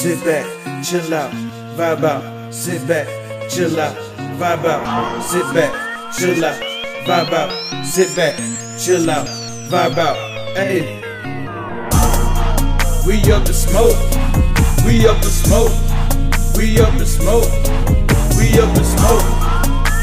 sit 0.00 0.24
back, 0.24 0.46
chill 0.82 1.12
out, 1.12 1.30
vibe 1.76 2.04
out, 2.04 2.54
sit 2.54 2.88
back, 2.88 3.06
chill 3.50 3.78
out, 3.78 3.94
vibe 4.40 4.64
out, 4.64 5.22
sit 5.22 5.44
back, 5.52 6.14
chill 6.14 6.42
out, 6.42 6.58
vibe 7.04 7.32
out, 7.34 7.84
sit 7.84 8.16
back, 8.16 8.34
chill 8.78 9.10
out, 9.10 9.26
vibe 9.68 9.98
out. 9.98 10.16
Hey, 10.56 11.02
we 13.06 13.30
up 13.30 13.44
to 13.44 13.52
smoke, 13.52 13.94
we 14.86 15.06
up 15.06 15.20
to 15.20 15.28
smoke, 15.28 15.70
we 16.56 16.80
up 16.80 16.96
to 16.96 17.04
smoke, 17.04 17.44
we 18.38 18.58
up 18.58 18.72
to 18.72 18.82
smoke, 18.82 19.26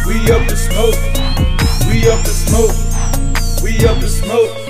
we 0.06 0.32
up 0.32 0.48
to 0.48 0.56
smoke, 0.56 1.02
we 1.90 2.08
up 2.08 2.22
to 2.24 2.30
smoke, 2.30 3.64
we 3.64 3.84
up 3.88 3.98
to 3.98 4.08
smoke. 4.08 4.67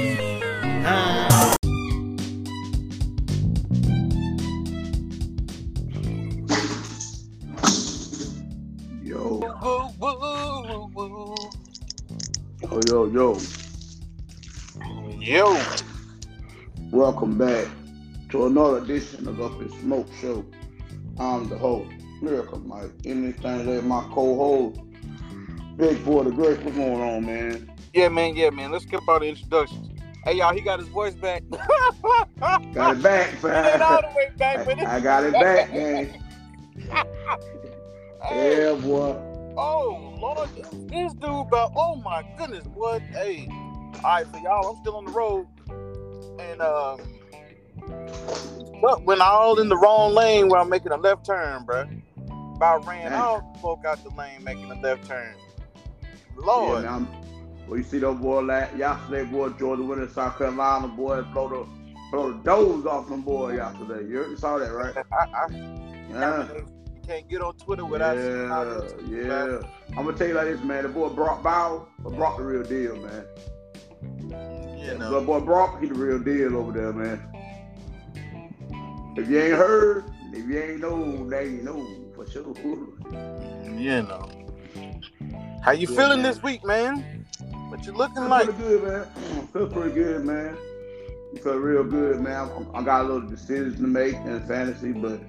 Yo, 15.28 15.62
Welcome 16.90 17.38
back 17.38 17.68
to 18.30 18.46
another 18.46 18.78
edition 18.78 19.28
of 19.28 19.42
Up 19.42 19.62
in 19.62 19.70
Smoke 19.82 20.08
Show. 20.22 20.46
I'm 21.20 21.50
the 21.50 21.58
host, 21.58 21.92
Miracle 22.22 22.60
Myke. 22.60 22.94
Anything 23.06 23.66
that 23.66 23.84
my 23.84 24.08
co-host, 24.14 24.80
Big 25.76 26.06
Boy 26.06 26.24
the 26.24 26.32
Great. 26.32 26.62
What's 26.64 26.78
going 26.78 27.02
on, 27.02 27.26
man? 27.26 27.70
yeah, 27.94 28.08
man, 28.08 28.38
yeah, 28.38 28.52
man. 28.52 28.72
Let's 28.72 28.86
skip 28.86 29.02
all 29.06 29.20
the 29.20 29.26
introductions. 29.26 29.90
Hey, 30.24 30.38
y'all, 30.38 30.54
he 30.54 30.62
got 30.62 30.80
his 30.80 30.88
voice 30.88 31.14
back. 31.16 31.44
Got 32.74 32.96
it 32.96 33.04
back, 33.04 33.34
ain't 33.34 33.44
all 33.44 34.02
man. 34.02 34.02
the 34.04 34.14
way 34.16 34.30
back. 34.38 34.66
I, 34.66 34.96
I 34.96 35.00
got 35.02 35.26
it 35.26 35.34
back, 35.34 35.74
man. 35.74 36.24
Hey, 38.24 38.64
Yeah, 38.64 38.76
boy. 38.76 39.14
Oh 39.58 40.18
Lord, 40.22 40.50
this 40.88 41.14
dude 41.16 41.24
about 41.24 41.74
oh 41.76 41.96
my 41.98 42.24
goodness, 42.38 42.64
what? 42.74 43.02
Hey, 43.02 43.50
all 44.04 44.12
right, 44.12 44.26
so 44.32 44.38
y'all, 44.40 44.70
I'm 44.70 44.76
still 44.82 44.96
on 44.98 45.06
the 45.06 45.12
road, 45.12 45.48
and 46.40 46.62
uh, 46.62 46.98
but 48.82 49.04
when 49.04 49.22
all 49.22 49.60
in 49.60 49.70
the 49.70 49.78
wrong 49.78 50.14
lane 50.14 50.50
where 50.50 50.60
I'm 50.60 50.70
making 50.70 50.92
a 50.92 50.98
left 50.98 51.26
turn, 51.26 51.66
bruh. 51.66 52.02
About 52.56 52.88
ran 52.88 53.12
Dang. 53.12 53.22
all 53.22 53.52
the 53.54 53.60
folk 53.60 53.86
out 53.86 54.04
the 54.04 54.10
lane 54.10 54.44
making 54.44 54.72
a 54.72 54.82
left 54.82 55.08
turn. 55.08 55.36
Yeah, 56.36 56.44
Lord, 56.44 56.84
man. 56.84 57.08
Well, 57.68 57.78
you 57.78 57.84
see 57.84 58.00
those 58.00 58.18
boy 58.18 58.42
last 58.42 58.76
yesterday, 58.76 59.26
boy, 59.26 59.50
Georgia 59.50 59.84
winning 59.84 60.10
South 60.10 60.38
Carolina, 60.38 60.88
boy, 60.88 61.22
blow 61.22 61.50
the 61.50 61.68
blow 62.12 62.32
the 62.32 62.38
doors 62.44 62.86
off 62.86 63.10
them 63.10 63.22
boy 63.22 63.56
yesterday. 63.56 64.08
You 64.10 64.36
saw 64.38 64.58
that, 64.58 64.72
right? 64.72 64.96
I, 65.12 65.26
I, 65.34 65.48
Yeah. 66.10 66.48
you 66.54 67.02
can't 67.06 67.30
get 67.30 67.42
on 67.42 67.54
Twitter 67.58 67.86
without 67.86 68.18
seeing 68.18 68.48
how 68.48 68.64
Yeah, 69.08 69.60
yeah. 69.60 69.60
I'm 69.98 70.06
gonna 70.06 70.18
tell 70.18 70.28
you 70.28 70.34
like 70.34 70.46
this, 70.46 70.62
man. 70.62 70.84
The 70.84 70.90
boy 70.90 71.10
Bowers, 71.10 71.88
but 72.00 72.16
Brock 72.16 72.38
the 72.38 72.44
real 72.44 72.64
deal, 72.64 72.96
man. 72.96 73.26
You 74.80 74.98
know, 74.98 75.22
boy 75.22 75.40
Brock, 75.42 75.82
he 75.82 75.88
the 75.88 75.94
real 75.96 76.20
deal 76.20 76.56
over 76.58 76.72
there, 76.72 76.94
man. 76.94 77.22
If 79.18 79.30
you 79.30 79.40
ain't 79.40 79.56
heard, 79.56 80.06
if 80.32 80.46
you 80.48 80.60
ain't 80.62 80.80
know, 80.82 80.96
now 80.96 81.40
you 81.40 81.62
know 81.64 81.88
for 82.16 82.26
sure. 82.30 82.54
you 83.78 84.04
know. 84.04 84.30
How 85.64 85.72
you 85.72 85.88
Yeah, 85.90 85.96
feeling 85.96 86.22
man. 86.22 86.32
this 86.32 86.42
week, 86.42 86.64
man? 86.64 87.26
What 87.70 87.86
you 87.86 87.92
looking 87.94 88.16
Feel 88.16 88.28
like? 88.28 88.46
pretty 88.46 88.60
good, 88.60 88.84
man. 88.84 89.06
Feel 89.54 89.68
pretty 89.68 89.94
good, 89.96 90.26
man. 90.26 90.58
You 91.34 91.40
feel 91.42 91.56
real 91.58 91.84
good, 91.84 92.22
man. 92.22 92.50
I, 92.74 92.80
I 92.80 92.84
got 92.84 93.02
a 93.02 93.04
little 93.04 93.28
decisions 93.28 93.76
to 93.78 93.84
make 93.84 94.16
in 94.16 94.40
fantasy, 94.48 94.94
but 94.94 95.20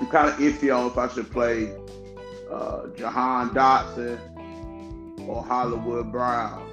I'm 0.00 0.06
kind 0.06 0.28
of 0.30 0.38
iffy 0.38 0.74
on 0.74 0.86
if 0.90 0.96
I 0.96 1.08
should 1.08 1.30
play 1.30 1.70
uh, 2.50 2.86
Jahan 2.96 3.50
Dotson 3.50 4.18
or 5.28 5.42
Hollywood 5.44 6.10
Brown. 6.10 6.66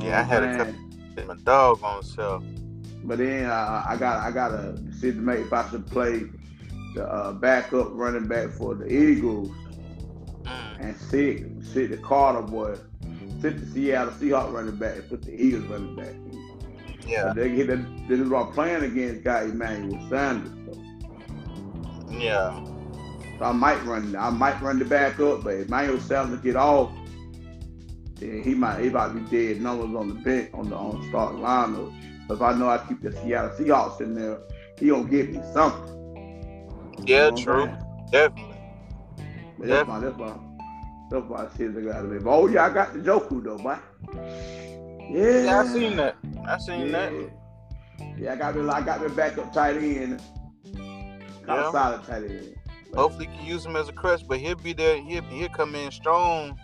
Yeah, 0.00 0.20
I 0.20 0.22
had 0.22 0.42
a 0.42 0.48
I'm 0.48 0.56
couple-? 0.56 1.26
My 1.26 1.34
dog 1.42 1.82
on 1.82 2.02
self. 2.02 2.44
But 3.04 3.18
then 3.18 3.46
uh, 3.50 3.84
I 3.88 3.96
got 3.96 4.20
I 4.20 4.30
got 4.30 4.52
a 4.52 4.72
decision 4.72 5.16
to 5.18 5.22
make 5.22 5.40
if 5.40 5.52
I 5.52 5.68
should 5.70 5.86
play 5.86 6.22
the 6.94 7.04
uh, 7.06 7.32
backup 7.32 7.88
running 7.92 8.26
back 8.26 8.50
for 8.50 8.74
the 8.74 8.86
Eagles 8.92 9.50
Mm. 10.44 10.80
and 10.80 10.96
sit 10.96 11.46
sit 11.64 11.90
the 11.90 11.96
Carter 11.96 12.42
boy, 12.42 12.74
sit 13.40 13.58
the 13.58 13.66
Seattle 13.72 14.12
Seahawks 14.12 14.52
running 14.52 14.76
back 14.76 14.96
and 14.96 15.08
put 15.08 15.22
the 15.22 15.32
Eagles 15.32 15.64
running 15.64 15.96
back. 15.96 16.14
Yeah, 17.06 17.24
But 17.28 17.36
they 17.36 17.54
get 17.54 17.68
that 17.68 18.08
this 18.08 18.20
is 18.20 18.28
what 18.28 18.48
I'm 18.48 18.52
playing 18.52 18.84
against 18.84 19.24
guy 19.24 19.44
Emmanuel 19.44 20.06
Sanders. 20.10 20.52
So, 20.66 20.82
yeah. 22.10 22.62
so 23.38 23.44
I 23.44 23.52
might 23.52 23.82
run 23.84 24.14
I 24.16 24.28
might 24.30 24.60
run 24.60 24.78
the 24.78 24.84
back 24.84 25.18
up, 25.20 25.44
but 25.44 25.54
if 25.54 25.68
Emmanuel 25.68 25.98
Sanders 26.00 26.40
get 26.40 26.56
off, 26.56 26.90
then 28.16 28.42
he 28.42 28.54
might 28.54 28.80
he 28.82 28.90
might 28.90 29.08
be 29.08 29.20
dead 29.30 29.60
numbers 29.60 29.94
on 29.96 30.08
the 30.08 30.14
bench 30.14 30.50
on 30.54 30.70
the 30.70 30.76
on 30.76 31.00
the 31.00 31.08
start 31.08 31.34
lineup. 31.34 31.92
If 32.30 32.40
I 32.40 32.52
know 32.54 32.68
I 32.68 32.78
keep 32.88 33.02
the 33.02 33.12
Seattle 33.12 33.50
Seahawks 33.50 34.00
in 34.00 34.14
there, 34.14 34.38
he 34.78 34.88
gonna 34.88 35.04
get 35.08 35.30
me 35.32 35.40
something. 35.52 35.90
Yeah, 37.06 37.26
You 37.26 37.30
know 37.32 37.36
true. 37.36 37.70
Definitely. 38.10 38.56
But 39.58 39.68
that's 39.68 39.88
my 39.88 40.00
that's 40.00 40.16
my 40.16 40.32
that's 41.10 41.28
my 41.28 41.46
shit 41.56 41.74
that 41.74 41.80
gotta 41.82 42.08
be. 42.08 42.18
But 42.18 42.30
oh 42.30 42.46
yeah, 42.48 42.66
I 42.66 42.70
got 42.70 42.92
the 42.94 43.00
Njoku 43.00 43.42
though, 43.44 43.58
boy. 43.58 43.78
Yeah, 45.10 45.44
Yeah, 45.44 45.60
I 45.60 45.66
seen 45.66 45.96
that. 45.96 46.16
I 46.46 46.58
seen 46.58 46.86
yeah. 46.86 47.10
that. 47.10 47.30
Yeah, 48.18 48.32
I 48.32 48.36
got 48.36 48.56
me 48.56 48.68
I 48.68 48.80
got 48.80 49.02
me 49.02 49.08
backup 49.14 49.52
tight 49.52 49.76
end. 49.76 50.22
Kind 50.74 51.46
Yeah. 51.46 51.66
of 51.66 51.72
solid 51.72 52.02
tight 52.04 52.24
end. 52.24 52.54
Hopefully, 52.94 53.26
you 53.30 53.36
can 53.38 53.46
use 53.46 53.66
him 53.66 53.76
as 53.76 53.88
a 53.88 53.92
crutch, 53.92 54.26
but 54.26 54.38
he'll 54.38 54.54
be 54.54 54.72
there. 54.72 54.96
He'll 55.02 55.22
he'll 55.24 55.48
come 55.48 55.74
in 55.74 55.90
strong. 55.90 56.58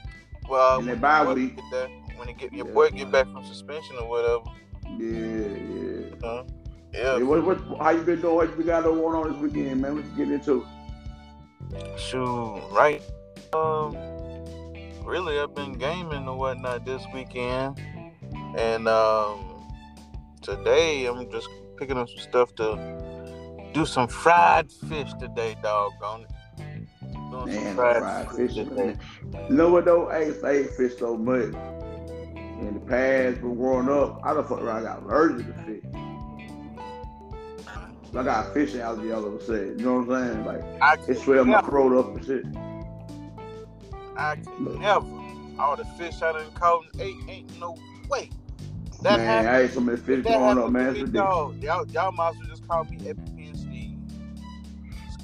Well, 0.51 0.81
In 0.81 0.87
when 0.87 1.01
that 1.01 1.01
bye 1.01 1.19
your 1.23 1.27
boy 1.27 1.35
week. 1.35 1.59
when 2.19 2.29
he 2.29 2.35
get 2.35 2.53
your 2.53 2.67
Yeah. 2.67 2.73
boy 2.73 2.91
get 2.91 3.13
back 3.13 3.27
from 3.33 3.45
suspension 3.45 3.97
or 3.99 4.09
whatever. 4.09 4.45
Yeah, 4.99 5.47
yeah. 5.47 6.17
Huh? 6.23 6.45
Yeah, 6.93 7.17
Hey, 7.19 7.23
what, 7.23 7.45
what, 7.45 7.59
how 7.79 7.91
you 7.91 8.03
been 8.03 8.21
doing? 8.21 8.35
What 8.35 8.59
you 8.59 8.65
got 8.65 8.83
going 8.83 9.15
on 9.15 9.33
this 9.33 9.41
weekend, 9.41 9.81
man? 9.81 9.95
What 9.95 10.05
you 10.05 10.11
getting 10.17 10.35
into? 10.35 10.67
shoot, 11.97 12.61
right. 12.73 13.01
Um, 13.53 13.97
really, 15.05 15.39
I've 15.39 15.55
been 15.55 15.75
gaming 15.75 16.27
and 16.27 16.37
whatnot 16.37 16.85
this 16.85 17.03
weekend, 17.15 17.81
and 18.59 18.89
um, 18.89 19.69
today 20.43 21.07
I'm 21.07 21.31
just 21.31 21.49
picking 21.79 21.97
up 21.97 22.09
some 22.09 22.19
stuff 22.19 22.55
to 22.57 23.71
do 23.73 23.87
some 23.87 24.09
fried 24.09 24.71
fish 24.89 25.13
today. 25.21 25.57
Doggone 25.63 26.23
it. 26.23 26.31
Man, 27.47 27.75
fried 27.75 28.31
fish. 28.33 28.57
You 28.57 28.97
know 29.49 29.71
what 29.71 29.85
though? 29.85 30.09
I 30.09 30.25
ain't, 30.25 30.45
I 30.45 30.53
ain't 30.59 30.71
fish 30.71 30.97
so 30.99 31.17
much. 31.17 31.55
In 32.61 32.75
the 32.75 32.81
past, 32.81 33.41
when 33.43 33.57
growing 33.57 33.89
up, 33.89 34.21
I 34.23 34.35
done 34.35 34.45
fuck 34.45 34.61
around, 34.61 34.83
got 34.83 35.03
allergic 35.03 35.47
to 35.47 35.53
fish. 35.65 35.85
I 38.15 38.23
got 38.25 38.49
a 38.49 38.51
fishing 38.53 38.81
allergy 38.81 39.13
all 39.13 39.25
of 39.25 39.35
a 39.35 39.45
sudden. 39.45 39.79
You 39.79 39.85
know 39.85 40.01
what 40.01 40.17
I'm 40.17 40.35
saying? 40.35 40.45
Like 40.45 40.83
I 40.83 40.97
it 41.09 41.19
swelled 41.19 41.47
my 41.47 41.61
throat 41.63 41.97
up 41.97 42.17
and 42.17 42.25
shit. 42.27 42.45
I 44.17 44.37
could 44.37 44.79
never. 44.79 45.07
All 45.59 45.77
the 45.77 45.85
fish 45.97 46.21
I 46.23 46.33
done 46.33 46.51
caught 46.55 46.85
and 46.93 47.01
ate 47.01 47.17
ain't 47.29 47.61
no 47.61 47.77
way. 48.09 48.31
That 49.03 49.19
man, 49.19 49.27
happened. 49.27 49.49
I 49.49 49.61
ate 49.61 49.71
so 49.73 49.81
many 49.81 49.99
fish 49.99 50.25
growing 50.25 50.59
up, 50.59 50.71
man. 50.71 50.95
to 50.95 51.01
It's 51.01 51.01
ridiculous. 51.01 51.57
Y'all, 51.63 51.87
y'all 51.89 52.13
might 52.13 52.31
as 52.31 52.37
well 52.37 52.47
just 52.49 52.69
call 52.69 52.85
me 52.85 52.99
Epic. 53.09 53.40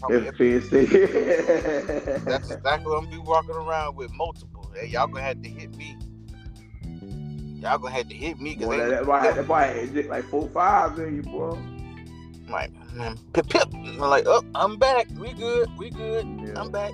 Oh, 0.02 0.08
Call 0.08 0.10
me 0.10 0.18
That's 0.58 2.50
exactly 2.50 2.60
what 2.60 2.72
I'm 2.72 2.84
gonna 2.84 3.08
be 3.08 3.18
walking 3.18 3.54
around 3.54 3.96
with 3.96 4.12
multiple. 4.12 4.70
Hey, 4.74 4.88
y'all 4.88 5.06
gonna 5.06 5.22
have 5.22 5.42
to 5.42 5.48
hit 5.48 5.74
me. 5.76 5.96
Y'all 7.60 7.78
gonna 7.78 7.94
have 7.94 8.08
to 8.08 8.14
hit 8.14 8.38
me 8.38 8.54
because 8.54 8.76
that, 8.76 8.90
that, 8.90 9.06
boy, 9.06 9.20
that 9.20 9.48
boy 9.48 9.88
dick 9.92 10.08
like 10.08 10.24
four 10.24 10.48
five 10.50 10.98
in 10.98 11.16
you, 11.16 11.22
boy. 11.22 11.58
like 12.48 12.70
man, 12.92 13.18
pip 13.32 13.48
pip. 13.48 13.68
I'm 13.72 13.98
like, 13.98 14.24
oh, 14.26 14.44
I'm 14.54 14.76
back. 14.76 15.08
We 15.18 15.32
good. 15.32 15.68
We 15.78 15.90
good. 15.90 16.26
Yeah. 16.44 16.60
I'm 16.60 16.70
back. 16.70 16.92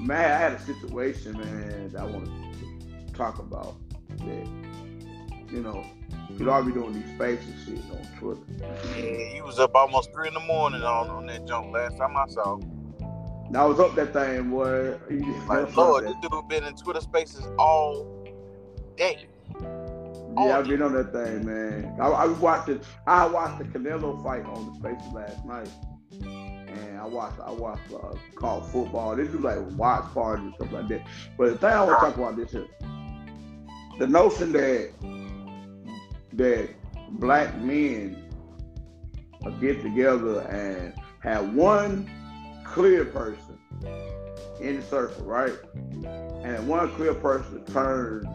Man, 0.00 0.18
I 0.18 0.36
had 0.36 0.52
a 0.52 0.60
situation, 0.60 1.38
man, 1.38 1.90
that 1.92 2.00
I 2.00 2.04
want 2.04 2.26
to 2.26 3.12
talk 3.12 3.38
about. 3.38 3.76
That, 4.18 4.48
you 5.50 5.60
know, 5.60 5.84
you'd 6.42 6.50
all 6.50 6.64
be 6.64 6.72
doing 6.72 6.92
these 6.92 7.08
spaces 7.14 7.54
shit 7.64 7.78
on 7.92 8.04
Twitter. 8.18 8.40
Yeah, 8.98 9.36
you 9.36 9.44
was 9.44 9.60
up 9.60 9.76
almost 9.76 10.12
three 10.12 10.26
in 10.26 10.34
the 10.34 10.40
morning 10.40 10.82
on, 10.82 11.08
on 11.08 11.26
that 11.26 11.46
jump 11.46 11.72
last 11.72 11.96
time 11.96 12.16
I 12.16 12.26
saw. 12.26 12.56
And 13.46 13.56
I 13.56 13.64
was 13.64 13.78
up 13.78 13.94
that 13.94 14.12
thing, 14.12 14.50
boy. 14.50 14.98
Like, 15.48 15.76
Lord, 15.76 16.04
this 16.04 16.16
dude 16.20 16.48
been 16.48 16.64
in 16.64 16.74
Twitter 16.74 17.00
Spaces 17.00 17.46
all 17.58 18.26
day. 18.96 19.28
Yeah, 19.60 20.58
I've 20.58 20.66
been 20.66 20.82
on 20.82 20.94
that 20.94 21.12
thing, 21.12 21.46
man. 21.46 21.96
I, 22.00 22.08
I 22.08 22.26
watched 22.26 22.70
it. 22.70 22.82
I 23.06 23.24
watched 23.26 23.58
the 23.58 23.64
Canelo 23.66 24.20
fight 24.24 24.44
on 24.44 24.72
the 24.72 24.74
Spaces 24.78 25.12
last 25.12 25.44
night, 25.44 25.68
and 26.22 26.98
I 26.98 27.06
watched. 27.06 27.38
I 27.38 27.52
watched 27.52 27.92
uh, 27.92 28.14
called 28.34 28.66
football. 28.72 29.14
This 29.14 29.28
is 29.28 29.40
like 29.40 29.58
watch 29.76 30.12
parties 30.12 30.46
and 30.46 30.54
stuff 30.56 30.72
like 30.72 30.88
that. 30.88 31.06
But 31.38 31.50
the 31.50 31.58
thing 31.58 31.70
I 31.70 31.84
want 31.84 32.00
to 32.00 32.06
talk 32.06 32.16
about 32.16 32.36
this 32.36 32.52
is 32.54 32.66
the 34.00 34.08
notion 34.08 34.50
that 34.52 34.90
that 36.34 36.68
black 37.18 37.56
men 37.60 38.22
get 39.60 39.82
together 39.82 40.40
and 40.42 40.94
have 41.20 41.52
one 41.54 42.10
clear 42.64 43.04
person 43.04 43.58
in 44.60 44.76
the 44.76 44.82
circle, 44.82 45.24
right? 45.24 45.54
And 46.44 46.66
one 46.68 46.90
clear 46.94 47.14
person 47.14 47.64
turns 47.66 48.26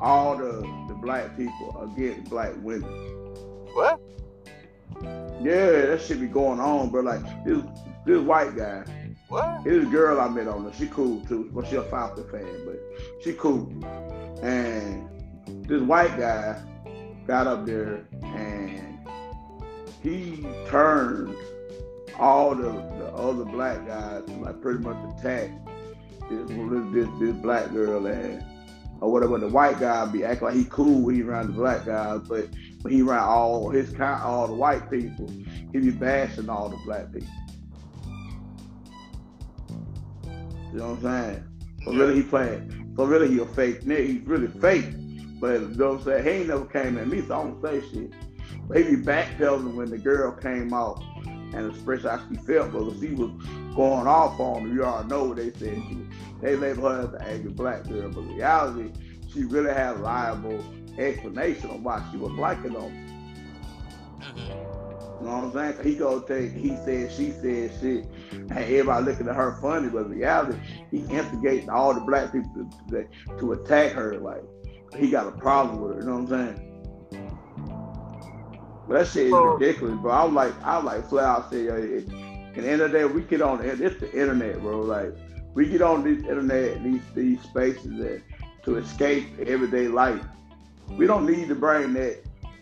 all 0.00 0.36
the, 0.36 0.60
the 0.88 0.94
black 0.94 1.36
people 1.36 1.92
against 1.92 2.30
black 2.30 2.52
women. 2.62 2.90
What? 3.74 4.00
Yeah, 5.42 5.86
that 5.86 6.02
should 6.02 6.20
be 6.20 6.26
going 6.26 6.60
on, 6.60 6.90
bro. 6.90 7.02
Like 7.02 7.22
this 7.44 7.62
this 8.04 8.20
white 8.20 8.56
guy. 8.56 8.84
What? 9.28 9.64
This 9.64 9.86
girl 9.88 10.20
I 10.20 10.28
met 10.28 10.48
on 10.48 10.64
there. 10.64 10.72
She 10.74 10.86
cool 10.88 11.24
too. 11.26 11.48
Well, 11.52 11.64
she 11.66 11.76
a 11.76 11.82
Falcon 11.82 12.28
fan, 12.30 12.66
but 12.66 12.80
she 13.22 13.32
cool. 13.34 13.72
And 14.42 15.08
this 15.66 15.82
white 15.82 16.16
guy 16.18 16.60
got 17.26 17.46
up 17.46 17.66
there 17.66 18.06
and 18.22 18.98
he 20.02 20.46
turned 20.68 21.34
all 22.18 22.54
the, 22.54 22.70
the 22.70 23.06
other 23.14 23.44
black 23.44 23.86
guys 23.86 24.28
like 24.28 24.60
pretty 24.60 24.80
much 24.80 24.96
attacked 25.18 25.52
mm-hmm. 26.22 26.92
this 26.94 27.08
this 27.08 27.18
this 27.20 27.36
black 27.36 27.72
girl 27.72 28.06
and 28.06 28.44
or 29.00 29.10
whatever. 29.10 29.38
The 29.38 29.48
white 29.48 29.80
guy 29.80 30.06
be 30.06 30.24
acting 30.24 30.46
like 30.46 30.56
he 30.56 30.64
cool 30.64 31.00
when 31.02 31.14
he 31.14 31.22
around 31.22 31.48
the 31.48 31.52
black 31.54 31.86
guys, 31.86 32.20
but 32.28 32.48
when 32.82 32.92
he 32.92 33.02
around 33.02 33.28
all 33.28 33.70
his 33.70 33.90
kind, 33.90 34.22
all 34.22 34.46
the 34.46 34.54
white 34.54 34.90
people, 34.90 35.28
he 35.72 35.78
be 35.78 35.90
bashing 35.90 36.48
all 36.48 36.68
the 36.68 36.78
black 36.84 37.12
people. 37.12 37.28
You 40.72 40.78
know 40.78 40.94
what 40.94 41.04
I'm 41.04 41.34
saying? 41.34 41.44
So 41.84 41.92
really 41.92 42.14
he 42.14 42.22
playing. 42.22 42.94
So 42.96 43.04
really 43.04 43.28
he 43.28 43.40
a 43.40 43.46
fake 43.46 43.82
nigga. 43.82 44.06
He's 44.06 44.22
really 44.22 44.46
fake. 44.46 44.86
But 45.40 45.60
you 45.60 45.68
know 45.68 45.92
what 45.92 46.00
I'm 46.00 46.04
saying? 46.04 46.24
He 46.24 46.30
ain't 46.30 46.48
never 46.48 46.66
came 46.66 46.98
at 46.98 47.08
me, 47.08 47.22
so 47.22 47.34
I 47.34 47.44
don't 47.44 47.62
say 47.62 47.80
shit. 47.90 48.12
But 48.68 48.76
he 48.78 48.96
be 48.96 49.02
backpedaling 49.02 49.74
when 49.74 49.90
the 49.90 49.98
girl 49.98 50.32
came 50.32 50.72
out 50.72 51.02
and 51.26 51.70
expressed 51.70 52.04
how 52.04 52.20
she 52.28 52.36
felt 52.36 52.72
because 52.72 53.00
she 53.00 53.08
was 53.14 53.30
going 53.74 54.06
off 54.06 54.38
on 54.38 54.68
her. 54.68 54.74
You 54.74 54.84
all 54.84 55.04
know 55.04 55.24
what 55.24 55.38
they 55.38 55.50
said. 55.52 55.82
She, 55.88 55.98
they 56.40 56.56
labeled 56.56 56.92
her 56.92 57.00
as 57.00 57.14
an 57.14 57.22
angry 57.22 57.52
black 57.52 57.88
girl, 57.88 58.10
but 58.10 58.20
reality, 58.22 58.92
she 59.32 59.44
really 59.44 59.72
had 59.72 59.96
a 59.96 60.00
liable 60.00 60.62
explanation 60.98 61.70
on 61.70 61.82
why 61.82 62.04
she 62.10 62.18
was 62.18 62.32
liking 62.32 62.72
them. 62.74 63.06
You 65.20 65.26
know 65.26 65.40
what 65.40 65.56
I'm 65.56 65.74
saying? 65.74 65.86
he 65.86 65.96
go 65.96 66.20
take 66.20 66.52
he 66.52 66.76
said, 66.76 67.12
she 67.12 67.30
said 67.30 67.72
shit, 67.80 68.06
and 68.32 68.52
everybody 68.52 69.04
looking 69.04 69.28
at 69.28 69.36
her 69.36 69.58
funny, 69.60 69.88
but 69.88 70.06
in 70.06 70.12
reality, 70.12 70.58
he 70.90 70.98
instigating 71.10 71.68
all 71.68 71.92
the 71.92 72.00
black 72.00 72.32
people 72.32 72.50
to, 72.88 73.02
to, 73.02 73.38
to 73.38 73.52
attack 73.52 73.92
her. 73.92 74.18
Like 74.18 74.42
he 74.96 75.10
got 75.10 75.26
a 75.26 75.32
problem 75.32 75.80
with 75.80 75.94
her. 75.94 76.00
You 76.00 76.06
know 76.06 76.18
what 76.20 76.32
I'm 76.32 76.56
saying? 76.56 76.66
But 78.88 78.98
that 78.98 79.06
shit 79.08 79.26
is 79.26 79.30
So- 79.30 79.44
ridiculous, 79.54 79.98
bro. 80.00 80.12
I'm 80.12 80.34
like, 80.34 80.54
I'm 80.64 80.84
like 80.84 81.08
flat 81.08 81.24
out 81.24 81.50
say, 81.50 81.64
yo, 81.66 81.74
it, 81.76 82.08
at 82.56 82.56
the 82.56 82.68
end 82.68 82.80
of 82.82 82.90
the 82.90 82.98
day, 82.98 83.04
we 83.04 83.22
get 83.22 83.40
on 83.42 83.58
the 83.58 83.68
it's 83.68 84.00
the 84.00 84.10
internet, 84.12 84.60
bro. 84.60 84.80
Like 84.80 85.14
we 85.54 85.66
get 85.68 85.82
on 85.82 86.02
this 86.02 86.18
internet, 86.24 86.82
these 86.82 87.02
these 87.14 87.40
spaces 87.42 87.96
that 87.98 88.22
to 88.64 88.76
escape 88.76 89.26
everyday 89.46 89.88
life. 89.88 90.22
We 90.88 91.06
don't 91.06 91.24
need 91.26 91.48
to 91.48 91.54
bring 91.54 91.92
that 91.94 92.18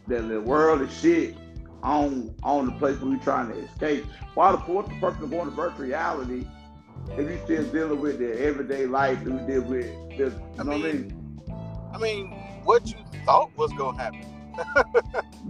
that 0.09 0.29
the 0.29 0.41
world 0.41 0.83
is 0.83 0.93
shit 1.01 1.35
on 1.83 2.35
on 2.43 2.67
the 2.67 2.73
place 2.73 3.01
where 3.01 3.11
we 3.11 3.19
trying 3.21 3.51
to 3.51 3.59
escape. 3.59 4.05
Why 4.35 4.53
the 4.53 4.59
what's 4.59 4.91
the 4.91 4.97
purpose 5.01 5.23
of 5.23 5.31
going 5.31 5.47
to 5.47 5.51
virtual 5.51 5.87
reality 5.87 6.47
if 7.13 7.19
you 7.31 7.41
still 7.45 7.65
dealing 7.73 8.01
with 8.01 8.19
the 8.19 8.39
everyday 8.45 8.85
life 8.87 9.25
that 9.25 9.33
we 9.33 9.47
deal 9.51 9.63
with? 9.63 9.87
This, 10.19 10.35
you 10.35 10.43
I 10.59 10.63
know 10.65 10.73
what 10.73 10.81
I 10.81 10.93
mean, 10.93 11.09
mean? 11.09 11.18
I 11.99 12.01
mean, 12.01 12.31
what 12.63 12.87
you 12.87 12.97
thought 13.25 13.51
was 13.57 13.73
gonna 13.73 13.99
happen? 13.99 14.25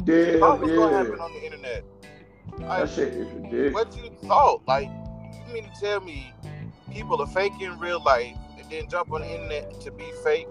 Yeah, 0.06 0.38
thought 0.38 0.60
was 0.60 0.70
gonna 0.70 0.92
yeah. 0.92 0.98
happen 0.98 1.20
on 1.20 1.32
the 1.34 1.44
internet? 1.44 1.84
Like, 2.58 2.86
That 2.86 2.90
shit 2.90 3.08
is 3.08 3.28
ridiculous. 3.32 3.74
what 3.74 3.96
you 3.96 4.10
thought? 4.26 4.62
Like, 4.66 4.88
you 4.88 5.52
mean 5.52 5.64
to 5.64 5.80
tell 5.80 6.00
me 6.00 6.32
people 6.90 7.20
are 7.20 7.26
fake 7.26 7.52
in 7.60 7.78
real 7.78 8.02
life 8.02 8.34
and 8.58 8.70
then 8.70 8.88
jump 8.88 9.12
on 9.12 9.20
the 9.20 9.30
internet 9.30 9.78
to 9.82 9.90
be 9.90 10.04
fake, 10.24 10.48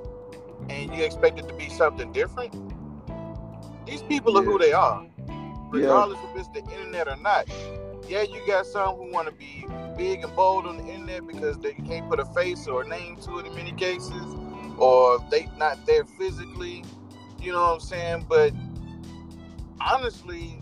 and 0.69 0.93
you 0.95 1.03
expect 1.03 1.39
it 1.39 1.47
to 1.47 1.53
be 1.55 1.69
something 1.69 2.11
different? 2.11 2.53
These 3.87 4.03
people 4.03 4.37
are 4.37 4.43
who 4.43 4.59
they 4.59 4.73
are, 4.73 5.03
regardless 5.69 6.19
if 6.31 6.39
it's 6.41 6.49
the 6.49 6.59
internet 6.75 7.07
or 7.07 7.17
not. 7.17 7.47
Yeah, 8.07 8.21
you 8.21 8.39
got 8.45 8.67
some 8.67 8.95
who 8.97 9.11
want 9.11 9.27
to 9.27 9.33
be 9.33 9.65
big 9.97 10.23
and 10.23 10.35
bold 10.35 10.67
on 10.67 10.77
the 10.77 10.83
internet 10.85 11.25
because 11.25 11.57
they 11.57 11.73
can't 11.73 12.07
put 12.07 12.19
a 12.19 12.25
face 12.25 12.67
or 12.67 12.83
a 12.83 12.87
name 12.87 13.17
to 13.21 13.39
it 13.39 13.47
in 13.47 13.55
many 13.55 13.71
cases, 13.71 14.11
or 14.77 15.19
they 15.29 15.49
not 15.57 15.85
there 15.85 16.05
physically. 16.05 16.83
You 17.41 17.51
know 17.51 17.61
what 17.61 17.73
I'm 17.73 17.79
saying? 17.79 18.25
But 18.27 18.53
honestly, 19.79 20.61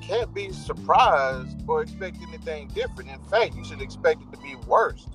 can't 0.00 0.32
be 0.34 0.52
surprised 0.52 1.62
or 1.68 1.82
expect 1.82 2.18
anything 2.26 2.68
different. 2.68 3.10
In 3.10 3.20
fact, 3.30 3.54
you 3.54 3.64
should 3.64 3.80
expect 3.80 4.22
it 4.22 4.32
to 4.32 4.42
be 4.42 4.56
worse. 4.66 5.06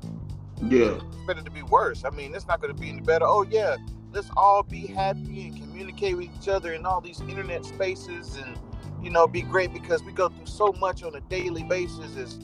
Yeah, 0.67 0.97
Expect 1.17 1.39
it 1.39 1.45
to 1.45 1.51
be 1.51 1.63
worse. 1.63 2.05
I 2.05 2.11
mean, 2.11 2.33
it's 2.33 2.47
not 2.47 2.61
going 2.61 2.73
to 2.73 2.79
be 2.79 2.89
any 2.89 3.01
better. 3.01 3.25
Oh 3.25 3.43
yeah, 3.43 3.75
let's 4.13 4.29
all 4.37 4.63
be 4.63 4.87
happy 4.87 5.47
and 5.47 5.57
communicate 5.57 6.15
with 6.15 6.29
each 6.39 6.47
other 6.47 6.73
in 6.73 6.85
all 6.85 7.01
these 7.01 7.19
internet 7.21 7.65
spaces, 7.65 8.37
and 8.37 8.57
you 9.03 9.09
know, 9.09 9.27
be 9.27 9.41
great 9.41 9.73
because 9.73 10.01
we 10.03 10.11
go 10.13 10.29
through 10.29 10.45
so 10.45 10.73
much 10.79 11.03
on 11.03 11.13
a 11.15 11.21
daily 11.21 11.63
basis. 11.63 12.15
Is 12.15 12.39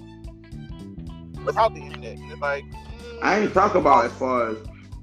without 1.45 1.73
the 1.73 1.81
internet, 1.81 2.17
it's 2.19 2.41
like 2.41 2.65
mm, 2.65 3.19
I 3.21 3.39
ain't 3.39 3.53
talking 3.53 3.79
about 3.81 4.05
as 4.05 4.11
far 4.13 4.49
as 4.49 4.57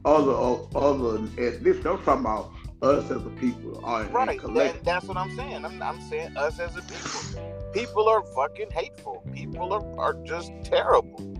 other 0.08 0.64
other 0.74 1.24
at 1.38 1.62
this. 1.62 1.76
I'm 1.84 2.02
talking 2.02 2.20
about 2.20 2.52
us 2.80 3.04
as 3.10 3.26
a 3.26 3.30
people, 3.30 3.80
Right, 3.82 4.40
and 4.42 4.84
that's 4.84 5.06
what 5.06 5.16
I'm 5.16 5.34
saying. 5.36 5.64
I'm, 5.64 5.82
I'm 5.82 6.00
saying 6.00 6.36
us 6.36 6.58
as 6.60 6.76
a 6.76 6.82
people. 6.82 7.72
People 7.72 8.08
are 8.08 8.22
fucking 8.34 8.70
hateful. 8.70 9.22
People 9.34 9.72
are, 9.72 9.98
are 9.98 10.14
just 10.24 10.52
terrible. 10.64 11.34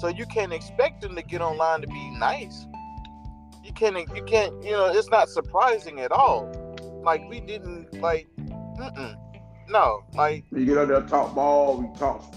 So 0.00 0.08
you 0.08 0.26
can't 0.26 0.52
expect 0.52 1.02
them 1.02 1.14
to 1.14 1.22
get 1.22 1.40
online 1.40 1.82
to 1.82 1.86
be 1.86 2.10
nice. 2.18 2.66
You 3.62 3.72
can't. 3.72 3.96
You 4.16 4.24
can't. 4.24 4.62
You 4.64 4.72
know, 4.72 4.86
it's 4.86 5.10
not 5.10 5.28
surprising 5.28 6.00
at 6.00 6.10
all. 6.10 6.50
Like 7.04 7.22
we 7.28 7.40
didn't 7.40 8.00
like. 8.00 8.28
Mm-mm. 8.36 9.16
No, 9.68 10.04
like 10.14 10.44
You 10.50 10.66
get 10.66 10.78
on 10.78 10.88
there, 10.88 11.02
talk 11.02 11.34
ball, 11.34 11.80
we 11.80 11.98
talk 11.98 12.34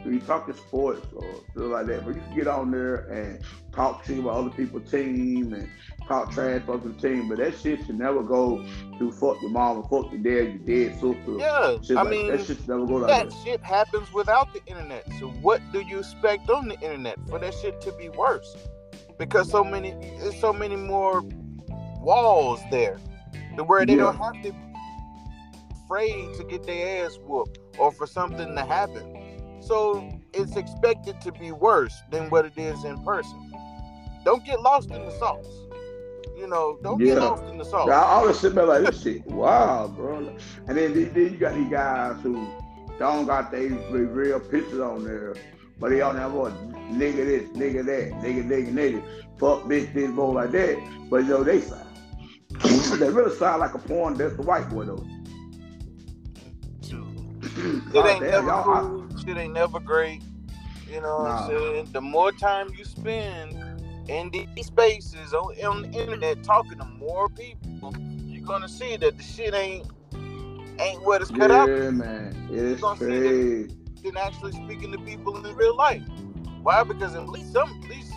sports, 0.00 0.06
we 0.06 0.26
talking 0.26 0.54
sports 0.54 1.06
or 1.14 1.34
something 1.54 1.70
like 1.70 1.86
that. 1.86 2.04
But 2.04 2.14
you 2.14 2.20
can 2.20 2.36
get 2.36 2.46
on 2.46 2.70
there 2.70 3.06
and 3.10 3.40
talk 3.72 4.04
to 4.04 4.20
about 4.20 4.34
other 4.34 4.50
people's 4.50 4.90
team 4.90 5.52
and 5.52 5.68
talk 6.06 6.32
trash 6.32 6.62
about 6.62 6.84
the 6.84 6.92
team. 7.08 7.28
But 7.28 7.38
that 7.38 7.58
shit 7.58 7.84
should 7.86 7.98
never 7.98 8.22
go 8.22 8.64
to 8.98 9.12
fuck 9.12 9.40
your 9.42 9.50
mama, 9.50 9.82
fuck 9.82 10.12
your 10.12 10.20
dad, 10.20 10.66
your 10.66 10.88
dead 10.88 10.94
sister. 10.94 11.38
yeah. 11.38 11.76
Shit 11.82 11.96
I 11.96 12.02
like, 12.02 12.10
mean, 12.10 12.28
that 12.28 12.38
shit 12.38 12.58
should 12.58 12.68
never 12.68 12.86
go 12.86 12.94
like 12.94 13.08
that 13.08 13.30
that. 13.30 13.36
shit 13.44 13.62
happens 13.62 14.12
without 14.12 14.52
the 14.52 14.64
internet. 14.66 15.06
So 15.18 15.28
what 15.28 15.60
do 15.72 15.80
you 15.80 15.98
expect 15.98 16.50
on 16.50 16.68
the 16.68 16.74
internet 16.80 17.18
for 17.28 17.38
that 17.38 17.54
shit 17.54 17.80
to 17.82 17.92
be 17.92 18.08
worse? 18.08 18.56
Because 19.18 19.50
so 19.50 19.62
many, 19.62 19.90
there's 20.18 20.40
so 20.40 20.52
many 20.52 20.76
more 20.76 21.22
walls 22.00 22.60
there, 22.70 22.98
to 23.56 23.64
where 23.64 23.84
they 23.84 23.96
don't 23.96 24.16
have 24.16 24.42
to 24.42 24.52
be 24.52 24.58
afraid 25.84 26.32
to 26.36 26.44
get 26.44 26.64
their 26.64 27.04
ass 27.04 27.18
whooped 27.26 27.58
or 27.78 27.92
for 27.92 28.06
something 28.06 28.54
to 28.54 28.64
happen. 28.64 29.19
So 29.60 30.20
it's 30.32 30.56
expected 30.56 31.20
to 31.22 31.32
be 31.32 31.52
worse 31.52 31.94
than 32.10 32.30
what 32.30 32.46
it 32.46 32.56
is 32.56 32.84
in 32.84 33.02
person. 33.04 33.52
Don't 34.24 34.44
get 34.44 34.60
lost 34.60 34.90
in 34.90 35.04
the 35.04 35.10
sauce. 35.18 35.46
You 36.36 36.46
know, 36.46 36.78
don't 36.82 36.98
get 36.98 37.18
lost 37.18 37.44
in 37.44 37.58
the 37.58 37.64
sauce. 37.64 37.88
Yeah, 37.88 38.00
I 38.00 38.12
always 38.14 38.38
sit 38.38 38.54
there 38.54 38.64
like 38.64 38.84
this 38.84 39.02
shit. 39.02 39.26
Wow, 39.26 39.88
bro. 39.88 40.34
And 40.66 40.78
then, 40.78 40.94
then 40.94 41.14
you 41.14 41.36
got 41.36 41.54
these 41.54 41.70
guys 41.70 42.20
who 42.22 42.46
don't 42.98 43.26
got 43.26 43.50
their 43.50 43.68
real 43.68 44.40
pictures 44.40 44.80
on 44.80 45.04
there, 45.04 45.34
but 45.78 45.90
they 45.90 46.00
all 46.00 46.14
there 46.14 46.28
what 46.28 46.52
nigga 46.90 47.16
this, 47.16 47.42
nigga 47.50 47.84
that, 47.84 48.12
nigga, 48.22 48.44
nigga, 48.44 48.72
nigga, 48.72 49.02
fuck 49.38 49.64
bitch, 49.64 49.92
this, 49.92 50.10
boy 50.10 50.30
like 50.30 50.50
that. 50.52 50.78
But 51.10 51.24
you 51.24 51.30
know 51.30 51.44
they 51.44 51.60
sound. 51.60 51.86
they 52.98 53.10
really 53.10 53.34
sound 53.36 53.60
like 53.60 53.74
a 53.74 53.78
porn. 53.78 54.14
That's 54.14 54.36
the 54.36 54.42
white 54.42 54.68
boy 54.70 54.84
though. 54.84 55.06
It 57.92 58.06
ain't 58.06 58.20
damn, 58.20 58.22
never 58.30 58.46
y'all- 58.46 58.64
cool. 58.88 58.99
Shit 59.24 59.36
ain't 59.38 59.54
never 59.54 59.80
great. 59.80 60.22
You 60.88 61.00
know 61.00 61.18
what 61.18 61.24
Nah. 61.24 61.30
I'm 61.32 61.38
saying? 61.38 61.88
The 61.92 62.00
more 62.00 62.32
time 62.32 62.68
you 62.76 62.84
spend 62.84 63.56
in 64.08 64.30
these 64.30 64.66
spaces 64.66 65.34
on, 65.34 65.54
on 65.64 65.82
the 65.82 65.90
internet 66.00 66.42
talking 66.42 66.78
to 66.78 66.84
more 66.84 67.28
people, 67.28 67.94
you're 68.26 68.46
gonna 68.46 68.68
see 68.68 68.96
that 68.96 69.16
the 69.16 69.22
shit 69.22 69.54
ain't 69.54 69.86
ain't 70.80 71.02
what 71.04 71.22
it's 71.22 71.30
cut 71.30 71.50
out 71.50 71.68
Yeah, 71.68 71.90
man, 71.90 72.36
it's 72.50 72.82
gonna 72.82 72.98
see 73.00 73.06
crazy. 73.06 73.76
than 74.02 74.16
actually 74.16 74.52
speaking 74.52 74.92
to 74.92 74.98
people 74.98 75.44
in 75.44 75.56
real 75.56 75.76
life. 75.76 76.02
Why? 76.62 76.82
Because 76.84 77.14
at 77.14 77.28
least 77.28 77.52
some 77.52 77.82
at 77.84 77.90
least 77.90 78.12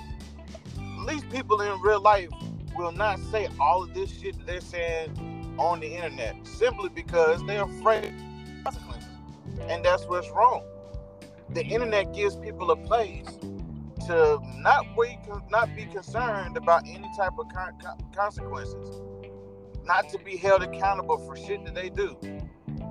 at 0.78 1.06
least 1.06 1.30
people 1.30 1.62
in 1.62 1.82
real 1.82 2.02
life 2.02 2.30
will 2.76 2.92
not 2.94 3.20
say 3.32 3.50
all 3.60 3.84
of 3.84 3.94
this 3.94 4.12
shit 4.12 4.38
that 4.38 4.48
they're 4.48 4.62
saying 4.62 5.56
on 5.60 5.80
the 5.82 5.88
internet 5.96 6.36
simply 6.46 6.90
because 6.90 7.44
they're 7.46 7.64
afraid 7.64 8.14
of 8.16 8.64
consequences. 8.66 9.10
And 9.70 9.86
that's 9.86 10.06
what's 10.08 10.30
wrong. 10.32 10.64
The 11.50 11.64
internet 11.66 12.14
gives 12.14 12.36
people 12.36 12.72
a 12.72 12.76
place 12.76 13.28
to 14.08 14.40
not 14.58 14.86
wait, 14.98 15.20
not 15.50 15.74
be 15.76 15.86
concerned 15.86 16.58
about 16.58 16.84
any 16.88 17.10
type 17.18 17.32
of 17.40 17.48
con- 17.54 17.78
con- 17.82 17.98
consequences. 18.16 19.02
not 19.86 20.08
to 20.10 20.18
be 20.20 20.38
held 20.38 20.64
accountable 20.64 21.18
for 21.28 21.36
shit 21.36 21.64
that 21.66 21.76
they 21.76 21.90
do. 21.90 22.16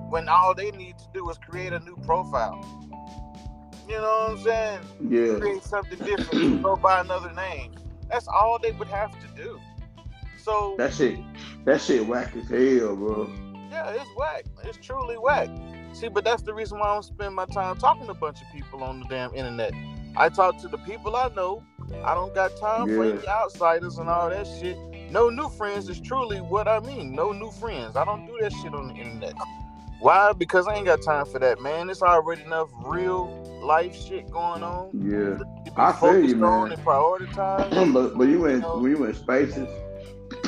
When 0.09 0.29
all 0.29 0.53
they 0.53 0.69
need 0.71 0.97
to 0.99 1.05
do 1.13 1.27
is 1.29 1.37
create 1.39 1.73
a 1.73 1.79
new 1.79 1.95
profile. 2.05 2.61
You 3.89 3.95
know 3.95 4.27
what 4.29 4.31
I'm 4.31 4.43
saying? 4.43 4.79
Yeah. 5.09 5.39
Create 5.39 5.63
something 5.63 5.97
different, 5.99 6.61
go 6.63 6.75
by 6.75 7.01
another 7.01 7.33
name. 7.33 7.73
That's 8.09 8.27
all 8.27 8.59
they 8.61 8.71
would 8.73 8.87
have 8.89 9.11
to 9.21 9.27
do. 9.35 9.59
So 10.37 10.75
That 10.77 10.93
shit, 10.93 11.19
that 11.65 11.81
shit 11.81 12.05
whack 12.05 12.35
as 12.35 12.47
hell, 12.47 12.95
bro. 12.95 13.27
yeah, 13.71 13.89
it's 13.89 14.09
whack. 14.15 14.43
It's 14.63 14.77
truly 14.77 15.15
whack. 15.17 15.49
See, 15.93 16.07
but 16.09 16.23
that's 16.23 16.41
the 16.41 16.53
reason 16.53 16.79
why 16.79 16.87
I 16.89 16.93
don't 16.93 17.03
spend 17.03 17.35
my 17.35 17.45
time 17.45 17.77
talking 17.77 18.05
to 18.05 18.11
a 18.11 18.15
bunch 18.15 18.41
of 18.41 18.47
people 18.53 18.83
on 18.83 18.99
the 19.01 19.05
damn 19.07 19.33
internet. 19.35 19.73
I 20.17 20.29
talk 20.29 20.59
to 20.61 20.67
the 20.67 20.77
people 20.79 21.15
I 21.15 21.29
know. 21.35 21.63
I 22.03 22.13
don't 22.15 22.33
got 22.33 22.55
time 22.57 22.87
for 22.87 23.05
Yeah. 23.05 23.13
any 23.13 23.27
outsiders 23.27 23.97
and 23.97 24.09
all 24.09 24.29
that 24.29 24.47
shit. 24.47 24.77
No 25.11 25.29
new 25.29 25.49
friends 25.49 25.89
is 25.89 25.99
truly 26.01 26.39
what 26.41 26.67
I 26.67 26.79
mean. 26.79 27.13
No 27.13 27.31
new 27.31 27.51
friends. 27.51 27.95
I 27.95 28.05
don't 28.05 28.25
do 28.25 28.37
that 28.41 28.51
shit 28.51 28.73
on 28.73 28.87
the 28.87 28.95
internet. 28.95 29.33
Why? 29.99 30.33
Because 30.33 30.67
I 30.67 30.75
ain't 30.75 30.85
got 30.85 31.01
time 31.03 31.25
for 31.25 31.39
that, 31.39 31.61
man. 31.61 31.89
It's 31.89 32.01
already 32.01 32.41
enough 32.43 32.69
real 32.85 33.27
life 33.63 33.95
shit 33.95 34.29
going 34.31 34.63
on. 34.63 34.89
Yeah. 34.93 35.37
I 35.77 35.93
feel 35.93 36.19
you, 36.27 36.43
on 36.43 36.69
man. 36.69 36.71
and 36.73 36.85
prioritize. 36.85 37.93
but 37.93 38.17
but 38.17 38.27
you 38.27 38.41
went 38.41 38.61
know? 38.61 38.79
when 38.79 38.91
you 38.91 38.97
went 38.97 39.15
spaces, 39.15 39.69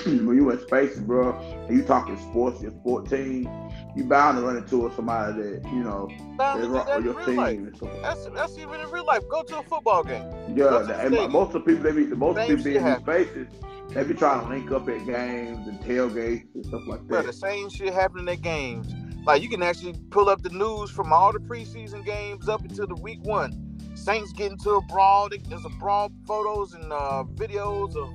when 0.06 0.36
you 0.36 0.50
in 0.52 0.60
spaces, 0.62 1.00
bro, 1.00 1.34
and 1.68 1.76
you 1.78 1.84
talking 1.84 2.18
sports, 2.18 2.62
you're 2.62 2.72
14, 2.84 3.50
you 3.96 4.04
bound 4.04 4.38
to 4.38 4.44
run 4.44 4.58
into 4.58 4.92
somebody 4.96 5.42
that 5.42 5.64
you 5.72 5.84
know 5.84 6.08
Bound 6.38 6.60
they 6.62 6.66
to 6.66 6.68
do 6.68 6.74
rock 6.74 6.88
that 6.88 7.04
with 7.04 7.28
in 7.28 7.36
your 7.36 7.72
team. 7.72 8.02
That's 8.02 8.26
that's 8.28 8.58
even 8.58 8.80
in 8.82 8.90
real 8.92 9.06
life. 9.06 9.24
Go 9.30 9.42
to 9.44 9.60
a 9.60 9.64
football 9.64 10.04
game. 10.04 10.24
Yeah, 10.50 10.56
Go 10.56 10.80
to 10.82 10.86
the- 10.88 10.94
the 10.94 11.00
and 11.00 11.14
stadium. 11.14 11.32
most 11.32 11.56
of 11.56 11.66
the 11.66 11.72
people 11.74 11.84
they 11.84 11.92
be 11.92 12.06
most 12.16 12.36
Same 12.38 12.48
people 12.50 12.64
be 12.64 12.76
in 12.78 12.86
these 12.86 12.98
spaces, 12.98 13.48
they 13.90 14.04
be 14.04 14.14
trying 14.14 14.42
to 14.42 14.48
link 14.50 14.72
up 14.72 14.88
at 14.90 15.06
games 15.06 15.68
and 15.68 15.80
tailgates 15.82 16.54
and 16.56 16.66
stuff 16.66 16.82
like 16.88 17.02
Bro, 17.02 17.22
that. 17.22 17.28
the 17.28 17.34
same 17.34 17.70
shit 17.70 17.94
happening 17.94 18.28
at 18.30 18.42
games. 18.42 18.88
Like 19.26 19.42
you 19.42 19.50
can 19.50 19.64
actually 19.64 19.96
pull 20.12 20.30
up 20.30 20.44
the 20.44 20.50
news 20.50 20.92
from 20.92 21.12
all 21.12 21.32
the 21.32 21.40
preseason 21.40 22.06
games 22.06 22.48
up 22.48 22.62
until 22.62 22.86
the 22.86 22.96
week 22.96 23.20
one. 23.24 23.62
Saints 23.96 24.34
get 24.34 24.52
into 24.52 24.72
a 24.72 24.82
brawl. 24.82 25.30
There's 25.30 25.66
a 25.66 25.70
brawl 25.80 26.12
photos 26.28 26.74
and 26.74 26.92
uh, 26.94 27.24
videos 27.34 27.96
of 27.96 28.10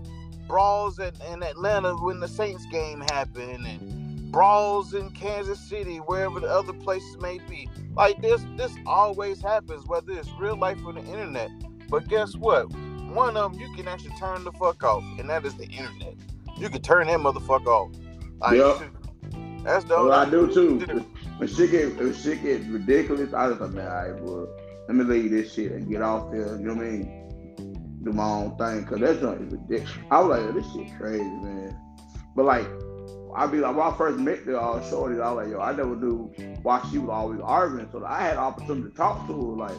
brawls 0.50 0.98
in, 0.98 1.12
in 1.32 1.42
Atlanta 1.44 1.94
when 1.94 2.18
the 2.18 2.26
Saints 2.26 2.66
game 2.66 3.00
happened, 3.00 3.64
and 3.66 4.32
brawls 4.32 4.94
in 4.94 5.10
Kansas 5.10 5.60
City, 5.60 5.98
wherever 5.98 6.40
the 6.40 6.48
other 6.48 6.72
places 6.72 7.16
may 7.18 7.38
be. 7.48 7.68
Like 7.94 8.20
this, 8.20 8.44
this 8.56 8.72
always 8.84 9.40
happens, 9.40 9.86
whether 9.86 10.12
it's 10.12 10.28
real 10.40 10.56
life 10.56 10.78
or 10.84 10.92
the 10.92 11.04
internet. 11.04 11.50
But 11.88 12.08
guess 12.08 12.34
what? 12.34 12.64
One 12.72 13.36
of 13.36 13.52
them 13.52 13.60
you 13.60 13.72
can 13.76 13.86
actually 13.86 14.16
turn 14.16 14.42
the 14.42 14.52
fuck 14.52 14.82
off, 14.82 15.04
and 15.20 15.30
that 15.30 15.46
is 15.46 15.54
the 15.54 15.66
internet. 15.66 16.14
You 16.58 16.68
can 16.68 16.82
turn 16.82 17.06
that 17.06 17.20
motherfucker 17.20 17.66
off. 17.66 17.90
Like, 18.40 18.56
Yep. 18.56 18.90
That's 19.62 19.84
the 19.84 19.94
Well, 19.94 20.12
I 20.12 20.28
do 20.28 20.52
too. 20.52 20.78
When 21.36 21.48
shit 21.48 21.70
get 21.70 21.96
when 21.96 22.14
shit 22.14 22.42
get 22.42 22.62
ridiculous, 22.66 23.32
I 23.32 23.48
just 23.48 23.60
like, 23.60 23.70
man, 23.70 23.86
all 23.86 23.94
right, 23.94 24.16
bro, 24.16 24.48
let 24.88 24.96
me 24.96 25.04
leave 25.04 25.30
this 25.30 25.52
shit 25.52 25.72
and 25.72 25.88
get 25.88 26.02
off 26.02 26.30
there. 26.30 26.56
You 26.56 26.66
know 26.66 26.74
what 26.74 26.86
I 26.86 26.90
mean? 26.90 27.19
Do 28.02 28.12
my 28.12 28.24
own 28.24 28.56
thing, 28.56 28.84
cause 28.86 28.98
that's 29.00 29.20
not 29.20 29.34
even 29.34 29.50
ridiculous. 29.50 29.92
I 30.10 30.20
was 30.20 30.38
like, 30.38 30.54
this 30.54 30.72
shit 30.72 30.98
crazy, 30.98 31.22
man. 31.22 31.76
But 32.34 32.46
like, 32.46 32.66
I 33.36 33.46
be 33.46 33.58
like, 33.58 33.76
when 33.76 33.86
I 33.86 33.96
first 33.96 34.18
met 34.18 34.44
the 34.46 34.58
uh, 34.58 34.82
shorty, 34.88 35.20
I 35.20 35.30
was 35.32 35.44
like, 35.44 35.52
yo, 35.52 35.60
I 35.60 35.72
never 35.76 35.94
knew 35.94 36.32
why 36.62 36.82
she 36.90 36.98
was 36.98 37.10
always 37.10 37.40
arguing. 37.40 37.88
So 37.92 38.04
I 38.04 38.22
had 38.22 38.36
opportunity 38.36 38.90
to 38.90 38.96
talk 38.96 39.26
to 39.26 39.32
her 39.32 39.56
like 39.56 39.76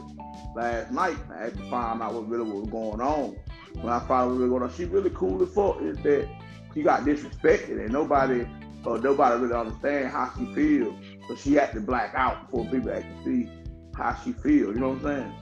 last 0.55 0.91
night. 0.91 1.17
I 1.35 1.45
had 1.45 1.57
to 1.57 1.69
find 1.69 2.01
out 2.01 2.13
what 2.13 2.29
really 2.29 2.49
was 2.49 2.69
going 2.69 3.01
on. 3.01 3.37
When 3.81 3.91
I 3.91 3.97
out 3.97 4.29
really 4.29 4.49
going 4.49 4.63
on, 4.63 4.73
she 4.73 4.85
really 4.85 5.09
cool 5.11 5.41
as 5.41 5.49
fuck. 5.53 5.81
Is 5.81 5.97
that 6.03 6.29
she 6.73 6.83
got 6.83 7.01
disrespected 7.01 7.79
and 7.83 7.91
nobody 7.91 8.45
or 8.85 8.97
nobody 8.99 9.41
really 9.41 9.55
understand 9.55 10.09
how 10.11 10.31
she 10.37 10.45
feels. 10.53 10.95
So 11.27 11.35
she 11.35 11.53
had 11.53 11.71
to 11.73 11.81
black 11.81 12.13
out 12.15 12.49
before 12.49 12.65
people 12.65 12.91
actually 12.91 13.23
see 13.45 13.49
how 13.95 14.15
she 14.23 14.31
feels. 14.33 14.75
You 14.75 14.81
know 14.81 14.89
what 14.89 15.05
I'm 15.05 15.23
saying? 15.23 15.33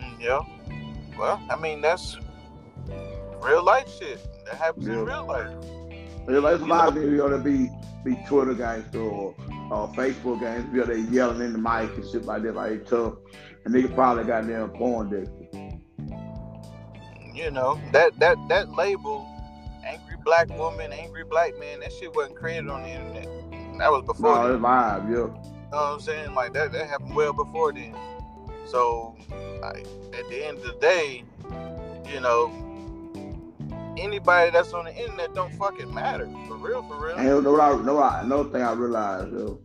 Mm, 0.00 0.20
Yeah. 0.20 0.40
Well, 1.18 1.40
I 1.50 1.56
mean 1.56 1.80
that's 1.80 2.18
real 3.42 3.64
life 3.64 3.88
shit. 3.98 4.26
That 4.46 4.54
happens 4.54 4.86
in 4.86 5.04
real 5.04 5.26
life. 5.26 5.54
Like 6.26 6.60
a 6.60 6.64
lot 6.64 6.88
of 6.88 6.94
people 6.94 7.16
gonna 7.16 7.38
be 7.38 7.70
be 8.04 8.16
Twitter 8.26 8.54
gangster 8.54 9.00
or, 9.00 9.34
or 9.70 9.88
Facebook 9.94 10.40
gangster, 10.40 10.70
you 10.72 10.78
know, 10.78 10.86
they 10.86 11.00
yelling 11.12 11.40
in 11.40 11.52
the 11.52 11.58
mic 11.58 11.94
and 11.96 12.08
shit 12.10 12.24
like 12.24 12.42
that, 12.42 12.54
like 12.54 12.86
tough. 12.86 13.14
And 13.64 13.74
they 13.74 13.86
probably 13.86 14.24
got 14.24 14.46
them 14.46 14.70
porn 14.70 15.10
dicks. 15.10 15.30
You 17.34 17.50
know 17.50 17.80
that 17.92 18.18
that 18.18 18.36
that 18.48 18.70
label, 18.70 19.26
angry 19.86 20.16
black 20.24 20.48
woman, 20.50 20.92
angry 20.92 21.24
black 21.24 21.58
man. 21.58 21.80
That 21.80 21.92
shit 21.92 22.14
wasn't 22.14 22.36
created 22.36 22.68
on 22.68 22.82
the 22.82 22.88
internet. 22.88 23.78
That 23.78 23.90
was 23.90 24.04
before. 24.04 24.34
No, 24.34 24.54
it's 24.54 24.62
live, 24.62 25.04
yeah. 25.04 25.10
You 25.10 25.16
know 25.16 25.30
what 25.70 25.80
I'm 25.80 26.00
saying? 26.00 26.34
Like 26.34 26.52
that 26.52 26.72
that 26.72 26.88
happened 26.88 27.16
well 27.16 27.32
before 27.32 27.72
then. 27.72 27.96
So, 28.66 29.16
at 29.62 30.28
the 30.28 30.44
end 30.44 30.58
of 30.58 30.64
the 30.64 30.76
day, 30.80 31.24
you 32.12 32.20
know, 32.20 32.50
anybody 33.98 34.50
that's 34.50 34.72
on 34.72 34.84
the 34.84 34.96
internet 34.96 35.34
don't 35.34 35.52
fucking 35.54 35.92
matter. 35.92 36.28
For 36.46 36.56
real, 36.56 36.82
for 36.82 36.96
real. 36.96 37.16
And 37.16 37.26
you 37.26 37.42
know 37.42 37.52
what 37.52 37.60
I 37.60 37.82
know 37.82 37.94
what 37.94 38.12
I, 38.12 38.20
another 38.22 38.50
thing 38.50 38.62
I 38.62 38.72
realized 38.72 39.32
yo, 39.32 39.60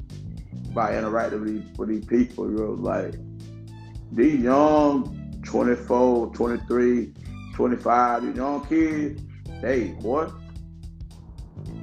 by 0.73 0.97
interacting 0.97 1.41
with 1.41 1.53
these, 1.53 1.77
with 1.77 1.89
these 1.89 2.05
people, 2.05 2.47
like 2.75 3.15
these 4.11 4.41
young 4.41 5.41
24, 5.43 6.33
23, 6.33 7.13
25, 7.55 8.23
these 8.23 8.35
young 8.35 8.65
kids, 8.65 9.21
they 9.61 9.85
boy, 9.85 10.27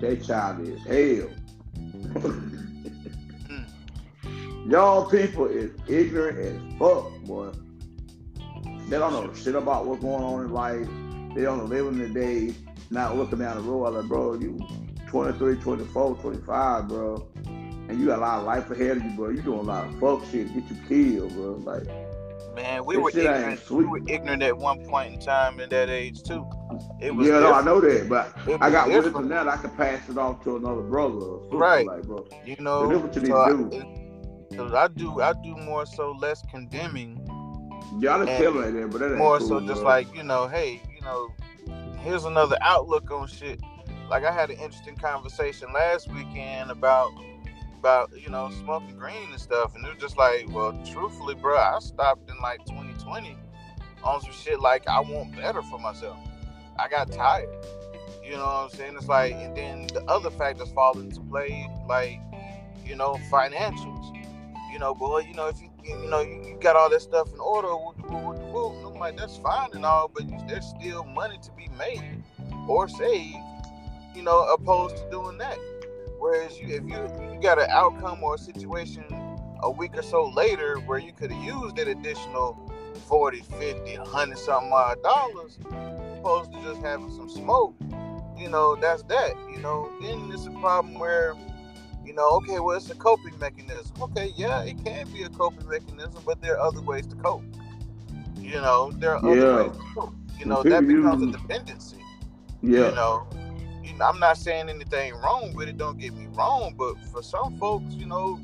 they 0.01 0.17
childish 0.17 0.81
as 0.87 1.19
hell. 1.19 1.29
young 4.67 5.11
people 5.11 5.47
is 5.47 5.71
ignorant 5.89 6.39
as 6.39 6.79
fuck, 6.79 7.11
boy. 7.25 7.51
They 8.89 8.99
don't 8.99 9.13
know 9.13 9.33
shit 9.35 9.55
about 9.55 9.87
what's 9.87 10.03
going 10.03 10.23
on 10.23 10.45
in 10.45 10.53
life. 10.53 10.87
They 11.35 11.43
don't 11.43 11.59
know 11.59 11.65
living 11.65 11.99
the 11.99 12.09
day, 12.09 12.55
not 12.91 13.17
looking 13.17 13.39
down 13.39 13.57
the 13.57 13.63
road. 13.63 13.87
I'm 13.87 13.95
like, 13.95 14.07
bro, 14.07 14.35
you 14.35 14.59
23, 15.09 15.57
24, 15.57 16.17
25, 16.17 16.89
bro. 16.89 17.29
And 17.89 18.01
you 18.01 18.07
got 18.07 18.19
a 18.19 18.23
lot 18.23 18.39
of 18.41 18.47
life 18.47 18.71
ahead 18.71 18.99
of 18.99 19.05
you, 19.05 19.11
bro. 19.11 19.31
You 19.31 19.43
doing 19.43 19.61
a 19.61 19.63
lot 19.63 19.87
of 19.87 19.99
fuck 19.99 20.25
shit, 20.31 20.53
get 20.55 20.65
you 20.71 20.77
killed, 20.89 21.35
bro. 21.35 21.53
Like, 21.65 21.87
Man, 22.55 22.85
we 22.85 22.97
were 22.97 23.11
ignorant. 23.11 23.69
We 23.69 23.85
were 23.85 24.01
ignorant 24.07 24.43
at 24.43 24.57
one 24.57 24.85
point 24.85 25.15
in 25.15 25.21
time 25.21 25.59
in 25.59 25.69
that 25.71 25.91
age 25.91 26.23
too. 26.23 26.47
It 27.01 27.13
was 27.13 27.27
yeah, 27.27 27.41
no, 27.41 27.53
I 27.53 27.65
know 27.65 27.81
that, 27.81 28.09
but 28.09 28.33
I 28.63 28.71
got 28.71 28.89
wisdom 28.89 29.29
now 29.29 29.45
that 29.45 29.59
I 29.59 29.61
can 29.61 29.71
pass 29.71 30.09
it 30.09 30.17
off 30.17 30.45
to 30.45 30.57
another 30.57 30.83
brother 30.83 31.17
Right. 31.51 31.87
like, 31.87 32.05
bro. 32.05 32.27
You 32.45 32.57
know, 32.61 32.83
But 32.83 32.89
that's 32.91 33.03
what 33.03 33.17
you 33.17 33.27
so 33.27 33.37
I, 33.37 34.04
it- 34.55 34.57
so 34.57 34.67
mm. 34.67 34.75
I 34.75 34.89
do 34.89 35.21
I 35.21 35.33
do 35.33 35.57
more 35.57 35.87
so 35.87 36.13
less 36.13 36.43
condemning, 36.51 37.21
Y'all 38.01 38.21
And 38.21 38.29
tell 38.29 38.53
me 38.53 38.71
that, 38.71 38.91
but 38.91 38.99
that 38.99 39.11
ain't 39.11 39.19
more 39.19 39.39
cool, 39.39 39.49
so 39.49 39.61
just 39.61 39.83
like 39.83 40.13
you 40.15 40.25
know, 40.25 40.49
hey, 40.49 40.83
you 40.95 41.01
know, 41.03 41.33
here's 42.01 42.25
another 42.25 42.57
outlook 42.61 43.11
on 43.11 43.29
shit. 43.29 43.61
Like 44.11 44.25
I 44.25 44.33
had 44.33 44.51
an 44.51 44.59
interesting 44.59 44.97
conversation 44.97 45.73
last 45.73 46.13
weekend 46.13 46.71
about 46.71 47.13
about 47.79 48.11
you 48.19 48.31
know 48.31 48.51
smoking 48.51 48.97
green 48.97 49.31
and 49.31 49.41
stuff, 49.41 49.77
and 49.77 49.85
it 49.85 49.95
was 49.95 50.01
just 50.01 50.17
like, 50.17 50.47
well, 50.51 50.73
truthfully, 50.85 51.35
bro, 51.35 51.57
I 51.57 51.79
stopped 51.81 52.29
in 52.31 52.37
like 52.41 52.65
2020 52.67 53.37
on 54.03 54.21
some 54.21 54.33
shit 54.33 54.61
like 54.61 54.89
I 54.89 55.01
want 55.01 55.37
better 55.37 55.63
for 55.63 55.79
myself. 55.79 56.19
I 56.79 56.89
got 56.89 57.13
tired. 57.13 57.49
You 58.25 58.33
know 58.33 58.45
what 58.45 58.55
I'm 58.55 58.71
saying? 58.71 58.95
It's 58.97 59.07
like, 59.07 59.35
and 59.35 59.57
then 59.57 59.87
the 59.89 60.03
other 60.09 60.31
factors 60.31 60.71
fall 60.73 60.99
into 60.99 61.21
play, 61.21 61.69
like, 61.87 62.19
you 62.85 62.97
know, 62.97 63.19
financials. 63.31 64.24
You 64.75 64.81
know, 64.81 64.93
boy, 64.93 65.21
you 65.21 65.35
know, 65.35 65.47
if 65.47 65.63
you, 65.63 65.71
you 65.85 66.11
know, 66.11 66.21
you, 66.21 66.43
you 66.45 66.59
got 66.61 66.75
all 66.75 66.91
that 66.91 67.01
stuff 67.01 67.33
in 67.33 67.39
order, 67.39 67.69
I'm 68.09 68.99
like, 68.99 69.17
that's 69.17 69.37
fine 69.37 69.69
and 69.73 69.85
all, 69.87 70.11
but 70.13 70.25
there's 70.49 70.67
still 70.67 71.05
money 71.05 71.39
to 71.45 71.53
be 71.53 71.69
made 71.79 72.25
or 72.67 72.89
saved, 72.89 73.37
you 74.17 74.23
know, 74.25 74.41
opposed 74.53 74.97
to 74.97 75.09
doing 75.13 75.39
that. 75.39 75.57
Whereas 76.19 76.59
you, 76.59 76.67
if 76.75 76.83
you, 76.89 76.97
you 77.33 77.39
got 77.41 77.61
an 77.61 77.69
outcome 77.71 78.21
or 78.25 78.35
a 78.35 78.39
situation 78.39 79.05
a 79.63 79.71
week 79.71 79.97
or 79.97 80.03
so 80.03 80.29
later 80.31 80.79
where 80.81 80.99
you 80.99 81.13
could 81.13 81.31
have 81.31 81.45
used 81.45 81.77
that 81.77 81.87
additional 81.87 82.59
40, 83.07 83.43
50, 83.43 83.99
100 83.99 84.39
something 84.39 84.73
odd 84.73 85.01
dollars, 85.05 85.57
opposed 86.19 86.53
to 86.53 86.61
just 86.63 86.83
having 86.83 87.13
some 87.13 87.31
smoke, 87.31 87.77
you 88.37 88.49
know, 88.49 88.75
that's 88.75 89.05
that. 89.05 89.35
You 89.55 89.61
know, 89.61 89.89
then 90.03 90.33
it's 90.35 90.47
a 90.47 90.51
problem 90.51 90.95
where, 90.95 91.37
you 92.15 92.21
know, 92.21 92.29
okay, 92.37 92.61
well, 92.61 92.77
it's 92.77 92.89
a 92.91 92.95
coping 92.95 93.37
mechanism. 93.41 93.91
Okay, 94.01 94.33
yeah, 94.37 94.63
it 94.63 94.77
can 94.85 95.11
be 95.11 95.25
a 95.25 95.29
coping 95.29 95.69
mechanism, 95.69 96.23
but 96.25 96.41
there 96.41 96.57
are 96.57 96.65
other 96.65 96.81
ways 96.81 97.09
to 97.09 97.17
cope. 97.17 97.43
You 98.39 98.53
know, 98.53 98.93
there 98.93 99.17
are 99.17 99.27
other 99.27 99.35
Yeah. 99.35 99.57
ways 99.65 99.77
to 99.77 99.83
cope. 99.97 100.15
You 100.39 100.47
know, 100.47 100.63
that 100.63 100.87
becomes 100.87 101.23
a 101.25 101.33
dependency. 101.37 101.97
yeah. 102.63 102.91
You 102.91 102.95
know, 102.95 103.27
you 103.83 103.95
know, 103.95 104.05
I'm 104.07 104.21
not 104.21 104.39
saying 104.39 104.69
anything 104.69 105.13
wrong 105.17 105.55
with 105.55 105.69
it. 105.69 105.77
Don't 105.77 105.99
get 105.99 106.15
me 106.15 106.29
wrong, 106.35 106.75
but 106.79 106.95
for 107.13 107.21
some 107.21 107.59
folks, 107.59 107.93
you 107.95 108.07
know, 108.07 108.39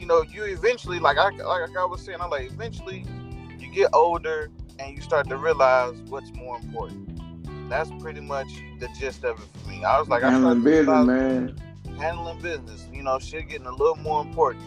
you 0.00 0.06
know, 0.06 0.22
you 0.22 0.42
eventually, 0.44 0.98
like 0.98 1.16
I 1.16 1.30
like 1.30 1.76
I 1.76 1.84
was 1.84 2.02
saying, 2.04 2.18
I'm 2.20 2.28
like 2.30 2.50
eventually 2.50 3.04
you 3.60 3.70
get 3.72 3.90
older 3.92 4.50
and 4.80 4.96
you 4.96 5.00
start 5.00 5.28
to 5.28 5.36
realize 5.36 5.94
what's 6.08 6.32
more 6.34 6.58
important. 6.58 7.08
That's 7.70 7.90
pretty 8.00 8.20
much 8.20 8.48
the 8.80 8.88
gist 8.98 9.22
of 9.24 9.38
it 9.38 9.46
for 9.62 9.68
me. 9.70 9.84
I 9.84 9.98
was 10.00 10.08
like, 10.08 10.24
I 10.24 10.30
Handling 10.32 10.60
started 10.60 10.64
business, 10.64 10.88
about 10.88 11.06
man. 11.06 11.56
Handling 11.98 12.40
business. 12.40 12.86
You 12.92 13.02
know, 13.02 13.18
shit 13.18 13.48
getting 13.48 13.66
a 13.66 13.70
little 13.72 13.96
more 13.96 14.22
important. 14.22 14.64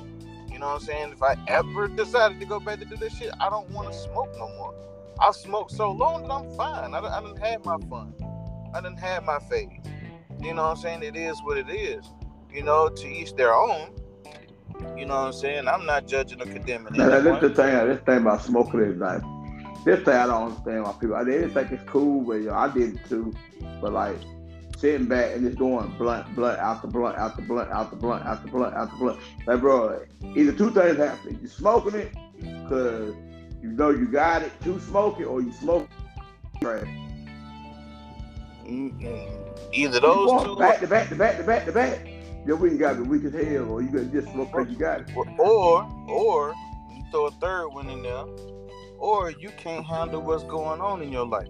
You 0.51 0.59
know 0.59 0.67
what 0.67 0.81
I'm 0.81 0.87
saying? 0.87 1.11
If 1.13 1.23
I 1.23 1.35
ever 1.47 1.87
decided 1.87 2.39
to 2.39 2.45
go 2.45 2.59
back 2.59 2.79
to 2.79 2.85
do 2.85 2.97
this 2.97 3.17
shit, 3.17 3.31
I 3.39 3.49
don't 3.49 3.69
want 3.69 3.91
to 3.91 3.97
smoke 3.97 4.29
no 4.37 4.49
more. 4.57 4.75
I 5.19 5.31
smoked 5.31 5.71
so 5.71 5.91
long 5.91 6.23
that 6.23 6.31
I'm 6.31 6.49
fine. 6.55 6.93
I, 6.93 7.01
done- 7.01 7.11
I 7.11 7.21
done 7.21 7.37
had 7.37 7.65
my 7.65 7.77
fun. 7.89 8.13
I 8.73 8.81
done 8.81 8.97
had 8.97 9.23
my 9.25 9.39
phase. 9.39 9.69
You 10.41 10.53
know 10.53 10.63
what 10.63 10.71
I'm 10.71 10.77
saying? 10.77 11.03
It 11.03 11.15
is 11.15 11.39
what 11.43 11.57
it 11.57 11.69
is. 11.69 12.05
You 12.51 12.63
know, 12.63 12.89
to 12.89 13.07
each 13.07 13.35
their 13.35 13.53
own. 13.53 13.91
You 14.97 15.05
know 15.05 15.15
what 15.15 15.27
I'm 15.27 15.33
saying? 15.33 15.67
I'm 15.67 15.85
not 15.85 16.07
judging 16.07 16.41
or 16.41 16.45
condemning 16.45 16.93
Now, 16.93 17.09
that's 17.19 17.41
the 17.41 17.49
thing. 17.49 17.87
This 17.87 17.99
thing 18.01 18.17
about 18.19 18.41
smoking 18.41 18.79
is 18.81 18.97
like 18.97 19.21
this 19.85 20.03
thing 20.03 20.13
I 20.15 20.25
don't 20.25 20.49
understand 20.49 20.83
why 20.83 20.93
people. 20.93 21.15
I 21.15 21.23
didn't 21.23 21.51
think 21.51 21.71
it's 21.71 21.83
cool, 21.89 22.21
but 22.21 22.35
yo, 22.35 22.53
I 22.53 22.69
did 22.69 22.99
too. 23.07 23.33
But 23.81 23.93
like 23.93 24.17
sitting 24.79 25.07
back 25.07 25.35
and 25.35 25.45
just 25.45 25.57
doing 25.57 25.93
blunt, 25.97 26.33
blunt, 26.35 26.57
out 26.59 26.81
the 26.81 26.87
blunt, 26.87 27.17
out 27.17 27.35
the 27.35 27.41
blunt, 27.41 27.69
out 27.69 27.89
the 27.89 27.97
blunt, 27.97 28.25
out 28.25 28.41
the 28.43 28.49
blunt, 28.49 28.73
out 28.75 28.91
the 28.91 28.97
blunt. 28.97 29.19
Like, 29.45 29.59
bro, 29.59 30.01
either 30.35 30.53
two 30.53 30.71
things 30.71 30.97
happen. 30.97 31.37
You 31.41 31.47
smoking 31.47 31.95
it 31.95 32.13
because 32.39 33.13
you 33.61 33.71
know 33.71 33.89
you 33.89 34.07
got 34.07 34.41
it 34.41 34.51
to 34.63 34.79
smoke 34.79 35.19
it, 35.19 35.25
or 35.25 35.41
you 35.41 35.51
smoke 35.51 35.89
trash. 36.61 36.87
Mm-mm. 38.63 39.73
Either 39.73 39.99
those 39.99 40.43
two, 40.43 40.55
back 40.55 40.79
to 40.79 40.87
back 40.87 41.09
to 41.09 41.15
back 41.15 41.37
to 41.37 41.43
back 41.43 41.65
to 41.65 41.71
back. 41.71 42.07
Your 42.45 42.55
week 42.55 42.79
got 42.79 42.93
to 42.93 43.03
be 43.03 43.09
weak 43.09 43.25
as 43.25 43.33
hell, 43.33 43.69
or 43.69 43.81
you 43.81 43.89
gonna 43.89 44.05
just 44.05 44.31
smoke 44.31 44.51
because 44.51 44.71
you 44.71 44.77
got 44.77 45.01
it. 45.01 45.09
or 45.15 45.27
or, 45.39 45.83
or 46.07 46.53
you 46.95 47.03
throw 47.11 47.27
a 47.27 47.31
third 47.31 47.67
one 47.69 47.89
in 47.89 48.01
there, 48.01 48.25
or 48.97 49.31
you 49.31 49.49
can't 49.57 49.85
handle 49.85 50.21
what's 50.21 50.43
going 50.45 50.79
on 50.79 51.01
in 51.01 51.11
your 51.11 51.25
life. 51.25 51.49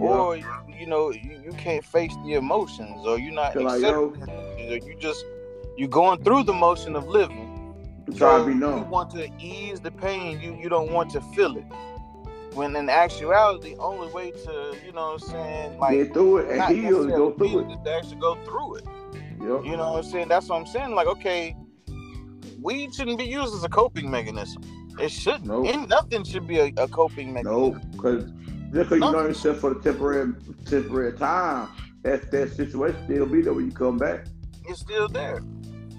Or 0.00 0.36
you 0.36 0.86
know 0.86 1.10
you, 1.10 1.40
you 1.44 1.52
can't 1.52 1.84
face 1.84 2.14
the 2.24 2.34
emotions 2.34 3.06
or 3.06 3.18
you're 3.18 3.32
not 3.32 3.54
like, 3.56 3.76
accepting 3.76 4.22
emotions, 4.22 4.84
or 4.84 4.88
you 4.88 4.96
just 4.98 5.24
you're 5.76 5.88
going 5.88 6.22
through 6.22 6.44
the 6.44 6.52
motion 6.52 6.96
of 6.96 7.06
living. 7.08 7.48
You 8.06 8.14
try 8.14 8.38
to 8.38 8.44
be 8.44 8.52
you 8.52 8.86
want 8.90 9.10
to 9.12 9.30
ease 9.38 9.80
the 9.80 9.90
pain 9.90 10.40
you 10.40 10.54
you 10.54 10.68
don't 10.68 10.92
want 10.92 11.10
to 11.12 11.20
feel 11.34 11.56
it. 11.56 11.64
When 12.54 12.76
in 12.76 12.90
actuality 12.90 13.76
only 13.78 14.12
way 14.12 14.30
to 14.30 14.76
you 14.84 14.92
know 14.92 15.12
what 15.12 15.22
i'm 15.22 15.28
saying 15.30 15.78
like 15.78 15.92
Get 15.96 16.12
through 16.12 16.38
it 16.38 16.58
and 16.58 16.76
heal 16.76 17.06
go 17.06 17.30
through 17.32 17.60
it. 17.60 17.70
is 17.72 17.78
to 17.84 17.90
actually 17.90 18.16
go 18.16 18.34
through 18.44 18.76
it. 18.76 18.84
Yep. 19.40 19.64
you 19.64 19.76
know 19.76 19.92
what 19.92 20.04
i'm 20.04 20.10
saying? 20.10 20.28
That's 20.28 20.48
what 20.48 20.56
i'm 20.56 20.66
saying 20.66 20.94
like 20.94 21.06
okay 21.06 21.56
weed 22.62 22.94
shouldn't 22.94 23.18
be 23.18 23.24
used 23.24 23.54
as 23.54 23.64
a 23.64 23.68
coping 23.68 24.10
mechanism. 24.10 24.62
It 24.98 25.10
shouldn't. 25.10 25.46
Nope. 25.46 25.66
and 25.66 25.88
nothing 25.88 26.24
should 26.24 26.46
be 26.46 26.58
a, 26.58 26.72
a 26.76 26.86
coping 26.88 27.32
mechanism. 27.32 27.72
No, 27.72 27.80
because 27.92 28.30
just 28.72 28.88
because 28.90 29.04
you 29.06 29.12
know 29.12 29.26
yourself 29.26 29.58
for 29.58 29.74
the 29.74 29.80
temporary 29.80 30.32
temporary 30.64 31.12
time, 31.18 31.68
that 32.02 32.30
that 32.30 32.52
situation 32.52 33.00
still 33.04 33.26
be 33.26 33.42
there 33.42 33.52
when 33.52 33.66
you 33.66 33.72
come 33.72 33.98
back. 33.98 34.24
it's 34.68 34.80
still 34.80 35.08
there. 35.08 35.40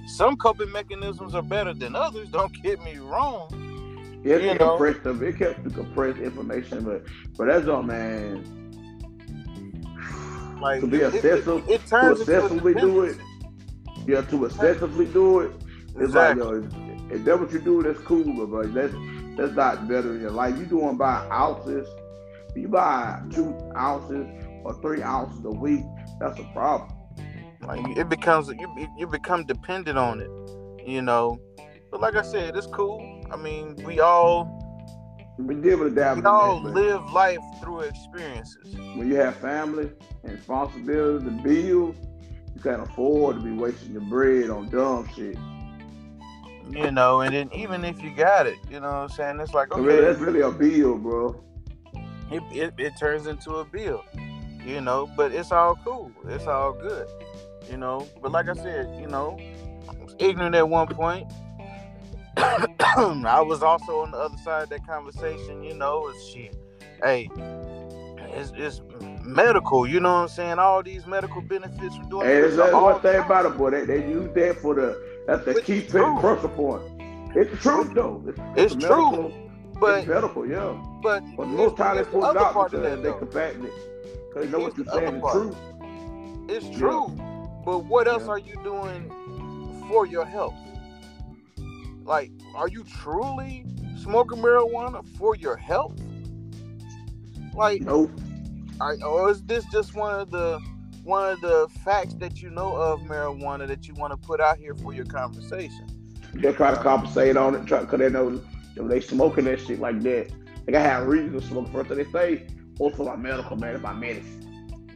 Some 0.07 0.35
coping 0.35 0.71
mechanisms 0.71 1.33
are 1.33 1.41
better 1.41 1.73
than 1.73 1.95
others. 1.95 2.29
Don't 2.29 2.51
get 2.61 2.83
me 2.83 2.97
wrong. 2.97 3.49
Yeah, 4.25 4.37
You 4.37 4.49
it 4.51 4.59
know. 4.59 4.69
compressed 4.77 5.01
stuff. 5.01 5.21
It 5.21 5.37
kept 5.37 5.63
the 5.63 5.69
compressed 5.69 6.19
information, 6.19 6.83
but 6.83 7.05
but 7.37 7.47
that's 7.47 7.67
all, 7.67 7.83
man. 7.83 8.43
Like 10.61 10.81
To 10.81 10.87
be 10.87 10.97
it, 10.97 11.13
it, 11.13 11.15
obsessive- 11.15 11.69
it 11.69 11.85
turns 11.87 12.19
to 12.19 12.25
obsessively 12.25 12.79
do 12.79 13.01
it. 13.03 13.17
Yeah, 14.07 14.21
to 14.21 14.45
excessively 14.45 15.05
do 15.05 15.39
it, 15.41 15.51
it's 15.95 15.95
Exactly. 16.01 16.43
like 16.43 16.53
yo, 16.63 16.67
if, 17.09 17.11
if 17.19 17.25
that's 17.25 17.39
what 17.39 17.51
you 17.53 17.59
do, 17.59 17.83
that's 17.83 17.99
cool, 17.99 18.23
but 18.23 18.47
bro, 18.47 18.63
that's 18.67 18.93
that's 19.37 19.53
not 19.55 19.87
better 19.87 20.15
in 20.15 20.21
your 20.21 20.31
life. 20.31 20.57
You 20.57 20.65
doing 20.65 20.97
by 20.97 21.25
ounces, 21.31 21.87
you 22.55 22.67
buy 22.67 23.22
two 23.31 23.57
ounces 23.77 24.27
or 24.63 24.74
three 24.81 25.01
ounces 25.01 25.43
a 25.45 25.50
week, 25.50 25.83
that's 26.19 26.39
a 26.39 26.43
problem. 26.53 26.91
Like 27.62 27.98
it 27.98 28.10
becomes 28.10 28.50
you 28.50 28.88
you 28.98 29.07
become 29.07 29.45
dependent 29.45 29.97
on 29.97 30.19
it, 30.19 30.30
you 30.88 31.01
know. 31.01 31.39
But 31.91 32.01
like 32.01 32.15
I 32.15 32.21
said, 32.21 32.56
it's 32.56 32.67
cool. 32.67 33.21
I 33.32 33.38
mean, 33.38 33.75
we 33.86 33.99
all 33.99 34.60
We 35.38 35.56
deal 35.56 35.80
with 35.80 35.95
that. 35.95 36.17
we 36.17 36.23
all 36.23 36.62
live 36.62 37.10
life 37.12 37.39
through 37.62 37.82
experiences. 37.82 38.75
when 38.95 39.08
you 39.08 39.15
have 39.15 39.36
family 39.38 39.89
and 40.23 40.34
responsibilities 40.34 41.27
and 41.27 41.41
bills, 41.43 41.95
you 42.56 42.62
can't 42.62 42.82
afford 42.82 43.38
to 43.38 43.41
be 43.41 43.51
wasting 43.51 43.93
your 43.93 44.01
bread 44.01 44.49
on 44.49 44.69
dumb 44.69 45.08
shit. 45.15 45.38
You 46.69 46.91
know, 46.91 47.21
and 47.21 47.34
then 47.36 47.49
even 47.54 47.84
if 47.86 48.01
you 48.01 48.15
got 48.15 48.47
it, 48.47 48.58
you 48.69 48.80
know 48.80 48.88
what 48.88 48.95
I'm 48.95 49.10
saying? 49.10 49.39
It's 49.39 49.54
like 49.54 49.71
okay, 49.71 50.01
that's 50.01 50.19
really 50.19 50.41
a 50.41 50.51
bill, 50.51 50.97
bro. 50.97 51.43
It, 52.34 52.43
it, 52.52 52.74
it 52.78 52.93
turns 53.00 53.28
into 53.28 53.56
a 53.56 53.65
bill, 53.65 54.04
you 54.65 54.82
know, 54.82 55.10
but 55.15 55.32
it's 55.32 55.52
all 55.52 55.78
cool. 55.84 56.12
It's 56.28 56.48
all 56.48 56.74
good, 56.74 57.08
you 57.69 57.78
know. 57.78 58.08
But 58.22 58.32
like 58.32 58.50
I 58.50 58.54
said, 58.54 59.00
you 59.00 59.08
know, 59.08 59.39
I 59.88 60.04
was 60.04 60.15
ignorant 60.19 60.56
at 60.56 60.67
one 60.67 60.88
point. 60.88 61.32
I 62.38 63.43
was 63.46 63.62
also 63.62 64.00
on 64.02 64.12
the 64.12 64.17
other 64.17 64.38
side 64.43 64.63
of 64.63 64.69
that 64.69 64.86
conversation, 64.88 65.63
you 65.63 65.76
know, 65.76 66.08
it's 66.10 66.30
shit. 66.30 66.56
Hey, 67.04 67.30
it's, 68.36 68.52
it's 68.56 68.82
medical, 69.24 69.86
you 69.86 70.00
know 70.00 70.13
what 70.13 70.22
I'm 70.22 70.28
saying? 70.28 70.60
All 70.60 70.82
these 70.82 71.06
medical 71.06 71.41
benefits 71.41 71.96
from 71.96 72.10
doing 72.10 72.26
Hey, 72.26 72.41
this 72.41 72.56
that's, 72.56 72.72
that's 72.72 72.84
one 72.84 73.02
thing 73.02 73.19
about 73.19 73.46
it, 73.46 73.58
boy. 73.58 73.69
They, 73.72 73.86
they 73.86 74.08
use 74.08 74.34
that 74.34 74.58
for 74.58 74.74
the 74.74 75.00
that's 75.28 75.46
the 75.46 75.54
Which 75.54 75.65
key 75.65 75.82
true. 75.82 76.17
point. 76.19 76.82
It's 77.36 77.50
the 77.52 77.58
truth 77.58 77.93
though. 77.93 78.24
It's, 78.28 78.76
It's 78.76 78.84
a 78.84 78.88
true, 78.88 79.34
But 79.84 80.00
it's 80.00 80.08
medical, 80.08 80.48
yeah. 80.48 80.82
but 81.02 81.24
But 81.36 81.48
most 81.48 81.76
times 81.78 82.06
they 82.06 82.12
pull 82.12 82.24
out 82.26 82.72
because 82.72 83.02
they 83.02 83.12
combating 83.12 83.65
it. 83.65 83.74
Because 84.30 84.46
they 84.46 84.52
know 84.58 84.63
what 84.63 84.78
you're 84.78 84.86
the 84.86 84.91
saying 84.91 85.15
is 85.15 85.32
true. 85.32 85.56
It's 86.48 86.65
Yeah. 86.67 86.78
true. 86.78 87.08
But 87.65 87.80
what 87.86 88.08
else 88.08 88.24
Yeah. 88.24 88.30
are 88.30 88.39
you 88.39 88.56
doing 88.63 89.12
for 89.89 90.06
your 90.06 90.26
health? 90.26 90.56
Like, 92.06 92.32
are 92.56 92.67
you 92.69 92.84
truly 92.84 93.65
smoking 94.02 94.39
marijuana 94.39 95.06
for 95.17 95.36
your 95.36 95.58
health? 95.58 96.00
Like, 97.54 97.82
Nope. 97.82 98.12
I, 98.80 98.96
or 99.06 99.30
is 99.32 99.43
this 99.43 99.65
just 99.65 99.96
one 99.96 100.17
of 100.19 100.32
the 100.32 100.60
one 101.04 101.30
of 101.34 101.41
the 101.41 101.67
facts 101.84 102.13
that 102.15 102.41
you 102.41 102.50
know 102.50 102.74
of 102.74 103.02
marijuana 103.02 103.67
that 103.67 103.88
you 103.89 103.93
want 103.96 104.12
to 104.12 104.17
put 104.17 104.39
out 104.39 104.58
here 104.58 104.74
for 104.76 104.93
your 104.93 105.06
conversation? 105.06 105.86
They 106.34 106.54
try 106.54 106.72
to 106.72 106.78
compensate 106.78 107.36
on 107.36 107.56
it 107.56 107.65
because 107.65 108.00
they 108.00 108.10
know 108.10 108.41
if 108.75 108.88
they 108.88 109.01
smoking 109.01 109.45
that 109.45 109.59
shit 109.62 109.79
like 109.79 110.01
that. 110.01 110.31
They 110.65 110.71
gotta 110.71 110.89
have 110.89 111.07
reason 111.07 111.33
to 111.33 111.41
smoke. 111.41 111.69
First 111.71 111.89
thing 111.89 111.97
they 111.97 112.05
say, 112.05 112.47
oh, 112.79 112.89
for 112.89 113.03
my 113.05 113.15
medical, 113.15 113.57
man, 113.57 113.81
my 113.81 113.93
medicine. 113.93 114.39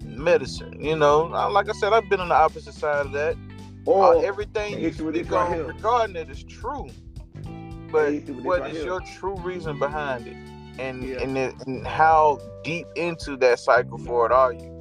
Medicine, 0.03 0.77
you 0.83 0.95
know. 0.95 1.23
Like 1.25 1.69
I 1.69 1.73
said, 1.73 1.93
I've 1.93 2.09
been 2.09 2.21
on 2.21 2.29
the 2.29 2.35
opposite 2.35 2.73
side 2.73 3.05
of 3.05 3.11
that. 3.13 3.35
Or 3.85 4.15
Uh, 4.15 4.19
everything 4.19 4.79
you 4.79 4.91
speak 4.91 5.29
right 5.31 5.59
on 5.59 5.67
regarding 5.67 6.15
it 6.15 6.29
is 6.29 6.43
true, 6.43 6.87
but 7.91 8.13
what 8.43 8.61
right 8.61 8.71
is 8.71 8.77
here. 8.77 8.85
your 8.85 9.01
true 9.01 9.35
reason 9.37 9.79
behind 9.79 10.27
it, 10.27 10.35
and 10.79 11.03
Yeah. 11.03 11.21
and, 11.21 11.37
it, 11.37 11.55
and 11.65 11.87
how 11.87 12.37
deep 12.63 12.85
into 12.95 13.37
that 13.37 13.59
cycle 13.59 13.97
for 13.97 14.25
it 14.25 14.31
are 14.33 14.51
you? 14.53 14.73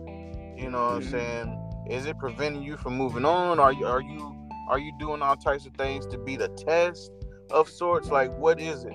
You 0.56 0.70
know 0.70 0.78
what 0.86 0.94
I'm 0.94 1.02
Mhm. 1.02 1.10
saying? 1.10 1.86
Is 1.90 2.06
it 2.06 2.18
preventing 2.18 2.62
you 2.62 2.76
from 2.76 2.96
moving 2.96 3.24
on? 3.24 3.60
Are 3.60 3.72
you 3.72 3.86
are 3.86 4.00
you 4.02 4.34
are 4.68 4.78
you 4.80 4.90
doing 4.98 5.22
all 5.22 5.36
types 5.36 5.66
of 5.66 5.74
things 5.74 6.04
to 6.08 6.18
be 6.18 6.36
the 6.36 6.48
test 6.48 7.12
of 7.50 7.68
sorts? 7.68 8.08
Like 8.08 8.36
what 8.36 8.60
is 8.60 8.84
it? 8.84 8.92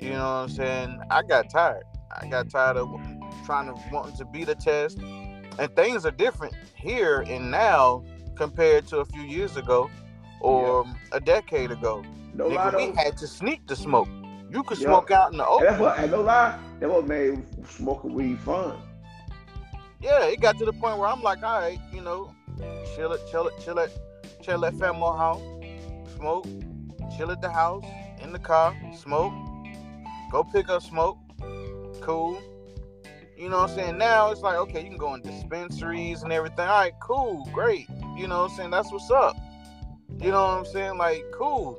You 0.00 0.10
know 0.10 0.18
what 0.18 0.42
I'm 0.44 0.48
saying? 0.48 1.00
I 1.10 1.22
got 1.22 1.50
tired. 1.50 1.82
I 2.20 2.26
got 2.28 2.50
tired 2.50 2.76
of 2.76 2.88
trying 3.44 3.66
to 3.66 3.80
wanting 3.92 4.16
to 4.16 4.24
be 4.26 4.44
the 4.44 4.54
test, 4.54 4.98
and 4.98 5.74
things 5.76 6.06
are 6.06 6.10
different 6.10 6.54
here 6.74 7.24
and 7.26 7.50
now 7.50 8.04
compared 8.36 8.86
to 8.88 8.98
a 8.98 9.04
few 9.04 9.22
years 9.22 9.56
ago 9.56 9.90
or 10.40 10.84
a 11.12 11.20
decade 11.20 11.70
ago. 11.72 12.04
no 12.34 12.46
lie 12.46 12.70
Nigga, 12.70 12.76
we 12.76 12.96
had 13.02 13.16
to 13.18 13.26
sneak 13.26 13.66
the 13.66 13.74
smoke. 13.74 14.08
You 14.50 14.62
could 14.62 14.78
Yeah. 14.78 14.86
smoke 14.86 15.10
out 15.10 15.32
in 15.32 15.38
the 15.38 15.44
And 15.44 15.62
that's 15.62 15.72
open. 15.74 15.80
what, 15.80 15.98
and 15.98 16.10
no 16.12 16.20
lie, 16.22 16.56
that 16.78 16.88
what 16.88 17.06
made 17.06 17.42
smoking 17.66 18.14
weed 18.14 18.38
fun. 18.40 18.78
Yeah, 20.00 20.24
it 20.26 20.40
got 20.40 20.56
to 20.58 20.64
the 20.64 20.72
point 20.72 20.98
where 20.98 21.08
I'm 21.08 21.22
like, 21.22 21.42
all 21.42 21.58
right, 21.60 21.78
you 21.92 22.00
know, 22.00 22.32
chill 22.94 23.12
it, 23.12 23.20
chill 23.30 23.48
it, 23.48 23.54
chill 23.64 23.78
it, 23.78 23.90
chill 24.40 24.64
at 24.64 24.74
family 24.78 25.00
house, 25.18 25.42
smoke, 26.16 26.46
chill 27.16 27.30
at 27.30 27.40
the 27.40 27.50
house, 27.50 27.84
in 28.22 28.32
the 28.32 28.38
car, 28.38 28.74
smoke, 28.96 29.32
go 30.30 30.44
pick 30.44 30.68
up 30.68 30.82
smoke, 30.82 31.18
cool. 32.00 32.40
You 33.36 33.48
know 33.48 33.58
what 33.58 33.70
I'm 33.70 33.76
saying? 33.76 33.98
Now 33.98 34.32
it's 34.32 34.40
like, 34.40 34.56
okay, 34.56 34.82
you 34.82 34.88
can 34.88 34.98
go 34.98 35.14
in 35.14 35.22
dispensaries 35.22 36.22
and 36.22 36.32
everything. 36.32 36.66
All 36.66 36.80
right, 36.80 36.92
cool, 37.00 37.48
great. 37.52 37.86
You 38.16 38.26
know 38.26 38.42
what 38.42 38.50
I'm 38.50 38.56
saying? 38.56 38.70
That's 38.70 38.90
what's 38.90 39.10
up. 39.10 39.36
You 40.20 40.30
know 40.32 40.42
what 40.42 40.58
I'm 40.58 40.66
saying? 40.66 40.98
Like, 40.98 41.24
cool. 41.32 41.78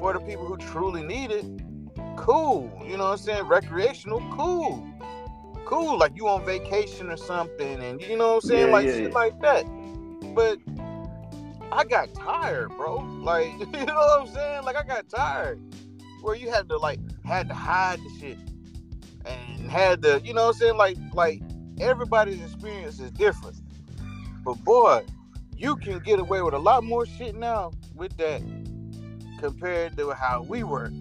For 0.00 0.12
the 0.12 0.20
people 0.20 0.46
who 0.46 0.56
truly 0.56 1.02
need 1.02 1.30
it, 1.30 1.44
cool. 2.16 2.72
You 2.84 2.96
know 2.96 3.04
what 3.04 3.12
I'm 3.12 3.18
saying? 3.18 3.44
Recreational, 3.44 4.20
cool. 4.32 4.84
Cool. 5.64 5.96
Like 5.96 6.16
you 6.16 6.26
on 6.28 6.44
vacation 6.44 7.08
or 7.10 7.16
something, 7.16 7.80
and 7.80 8.02
you 8.02 8.16
know 8.16 8.34
what 8.34 8.44
I'm 8.44 8.48
saying? 8.48 8.66
Yeah, 8.66 8.72
like 8.72 8.86
yeah, 8.86 8.92
shit 8.92 9.08
yeah. 9.10 9.14
like 9.14 9.40
that. 9.40 9.64
But 10.34 10.58
I 11.72 11.84
got 11.84 12.14
tired, 12.14 12.76
bro. 12.76 13.06
Like, 13.20 13.58
you 13.74 13.86
know 13.86 13.94
what 13.94 14.20
I'm 14.22 14.26
saying? 14.28 14.64
Like 14.64 14.76
I 14.76 14.82
got 14.84 15.08
tired. 15.08 15.60
Where 16.20 16.36
you 16.36 16.50
had 16.50 16.68
to 16.70 16.78
like 16.78 17.00
had 17.24 17.48
to 17.48 17.54
hide 17.54 18.02
the 18.02 18.10
shit 18.10 18.38
and 19.26 19.70
had 19.70 20.02
to, 20.02 20.20
you 20.24 20.34
know 20.34 20.42
what 20.44 20.48
I'm 20.50 20.54
saying? 20.54 20.76
Like 20.76 20.98
like 21.12 21.42
everybody's 21.80 22.42
experience 22.42 23.00
is 23.00 23.10
different. 23.12 23.56
But 24.44 24.54
boy, 24.64 25.04
you 25.56 25.76
can 25.76 26.00
get 26.00 26.18
away 26.18 26.42
with 26.42 26.54
a 26.54 26.58
lot 26.58 26.84
more 26.84 27.06
shit 27.06 27.34
now 27.34 27.72
with 27.94 28.16
that 28.18 28.42
compared 29.38 29.96
to 29.98 30.10
how 30.12 30.42
we 30.42 30.64
were. 30.64 30.92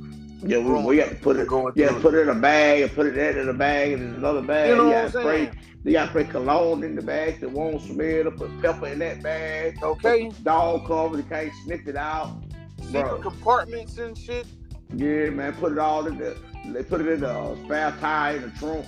Yeah, 0.46 0.60
we, 0.60 0.84
we 0.84 0.98
got 0.98 1.10
to 1.10 1.16
put 1.16 1.38
it. 1.38 1.48
Going 1.48 1.74
Yeah, 1.76 1.98
put 2.02 2.14
it 2.16 2.22
in 2.22 2.30
a 2.30 2.36
bag 2.36 2.82
and 2.82 2.94
put 2.94 3.06
it 3.08 3.16
that 3.16 3.38
in 3.38 3.50
a 3.50 3.54
bag 3.54 3.94
and 3.94 4.18
another 4.18 4.42
bag. 4.42 4.70
You 4.70 4.76
know 4.78 4.90
what 4.90 5.06
I'm 5.06 5.10
spray. 5.10 5.46
saying? 5.46 5.58
You 5.84 5.92
got 5.92 6.06
to 6.06 6.10
spray 6.12 6.24
cologne 6.24 6.84
in 6.84 6.96
the 6.96 7.02
bag 7.02 7.42
that 7.42 7.52
won't 7.52 7.82
smell. 7.82 8.32
Put 8.32 8.62
pepper 8.62 8.88
in 8.88 9.00
that 9.00 9.22
bag. 9.22 9.84
Okay. 9.84 10.32
Dog 10.44 10.88
cover, 10.88 11.18
you 11.18 11.24
can't 11.24 11.52
sniff 11.66 11.86
it 11.88 11.98
out. 11.98 12.42
Secret 12.82 13.22
compartments 13.22 13.98
and 13.98 14.18
shit. 14.18 14.48
Yeah, 14.96 15.30
man, 15.32 15.54
put 15.56 15.74
it 15.74 15.80
all 15.80 16.08
in 16.08 16.18
the. 16.18 16.38
They 16.68 16.84
put 16.84 17.02
it 17.02 17.08
in 17.08 17.20
the 17.22 17.30
uh, 17.30 17.56
spare 17.66 17.92
tire 18.00 18.38
in 18.38 18.44
the 18.44 18.50
trunk. 18.52 18.86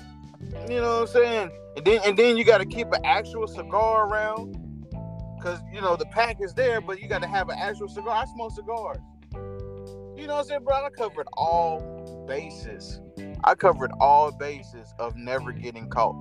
You 0.70 0.80
know 0.80 1.02
what 1.02 1.02
I'm 1.02 1.08
saying? 1.08 1.52
And 1.76 1.86
then 1.86 2.00
and 2.06 2.18
then 2.18 2.38
you 2.38 2.46
got 2.46 2.60
to 2.60 2.66
keep 2.66 2.88
an 2.94 3.04
actual 3.04 3.48
cigar 3.48 4.08
around, 4.08 4.56
cause 5.42 5.60
you 5.74 5.82
know 5.82 5.98
the 5.98 6.06
pack 6.06 6.38
is 6.40 6.54
there, 6.54 6.80
but 6.80 7.02
you 7.02 7.10
got 7.10 7.22
to 7.22 7.28
have 7.28 7.50
an 7.50 7.58
actual 7.60 7.90
cigar. 7.90 8.24
I 8.24 8.26
smoke 8.26 8.54
cigars. 8.54 8.98
You 10.16 10.28
know 10.28 10.36
what 10.36 10.42
I'm 10.42 10.46
saying, 10.46 10.64
bro? 10.64 10.86
I 10.86 10.90
covered 10.92 11.28
all 11.34 12.26
bases. 12.28 13.02
I 13.44 13.56
covered 13.56 13.92
all 14.00 14.32
bases 14.32 14.94
of 14.98 15.18
never 15.18 15.52
getting 15.52 15.90
caught. 15.90 16.16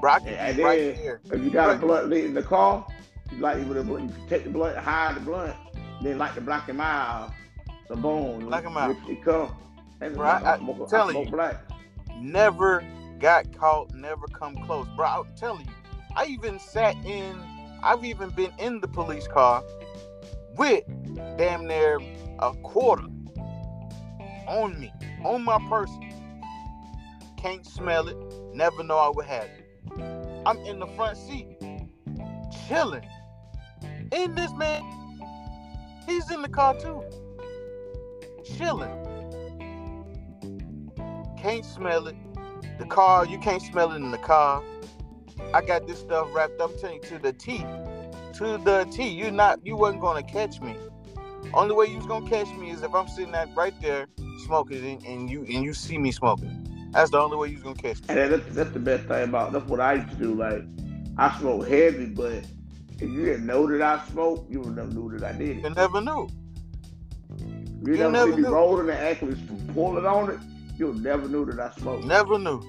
Bro, 0.00 0.12
I 0.12 0.18
can 0.20 0.28
And 0.28 0.56
be 0.56 0.62
right 0.62 0.78
then- 0.78 0.94
here. 0.96 1.20
If 1.32 1.42
you 1.42 1.50
got 1.50 1.68
Right. 1.68 1.76
a 1.76 1.80
blunt 1.80 2.12
in 2.12 2.34
the 2.34 2.42
car, 2.42 2.86
you 3.32 3.38
like 3.38 3.58
you 3.58 3.64
would 3.66 3.86
you 3.86 4.10
take 4.28 4.44
the 4.44 4.50
blunt, 4.50 4.76
hide 4.76 5.16
the 5.16 5.20
blunt, 5.20 5.54
then 6.02 6.18
like 6.18 6.34
the 6.34 6.40
black 6.40 6.68
and 6.68 6.78
mild. 6.78 7.32
So 7.88 7.96
boom, 7.96 8.40
Black 8.46 8.64
and 8.64 8.74
mild. 8.74 8.96
It, 9.08 9.12
it 9.12 9.24
come. 9.24 9.54
And 10.00 10.14
Bro, 10.14 10.26
I- 10.26 10.58
smoke- 10.58 10.88
telling 10.88 11.24
you. 11.24 11.30
black. 11.30 11.56
Never 12.18 12.84
got 13.18 13.50
caught. 13.56 13.94
Never 13.94 14.26
come 14.28 14.56
close, 14.66 14.86
bro. 14.96 15.06
I'm 15.06 15.34
telling 15.36 15.64
you. 15.66 15.72
I 16.16 16.26
even 16.26 16.58
sat 16.58 16.94
in. 17.04 17.38
I've 17.82 18.04
even 18.04 18.30
been 18.30 18.52
in 18.58 18.80
the 18.80 18.88
police 18.88 19.26
car 19.28 19.62
with 20.56 20.84
damn 21.36 21.66
near 21.66 21.98
a 22.40 22.52
quarter 22.62 23.04
on 24.48 24.78
me, 24.80 24.92
on 25.24 25.44
my 25.44 25.58
person. 25.68 26.02
Can't 27.36 27.64
smell 27.66 28.08
it. 28.08 28.16
Never 28.54 28.82
know 28.82 28.98
I 28.98 29.10
would 29.14 29.26
have 29.26 29.44
it. 29.44 29.55
I'm 30.46 30.58
in 30.66 30.78
the 30.78 30.86
front 30.96 31.16
seat, 31.16 31.58
chilling. 32.68 33.06
In 34.12 34.34
this 34.34 34.52
man, 34.54 34.82
he's 36.06 36.30
in 36.30 36.42
the 36.42 36.48
car 36.48 36.78
too, 36.78 37.02
chilling. 38.44 38.90
Can't 41.38 41.64
smell 41.64 42.06
it. 42.08 42.16
The 42.78 42.86
car, 42.86 43.26
you 43.26 43.38
can't 43.38 43.62
smell 43.62 43.92
it 43.92 43.96
in 43.96 44.10
the 44.10 44.18
car. 44.18 44.62
I 45.52 45.62
got 45.62 45.86
this 45.86 46.00
stuff 46.00 46.28
wrapped 46.32 46.60
up. 46.60 46.76
To 46.80 47.18
the 47.18 47.32
T, 47.32 47.58
to 48.34 48.58
the 48.58 48.86
T. 48.92 49.08
You 49.08 49.30
not, 49.30 49.64
you 49.64 49.76
wasn't 49.76 50.02
gonna 50.02 50.22
catch 50.22 50.60
me. 50.60 50.76
Only 51.54 51.74
way 51.74 51.86
you 51.86 51.96
was 51.96 52.06
gonna 52.06 52.28
catch 52.28 52.48
me 52.56 52.70
is 52.70 52.82
if 52.82 52.94
I'm 52.94 53.08
sitting 53.08 53.34
at 53.34 53.48
right 53.56 53.74
there 53.80 54.06
smoking 54.46 54.84
and, 54.84 55.04
and 55.06 55.30
you 55.30 55.40
and 55.40 55.64
you 55.64 55.72
see 55.72 55.98
me 55.98 56.12
smoking. 56.12 56.75
That's 56.92 57.10
the 57.10 57.18
only 57.18 57.36
way 57.36 57.48
you 57.48 57.54
was 57.54 57.62
gonna 57.62 57.74
catch 57.76 58.00
me. 58.02 58.06
And 58.08 58.32
that's, 58.32 58.54
that's 58.54 58.70
the 58.70 58.78
best 58.78 59.06
thing 59.06 59.24
about 59.24 59.52
that's 59.52 59.66
what 59.66 59.80
I 59.80 59.94
used 59.94 60.10
to 60.10 60.16
do. 60.16 60.34
Like 60.34 60.62
I 61.18 61.38
smoke 61.38 61.66
heavy, 61.68 62.06
but 62.06 62.44
if 62.98 63.02
you 63.02 63.24
didn't 63.24 63.46
know 63.46 63.66
that 63.66 63.82
I 63.82 64.04
smoke, 64.10 64.46
you 64.48 64.60
would 64.60 64.76
never 64.76 64.88
knew 64.90 65.18
that 65.18 65.34
I 65.34 65.36
did 65.38 65.62
You 65.62 65.70
never 65.70 66.00
knew. 66.00 66.28
You, 67.84 67.92
you 67.92 67.96
never, 67.98 68.10
never 68.10 68.30
see 68.30 68.36
me 68.36 68.42
knew. 68.42 68.48
rolling 68.48 68.88
and 68.88 68.98
actually 68.98 69.36
pulling 69.74 70.06
on 70.06 70.30
it, 70.30 70.38
you'll 70.78 70.94
never 70.94 71.28
knew 71.28 71.44
that 71.46 71.60
I 71.60 71.70
smoked. 71.78 72.04
Never 72.04 72.38
knew. 72.38 72.62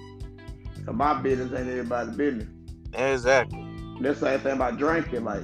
So 0.85 0.93
my 0.93 1.13
business 1.21 1.57
ain't 1.57 1.69
anybody's 1.69 2.15
business. 2.15 2.47
Exactly. 2.93 3.63
That's 4.01 4.19
the 4.19 4.27
same 4.27 4.39
thing 4.41 4.53
about 4.53 4.77
drinking. 4.77 5.23
Like, 5.23 5.43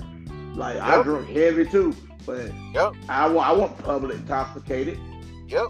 like 0.56 0.78
I 0.80 0.98
Yep. 0.98 1.04
drink 1.04 1.30
heavy 1.30 1.66
too, 1.66 1.96
but 2.26 2.52
Yep. 2.74 2.94
I 3.10 3.28
want 3.30 3.48
I 3.48 3.52
want 3.54 3.78
public 3.80 4.18
intoxicated. 4.18 5.00
Yep. 5.48 5.68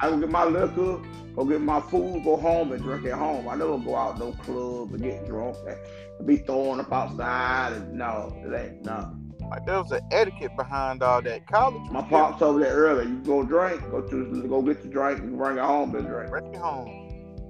I 0.00 0.10
go 0.10 0.18
get 0.18 0.30
my 0.30 0.44
liquor, 0.44 1.00
go 1.34 1.44
get 1.44 1.60
my 1.60 1.80
food, 1.80 2.24
go 2.24 2.36
home 2.36 2.72
and 2.72 2.82
drink 2.82 3.06
at 3.06 3.14
home. 3.14 3.48
I 3.48 3.56
never 3.56 3.78
go 3.78 3.96
out 3.96 4.18
no 4.18 4.32
club 4.32 4.92
and 4.92 5.02
get 5.02 5.26
drunk 5.26 5.56
and 5.66 6.26
be 6.26 6.36
throwing 6.38 6.80
up 6.80 6.92
outside 6.92 7.72
and 7.72 7.94
no, 7.94 8.32
ain't 8.56 8.84
no. 8.84 9.16
Like 9.50 9.66
there 9.66 9.82
was 9.82 9.92
an 9.92 10.00
etiquette 10.10 10.56
behind 10.56 11.02
all 11.02 11.20
that. 11.22 11.46
College. 11.46 11.90
My 11.90 12.02
pops 12.02 12.40
over 12.42 12.60
there 12.60 12.74
earlier. 12.74 13.08
You 13.08 13.18
go 13.18 13.42
drink, 13.42 13.82
go 13.90 14.00
to 14.00 14.48
go 14.48 14.62
get 14.62 14.82
your 14.84 14.92
drink, 14.92 15.20
and 15.20 15.36
bring 15.36 15.58
it 15.58 15.64
home 15.64 15.94
and 15.94 16.06
drink. 16.06 16.30
Bring 16.30 16.54
it 16.54 16.56
home. 16.56 17.04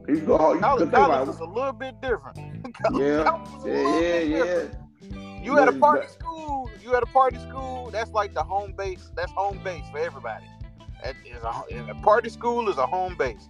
You 0.09 0.21
go 0.21 0.37
home. 0.37 0.57
You 0.57 0.61
College, 0.61 0.91
college 0.91 1.29
was 1.29 1.39
a 1.41 1.45
little 1.45 1.73
bit 1.73 2.01
different. 2.01 2.39
Yeah, 2.93 3.41
yeah, 3.65 4.19
yeah, 4.19 4.19
yeah. 4.21 4.65
You 5.43 5.59
at 5.59 5.69
a 5.69 5.73
party 5.73 6.09
school. 6.09 6.71
You 6.83 6.95
at 6.97 7.03
a 7.03 7.07
party 7.07 7.39
school. 7.39 7.91
That's 7.91 8.11
like 8.11 8.35
the 8.35 8.43
home 8.43 8.73
base. 8.77 9.11
That's 9.15 9.33
home 9.33 9.61
base 9.63 9.85
for 9.91 9.99
everybody. 9.99 10.45
That 11.03 11.15
is 11.25 11.43
a, 11.43 11.91
a 11.91 11.95
party 12.03 12.31
school 12.31 12.69
is 12.69 12.79
a 12.79 12.87
home 12.87 13.17
base. 13.17 13.49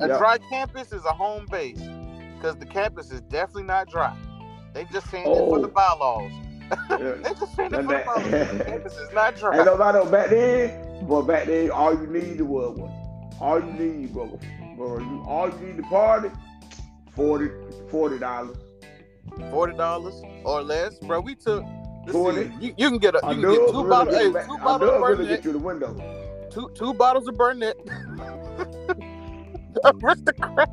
A 0.00 0.08
Yeah. 0.08 0.18
dry 0.18 0.38
campus 0.50 0.92
is 0.92 1.04
a 1.04 1.12
home 1.12 1.46
base 1.50 1.80
because 2.36 2.56
the 2.56 2.66
campus 2.66 3.10
is 3.10 3.20
definitely 3.22 3.64
not 3.64 3.88
dry. 3.88 4.16
They 4.74 4.84
just 4.92 5.10
saying 5.10 5.24
it 5.26 5.34
for 5.34 5.58
Oh. 5.58 5.62
the 5.62 5.68
bylaws. 5.68 6.30
Yeah. 6.90 6.96
They 7.22 7.34
just 7.34 7.56
saying 7.56 7.72
it 7.74 7.76
for 7.76 7.82
the 7.82 8.02
bylaws. 8.04 8.58
The 8.58 8.64
campus 8.66 8.96
is 8.96 9.12
not 9.12 9.36
dry. 9.36 9.56
Ain't 9.56 9.66
nobody 9.66 10.10
back 10.10 10.30
then, 10.30 11.06
but 11.08 11.22
back 11.22 11.46
then 11.46 11.70
all 11.70 11.92
you 11.94 12.06
needed 12.06 12.42
was 12.42 12.76
one. 12.78 12.92
All 13.40 13.58
you 13.60 13.72
need, 13.72 14.12
bro, 14.12 14.38
bro, 14.76 14.98
you 14.98 15.24
all 15.26 15.48
you 15.48 15.58
need 15.66 15.76
to 15.78 15.82
party, 15.84 16.30
40 17.16 18.18
dollars. 18.18 18.56
Forty 19.50 19.76
dollars 19.76 20.20
or 20.44 20.62
less, 20.62 20.98
bro. 20.98 21.20
We 21.20 21.34
took. 21.34 21.62
40. 22.10 22.36
see, 22.36 22.50
You, 22.66 22.74
you 22.78 22.88
can 22.88 22.98
get 22.98 23.14
a 23.14 23.20
you 23.28 23.42
can 23.42 23.52
get 23.52 23.68
two 23.70 23.84
bottles. 23.88 24.14
get 24.16 24.24
Hey, 24.24 24.46
two 24.46 24.54
I 24.54 24.64
bottles 24.64 24.90
of 24.90 24.96
it 24.96 25.04
really 25.04 25.26
get 25.26 25.42
through 25.42 25.52
the 25.52 25.58
window. 25.58 25.94
Two 26.50 26.70
two 26.74 26.94
bottles 26.94 27.28
of 27.28 27.36
Burnett. 27.36 27.76
Aristocrat. 29.84 30.70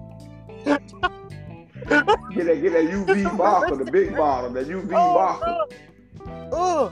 Get 0.65 2.47
that, 2.47 2.61
get 2.61 2.73
that 2.73 2.85
UV 2.89 3.37
bottle, 3.37 3.77
the 3.77 3.91
big 3.91 4.15
bottle, 4.15 4.49
that 4.51 4.67
UV 4.67 4.89
bottle, 4.89 5.65
Oh, 6.51 6.91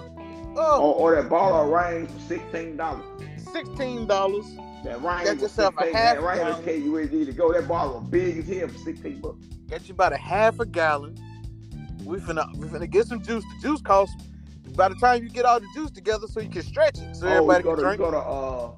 oh, 0.55 0.81
or, 0.81 0.93
or 0.95 1.15
that 1.21 1.29
bottle 1.29 1.61
of 1.63 1.69
rain 1.69 2.05
for 2.07 2.19
sixteen 2.19 2.77
dollars. 2.77 3.03
sixteen 3.51 4.05
dollars. 4.05 4.45
That 4.83 5.01
rain 5.01 5.23
was 5.25 5.41
yourself 5.41 5.75
a 5.77 5.85
half 5.85 5.93
That 6.17 6.21
rain 6.23 6.37
will 6.39 6.45
gallon. 6.51 6.63
tell 6.65 6.75
you 6.75 6.91
where 6.91 7.03
you 7.03 7.19
need 7.19 7.25
to 7.25 7.33
go. 7.33 7.51
That 7.53 7.67
bottle 7.67 8.01
big 8.01 8.37
as 8.39 8.47
hell 8.47 8.67
for 8.67 8.77
sixteen 8.79 9.19
bucks. 9.19 9.45
Got 9.69 9.87
you 9.87 9.93
about 9.95 10.13
a 10.13 10.17
half 10.17 10.59
a 10.59 10.65
gallon. 10.65 11.17
We 12.03 12.17
finna 12.19 12.53
we 12.57 12.67
finna 12.67 12.89
get 12.89 13.07
some 13.07 13.21
juice. 13.23 13.43
The 13.55 13.67
juice 13.67 13.81
costs. 13.81 14.15
By 14.75 14.89
the 14.89 14.95
time 14.95 15.23
you 15.23 15.29
get 15.29 15.45
all 15.45 15.59
the 15.59 15.67
juice 15.75 15.91
together, 15.91 16.27
so 16.27 16.39
you 16.39 16.49
can 16.49 16.63
stretch 16.63 16.97
it, 16.99 17.15
so 17.15 17.27
oh, 17.27 17.31
everybody 17.31 17.63
can 17.63 17.75
to, 17.75 17.81
drink. 17.81 17.97
go 17.99 18.11
to 18.11 18.17
uh, 18.17 18.71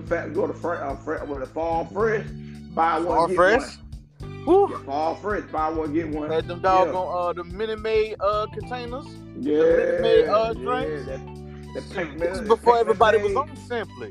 to 0.00 0.02
fat, 0.02 0.34
go 0.34 0.46
to 0.48 0.52
fre- 0.52 0.74
uh, 0.74 0.96
fre- 0.96 1.24
with 1.24 1.40
the 1.40 1.46
farm 1.46 1.86
fresh, 1.88 2.26
buy 2.74 2.98
one 2.98 3.06
Farm 3.06 3.30
get 3.30 3.36
fresh. 3.36 3.60
one. 3.60 4.44
Woo. 4.46 4.82
Yeah, 4.86 5.14
fresh, 5.16 5.42
buy 5.50 5.68
one 5.68 5.92
get 5.92 6.08
one. 6.08 6.30
Had 6.30 6.48
them 6.48 6.60
doggone 6.60 7.28
uh 7.28 7.32
the 7.32 7.44
Minute 7.44 7.80
Maid 7.80 8.16
uh 8.20 8.46
containers. 8.52 9.06
Yeah, 9.40 9.58
Minute 9.58 10.00
Maid, 10.00 10.28
uh, 10.28 10.54
yeah, 10.56 10.86
that, 11.04 11.74
that 11.74 11.90
pink 11.90 12.18
This 12.18 12.38
is 12.38 12.48
before 12.48 12.78
everybody 12.78 13.18
was 13.18 13.34
on 13.36 13.54
Simply. 13.56 14.10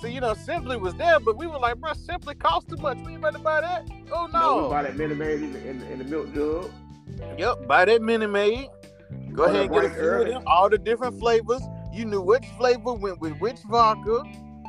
So 0.00 0.06
you 0.08 0.20
know, 0.20 0.34
Simply 0.34 0.76
was 0.76 0.94
there, 0.94 1.20
but 1.20 1.36
we 1.36 1.46
were 1.46 1.58
like, 1.58 1.76
bro, 1.78 1.92
Simply 1.92 2.34
cost 2.34 2.68
too 2.68 2.76
much. 2.76 2.98
We 2.98 3.12
ain't 3.12 3.18
about 3.18 3.34
to 3.34 3.38
buy 3.40 3.60
that. 3.60 3.88
Oh 4.10 4.26
Maid. 4.26 4.32
No, 4.40 4.64
we 4.64 4.70
buy 4.70 4.82
that 4.82 4.96
Minute 4.96 5.18
Maid 5.18 5.42
in 5.42 5.52
the, 5.52 5.68
in, 5.68 5.82
in 5.82 5.98
the 5.98 6.04
milk 6.04 6.34
jug. 6.34 6.70
Yep, 7.38 7.66
buy 7.66 7.84
that 7.84 8.02
Minute 8.02 8.30
Maid. 8.30 8.68
Go 9.32 9.44
ahead 9.44 9.66
and 9.66 9.72
get 9.72 9.84
a 9.84 9.88
few 9.90 9.96
break 9.96 10.02
of 10.02 10.04
early. 10.04 10.30
them. 10.30 10.42
All 10.46 10.68
the 10.68 10.78
different 10.78 11.18
flavors. 11.18 11.62
You 11.92 12.04
knew 12.04 12.20
which 12.20 12.44
flavor 12.58 12.94
went 12.94 13.20
with 13.20 13.38
which 13.38 13.58
vodka. 13.68 14.22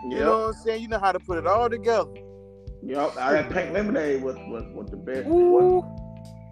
You 0.10 0.20
know 0.20 0.38
what 0.40 0.48
I'm 0.48 0.54
saying? 0.54 0.82
You 0.84 0.88
know 0.88 1.00
how 1.00 1.12
to 1.12 1.20
put 1.20 1.38
it 1.40 1.48
all 1.48 1.70
together. 1.70 2.12
Yep, 2.86 3.14
uh, 3.18 3.32
that 3.32 3.50
pink 3.50 3.74
lemonade 3.74 4.22
was, 4.22 4.36
was, 4.48 4.64
was 4.74 4.90
the 4.92 4.98
best. 4.98 5.28
Ooh. 5.28 5.84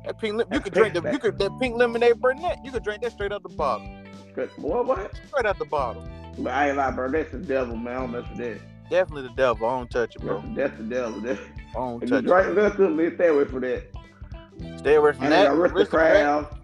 That 0.05 0.19
pink, 0.19 0.35
lim- 0.35 0.47
you 0.51 0.57
That 0.57 0.63
could 0.63 0.73
drink 0.73 0.93
the, 0.95 1.01
pink- 1.01 1.13
you 1.13 1.19
could 1.19 1.37
that 1.39 1.51
pink 1.59 1.75
lemonade 1.77 2.19
Burnett. 2.19 2.59
You 2.63 2.71
could 2.71 2.83
drink 2.83 3.03
that 3.03 3.11
straight 3.11 3.31
out 3.31 3.43
the 3.43 3.49
bottle, 3.49 3.87
Good. 4.33 4.49
What, 4.57 4.85
what? 4.87 5.11
straight 5.27 5.45
out 5.45 5.59
the 5.59 5.65
bottle. 5.65 6.03
But 6.39 6.51
I 6.53 6.69
ain't 6.69 6.77
like, 6.77 6.95
bro. 6.95 7.11
That's 7.11 7.31
the 7.31 7.37
devil, 7.37 7.75
man. 7.75 7.95
I 7.95 7.99
don't 7.99 8.11
mess 8.11 8.25
with 8.29 8.39
that. 8.39 8.59
Definitely 8.89 9.29
the 9.29 9.35
devil. 9.35 9.67
I 9.67 9.77
don't 9.77 9.89
touch 9.91 10.15
it, 10.15 10.21
bro. 10.23 10.43
that's 10.55 10.75
the 10.77 10.83
devil. 10.83 11.21
That, 11.21 11.37
I 11.69 11.73
don't 11.73 12.03
if 12.03 12.09
you 12.09 12.15
touch 12.15 12.25
drink 12.25 12.55
liquor, 12.55 12.89
let's 12.89 13.15
stay 13.15 13.27
away 13.27 13.45
from 13.45 13.61
that. 13.61 13.83
Stay 14.79 14.95
away 14.95 15.13
from 15.13 15.23
And 15.25 15.31
that. 15.33 15.43
then 15.49 15.57
Rip 15.59 15.71
the 15.73 15.77
Aristocrat, 15.77 16.15
Crowd, 16.15 16.57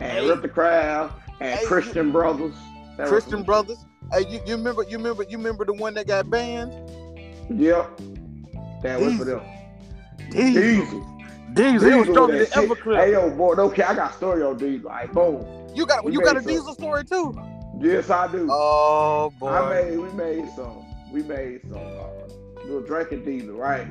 and 0.00 0.02
Hey. 0.02 0.28
Rip 0.28 0.42
the 0.42 0.48
Crowd, 0.48 1.12
and 1.40 1.58
Hey. 1.58 1.66
Christian 1.66 2.12
Brothers. 2.12 2.54
That 2.96 3.08
Christian 3.08 3.42
Brothers. 3.42 3.84
Hey, 4.12 4.20
you, 4.30 4.40
you 4.46 4.56
remember? 4.56 4.84
You 4.84 4.96
remember? 4.98 5.24
You 5.24 5.36
remember 5.36 5.64
the 5.64 5.72
one 5.74 5.94
that 5.94 6.06
got 6.06 6.30
banned? 6.30 6.72
Yep. 7.50 8.00
Was 8.94 9.16
for 9.16 9.24
Diesel. 9.24 9.40
them. 9.40 10.30
Diesel. 10.30 10.62
Diesel. 10.62 11.18
Diesel. 11.54 11.90
He 11.90 11.96
was 11.96 12.06
Diesel 12.06 12.14
stronger 12.14 12.44
than. 12.44 12.46
Everclear. 12.46 12.96
Hey, 12.96 13.12
yo, 13.12 13.30
boy, 13.30 13.54
okay, 13.54 13.82
I 13.82 13.94
got 13.94 14.12
a 14.12 14.14
story 14.14 14.42
on 14.42 14.56
Diesel. 14.58 14.88
Like, 14.88 15.12
boom. 15.12 15.68
you 15.74 15.86
got 15.86 16.04
we 16.04 16.12
you 16.12 16.20
got 16.20 16.36
a 16.36 16.42
some. 16.42 16.52
Diesel 16.52 16.74
story 16.74 17.04
too. 17.04 17.34
Yes, 17.80 18.08
I 18.10 18.30
do. 18.32 18.48
Oh 18.50 19.32
boy. 19.38 19.48
I 19.48 19.82
made, 19.82 19.98
we 19.98 20.08
made 20.12 20.48
some, 20.56 20.84
we 21.12 21.22
made 21.22 21.60
some, 21.62 21.76
uh, 21.76 22.08
we 22.64 22.70
were 22.70 22.80
drinking 22.86 23.24
diesel, 23.24 23.54
right? 23.54 23.86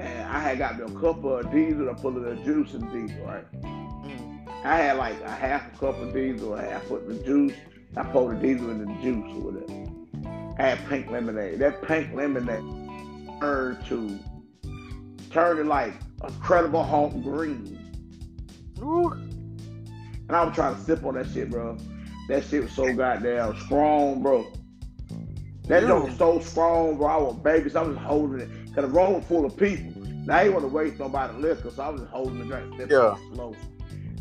And 0.00 0.28
I 0.28 0.40
had 0.40 0.58
got 0.58 0.78
me 0.78 0.84
a 0.84 1.00
cup 1.00 1.22
of 1.24 1.50
diesel 1.52 1.88
and 1.88 1.98
put 1.98 2.14
a 2.14 2.18
little 2.18 2.44
juice 2.44 2.74
in 2.74 2.80
diesel, 2.92 3.24
right? 3.26 3.62
Mm. 3.62 4.48
I 4.64 4.76
had 4.78 4.96
like 4.96 5.20
a 5.20 5.30
half 5.30 5.74
a 5.74 5.78
cup 5.78 5.98
of 6.00 6.14
diesel, 6.14 6.54
a 6.54 6.62
half 6.62 6.90
of 6.90 7.06
the 7.06 7.14
juice. 7.22 7.54
I 7.96 8.02
poured 8.04 8.40
the 8.40 8.42
diesel 8.46 8.70
in 8.70 8.78
the 8.78 9.02
juice 9.02 9.36
or 9.36 9.52
whatever. 9.52 10.54
I 10.58 10.70
had 10.70 10.88
pink 10.88 11.10
lemonade. 11.10 11.58
That 11.58 11.82
pink 11.82 12.14
lemonade 12.14 12.83
turned 13.40 13.84
to 13.86 14.18
turn 15.30 15.56
to 15.58 15.64
like 15.64 15.94
incredible 16.22 16.82
Hulk 16.82 17.12
green. 17.22 17.78
Ooh. 18.80 19.10
And 19.12 20.32
I 20.32 20.44
was 20.44 20.54
trying 20.54 20.74
to 20.74 20.80
sip 20.80 21.04
on 21.04 21.14
that 21.14 21.26
shit, 21.28 21.50
bro. 21.50 21.76
That 22.28 22.44
shit 22.44 22.62
was 22.62 22.72
so 22.72 22.92
goddamn 22.94 23.58
strong, 23.60 24.22
bro. 24.22 24.46
That 25.68 25.82
Yeah. 25.82 25.92
was 25.94 26.16
so 26.16 26.38
strong, 26.40 26.96
bro. 26.96 27.06
I 27.06 27.16
was 27.18 27.36
baby, 27.36 27.70
so 27.70 27.80
I 27.80 27.86
was 27.86 27.96
holding 27.98 28.40
it. 28.40 28.48
Cause 28.74 28.84
the 28.84 28.88
room 28.88 29.14
was 29.14 29.24
full 29.24 29.44
of 29.44 29.56
people. 29.56 30.02
Now 30.26 30.36
I 30.38 30.44
didn't 30.44 30.54
want 30.54 30.66
to 30.68 30.74
waste 30.74 30.98
nobody 30.98 31.38
liquor, 31.38 31.70
so 31.70 31.82
I 31.82 31.88
was 31.90 32.00
just 32.00 32.12
holding 32.12 32.38
the 32.38 32.44
drink, 32.46 32.90
Yeah. 32.90 33.14
slow. 33.34 33.54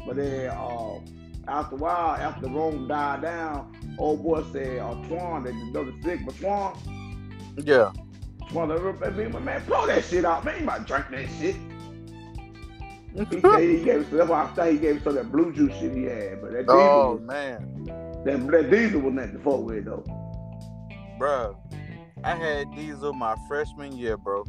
But 0.05 0.17
then 0.17 0.49
uh, 0.51 0.99
after 1.47 1.75
a 1.75 1.79
while, 1.79 2.15
after 2.15 2.41
the 2.47 2.49
room 2.53 2.87
died 2.87 3.21
down, 3.21 3.71
old 3.97 4.21
boy 4.21 4.43
said, 4.51 4.79
uh, 4.79 4.95
Twan, 5.07 5.43
they 5.45 5.51
just 5.53 5.65
know 5.73 5.85
the 5.85 5.93
sick, 6.03 6.19
but 6.25 6.35
Twan, 6.35 6.77
Yeah. 7.65 7.91
Twan, 8.53 9.15
they 9.15 9.27
me, 9.27 9.39
man, 9.39 9.61
pull 9.65 9.87
that 9.87 10.03
shit 10.05 10.25
out, 10.25 10.45
man. 10.45 10.59
You 10.59 10.65
might 10.65 10.85
drink 10.85 11.05
that 11.09 11.27
shit. 11.39 11.55
He 13.15 13.41
said 13.41 13.59
he 13.61 13.83
gave 13.83 14.09
that's 14.09 14.29
why 14.29 14.43
I 14.43 14.47
think 14.47 14.81
he 14.81 14.87
gave 14.87 15.03
some 15.03 15.09
of 15.09 15.15
that 15.15 15.31
blue 15.31 15.51
juice 15.53 15.73
shit 15.79 15.95
he 15.95 16.03
had. 16.03 16.41
But 16.41 16.51
that 16.51 16.67
diesel, 16.67 16.77
Oh 16.79 17.11
was, 17.13 17.21
man, 17.21 17.85
that, 18.25 18.47
that 18.51 18.71
diesel 18.71 19.01
was 19.01 19.13
nothing 19.13 19.33
to 19.33 19.39
fuck 19.39 19.61
with, 19.61 19.85
though. 19.85 20.03
bro. 21.17 21.57
I 22.23 22.35
had 22.35 22.71
diesel 22.75 23.11
my 23.13 23.35
freshman 23.47 23.97
year, 23.97 24.17
bro. 24.17 24.45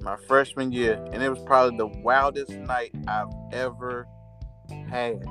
My 0.00 0.16
freshman 0.26 0.72
year, 0.72 1.04
and 1.12 1.22
it 1.22 1.28
was 1.28 1.40
probably 1.40 1.76
the 1.76 1.86
wildest 1.86 2.52
night 2.52 2.92
I've 3.06 3.28
ever 3.52 4.06
had. 4.88 5.22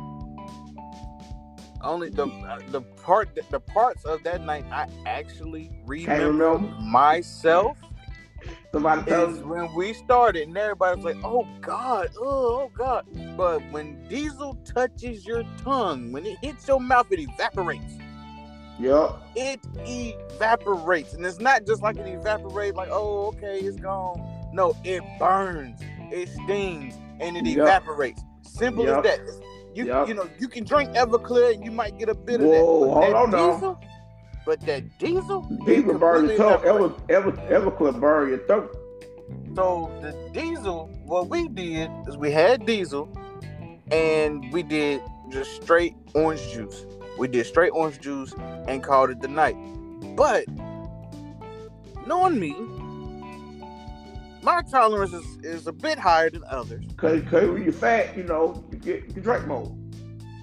Only 1.81 2.09
the 2.09 2.27
uh, 2.27 2.59
the 2.69 2.81
part 2.81 3.29
the 3.49 3.59
parts 3.59 4.05
of 4.05 4.23
that 4.23 4.41
night 4.41 4.65
I 4.71 4.87
actually 5.05 5.71
remember 5.85 6.31
remember? 6.31 6.81
myself 6.81 7.77
Somebody 8.71 9.11
is 9.11 9.39
when 9.39 9.73
we 9.73 9.93
started 9.93 10.47
and 10.47 10.57
everybody 10.57 10.95
was 10.95 11.05
like, 11.05 11.23
"Oh 11.23 11.47
God, 11.59 12.09
oh, 12.19 12.63
oh 12.63 12.71
God!" 12.77 13.05
But 13.35 13.61
when 13.71 14.07
diesel 14.07 14.55
touches 14.63 15.25
your 15.25 15.43
tongue, 15.63 16.11
when 16.11 16.25
it 16.25 16.37
hits 16.41 16.67
your 16.67 16.79
mouth, 16.79 17.07
it 17.11 17.19
evaporates. 17.19 17.95
Yup. 18.79 19.27
It 19.35 19.59
evaporates, 19.75 21.13
and 21.13 21.25
it's 21.25 21.39
not 21.39 21.65
just 21.65 21.81
like 21.81 21.97
it 21.97 22.07
evaporates, 22.07 22.77
like, 22.77 22.89
"Oh, 22.91 23.27
okay, 23.29 23.59
it's 23.59 23.77
gone." 23.77 24.21
No, 24.53 24.75
it 24.83 25.03
burns, 25.17 25.81
it 26.11 26.29
stings, 26.29 26.95
and 27.19 27.35
it 27.35 27.45
Yup. 27.45 27.67
evaporates. 27.67 28.21
Simple 28.43 28.85
Yup. 28.85 29.05
as 29.05 29.17
that. 29.17 29.19
You 29.75 29.85
Yup. 29.85 30.07
you 30.07 30.13
know 30.13 30.29
you 30.39 30.47
can 30.47 30.63
drink 30.63 30.91
Everclear 30.91 31.53
and 31.53 31.63
you 31.63 31.71
might 31.71 31.97
get 31.97 32.09
a 32.09 32.15
bit 32.15 32.39
Whoa, 32.39 32.47
of 32.47 33.01
that. 33.01 33.11
But 33.11 33.17
hold 33.17 33.31
that 33.31 33.39
on 33.39 33.53
diesel, 33.53 33.81
but 34.45 34.59
that 34.61 34.99
diesel, 34.99 35.41
Diesel 35.65 35.99
burn 35.99 36.27
your 36.27 36.35
throat. 36.35 36.63
Ever, 36.65 36.93
ever, 37.09 37.39
ever 37.49 37.71
could 37.71 38.01
burn 38.01 38.29
your 38.29 38.39
throat. 38.39 38.75
So 39.55 39.91
the 40.01 40.11
diesel, 40.33 40.87
what 41.05 41.29
we 41.29 41.47
did 41.49 41.91
is 42.07 42.17
we 42.17 42.31
had 42.31 42.65
diesel, 42.65 43.09
and 43.91 44.51
we 44.51 44.63
did 44.63 45.01
just 45.29 45.61
straight 45.61 45.95
orange 46.13 46.41
juice. 46.51 46.85
We 47.17 47.27
did 47.27 47.45
straight 47.45 47.71
orange 47.71 47.99
juice 47.99 48.33
and 48.67 48.83
called 48.83 49.09
it 49.11 49.21
the 49.21 49.27
night. 49.27 49.55
But 50.15 50.45
knowing 52.07 52.39
me, 52.39 52.55
my 54.41 54.61
tolerance 54.63 55.13
is, 55.13 55.37
is 55.43 55.67
a 55.67 55.73
bit 55.73 55.99
higher 55.99 56.29
than 56.29 56.43
others. 56.49 56.85
Cause, 56.97 57.21
cause 57.29 57.49
when 57.49 57.63
you're 57.63 57.73
fat, 57.73 58.15
you 58.17 58.23
know, 58.23 58.63
get 58.81 59.21
drink 59.21 59.47
more. 59.47 59.75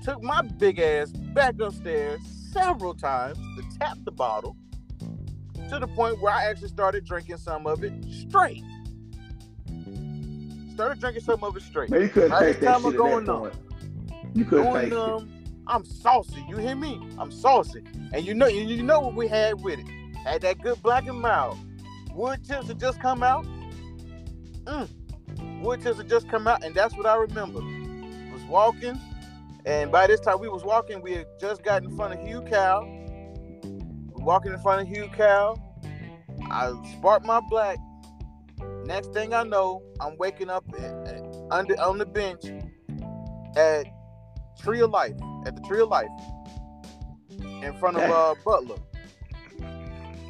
Took 0.05 0.23
my 0.23 0.43
big 0.43 0.79
ass 0.79 1.11
back 1.11 1.59
upstairs 1.61 2.21
several 2.53 2.95
times 2.95 3.39
to 3.57 3.79
tap 3.79 3.99
the 4.05 4.13
bottle 4.13 4.57
to 5.69 5.79
the 5.79 5.87
point 5.89 6.21
where 6.21 6.33
I 6.33 6.45
actually 6.45 6.69
started 6.69 7.05
drinking 7.05 7.39
some 7.39 7.67
of 7.67 7.83
it 7.83 7.93
straight. 8.13 8.63
Started 10.75 11.01
drinking 11.01 11.23
some 11.23 11.43
of 11.43 11.57
it 11.57 11.63
straight. 11.63 11.91
Man, 11.91 12.03
you 12.03 12.09
couldn't 12.09 12.31
By 12.31 12.41
take 12.53 12.61
that 12.61 12.81
shit 12.83 12.93
at 12.93 12.97
going 12.97 13.25
that 13.25 13.33
point. 13.33 13.55
You 14.35 14.45
couldn't 14.45 14.65
Going 14.65 14.83
take 14.85 14.93
it. 14.93 14.99
um, 14.99 15.31
I'm 15.67 15.85
saucy. 15.85 16.45
You 16.49 16.57
hear 16.59 16.77
me? 16.77 17.01
I'm 17.19 17.31
saucy. 17.33 17.83
And 18.13 18.25
you 18.25 18.35
know, 18.35 18.47
you 18.47 18.83
know 18.83 19.01
what 19.01 19.15
we 19.15 19.27
had 19.27 19.61
with 19.63 19.79
it. 19.81 19.87
Had 20.25 20.43
that 20.43 20.61
good 20.63 20.81
black 20.83 21.07
and 21.07 21.21
mild. 21.21 21.59
Wood 22.15 22.45
tips 22.45 22.69
had 22.69 22.79
just 22.79 23.01
come 23.01 23.23
out. 23.23 23.47
Mm. 24.65 24.89
Wood 25.63 25.81
tips 25.83 25.99
had 25.99 26.09
just 26.09 26.29
come 26.29 26.47
out, 26.47 26.63
and 26.65 26.75
that's 26.75 26.95
what 26.97 27.07
I 27.07 27.17
remember. 27.17 27.61
Walking, 28.49 28.99
and 29.65 29.91
by 29.91 30.07
this 30.07 30.21
time 30.21 30.39
we 30.41 30.49
was 30.49 30.65
walking, 30.65 31.03
we 31.03 31.13
had 31.13 31.27
just 31.41 31.63
got 31.65 31.83
in 31.83 31.97
front 31.97 32.15
of 32.19 32.27
Hugh 32.27 32.43
Cow. 32.43 32.83
Walking 34.15 34.53
in 34.53 34.61
front 34.61 34.83
of 34.83 34.89
Hugh 34.89 35.09
Cow. 35.17 35.57
I 36.51 36.73
sparked 36.99 37.27
my 37.27 37.41
black. 37.51 37.79
Next 38.85 39.13
thing 39.13 39.35
I 39.35 39.43
know, 39.43 39.83
I'm 40.01 40.17
waking 40.17 40.49
up 40.51 40.65
at, 40.79 40.85
at- 41.09 41.23
under 41.51 41.81
on 41.81 41.99
the 41.99 42.07
bench 42.07 42.45
at 43.57 43.87
Tree 44.61 44.81
of 44.81 44.91
Life, 44.91 45.17
at 45.45 45.57
the 45.57 45.63
Tree 45.63 45.81
of 45.81 45.89
Life, 45.89 46.09
in 47.41 47.77
front 47.79 47.97
of 47.97 48.03
uh, 48.11 48.35
Butler. 48.45 48.77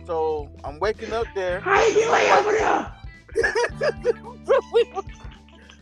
So 0.07 0.51
I'm 0.65 0.79
waking 0.79 1.13
up 1.13 1.27
there. 1.35 1.61
How 1.61 1.85
you 1.87 2.05
over 2.39 2.53
there? 2.53 2.93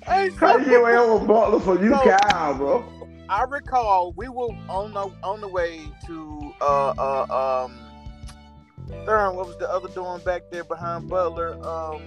Hey, 0.04 0.30
How 0.30 0.58
you 0.58 0.64
get 0.66 0.82
way 0.82 0.96
over 0.96 1.24
Butler 1.24 1.60
for 1.60 1.82
you, 1.82 1.90
So- 1.94 2.16
cow, 2.18 2.54
bro? 2.54 2.84
I 3.28 3.44
recall 3.44 4.12
we 4.16 4.28
were 4.28 4.48
on 4.68 4.92
the 4.92 5.10
on 5.22 5.40
the 5.40 5.48
way 5.48 5.80
to 6.06 6.52
uh 6.60 6.90
uh 6.98 7.64
um 7.64 7.78
darn 9.06 9.34
what 9.34 9.46
was 9.46 9.56
the 9.56 9.68
other 9.70 9.88
dorm 9.88 10.20
back 10.26 10.42
there 10.52 10.62
behind 10.64 11.08
Butler? 11.08 11.54
Um 11.66 12.02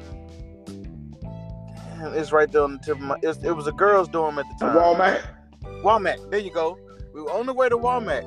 damn, 1.97 2.13
it's 2.13 2.31
right 2.31 2.49
there 2.51 2.61
on 2.61 2.73
the 2.73 2.79
tip 2.79 2.97
of 2.97 3.01
my 3.01 3.15
it's, 3.23 3.39
it 3.43 3.51
was 3.51 3.65
a 3.65 3.71
girls 3.71 4.07
dorm 4.09 4.37
at 4.37 4.45
the 4.59 4.65
time. 4.67 4.75
Walmart. 4.77 5.21
Walmart. 5.81 6.29
There 6.29 6.39
you 6.39 6.51
go. 6.53 6.77
We 7.15 7.21
were 7.23 7.31
on 7.31 7.47
the 7.47 7.53
way 7.53 7.67
to 7.67 7.77
Walmart. 7.77 8.23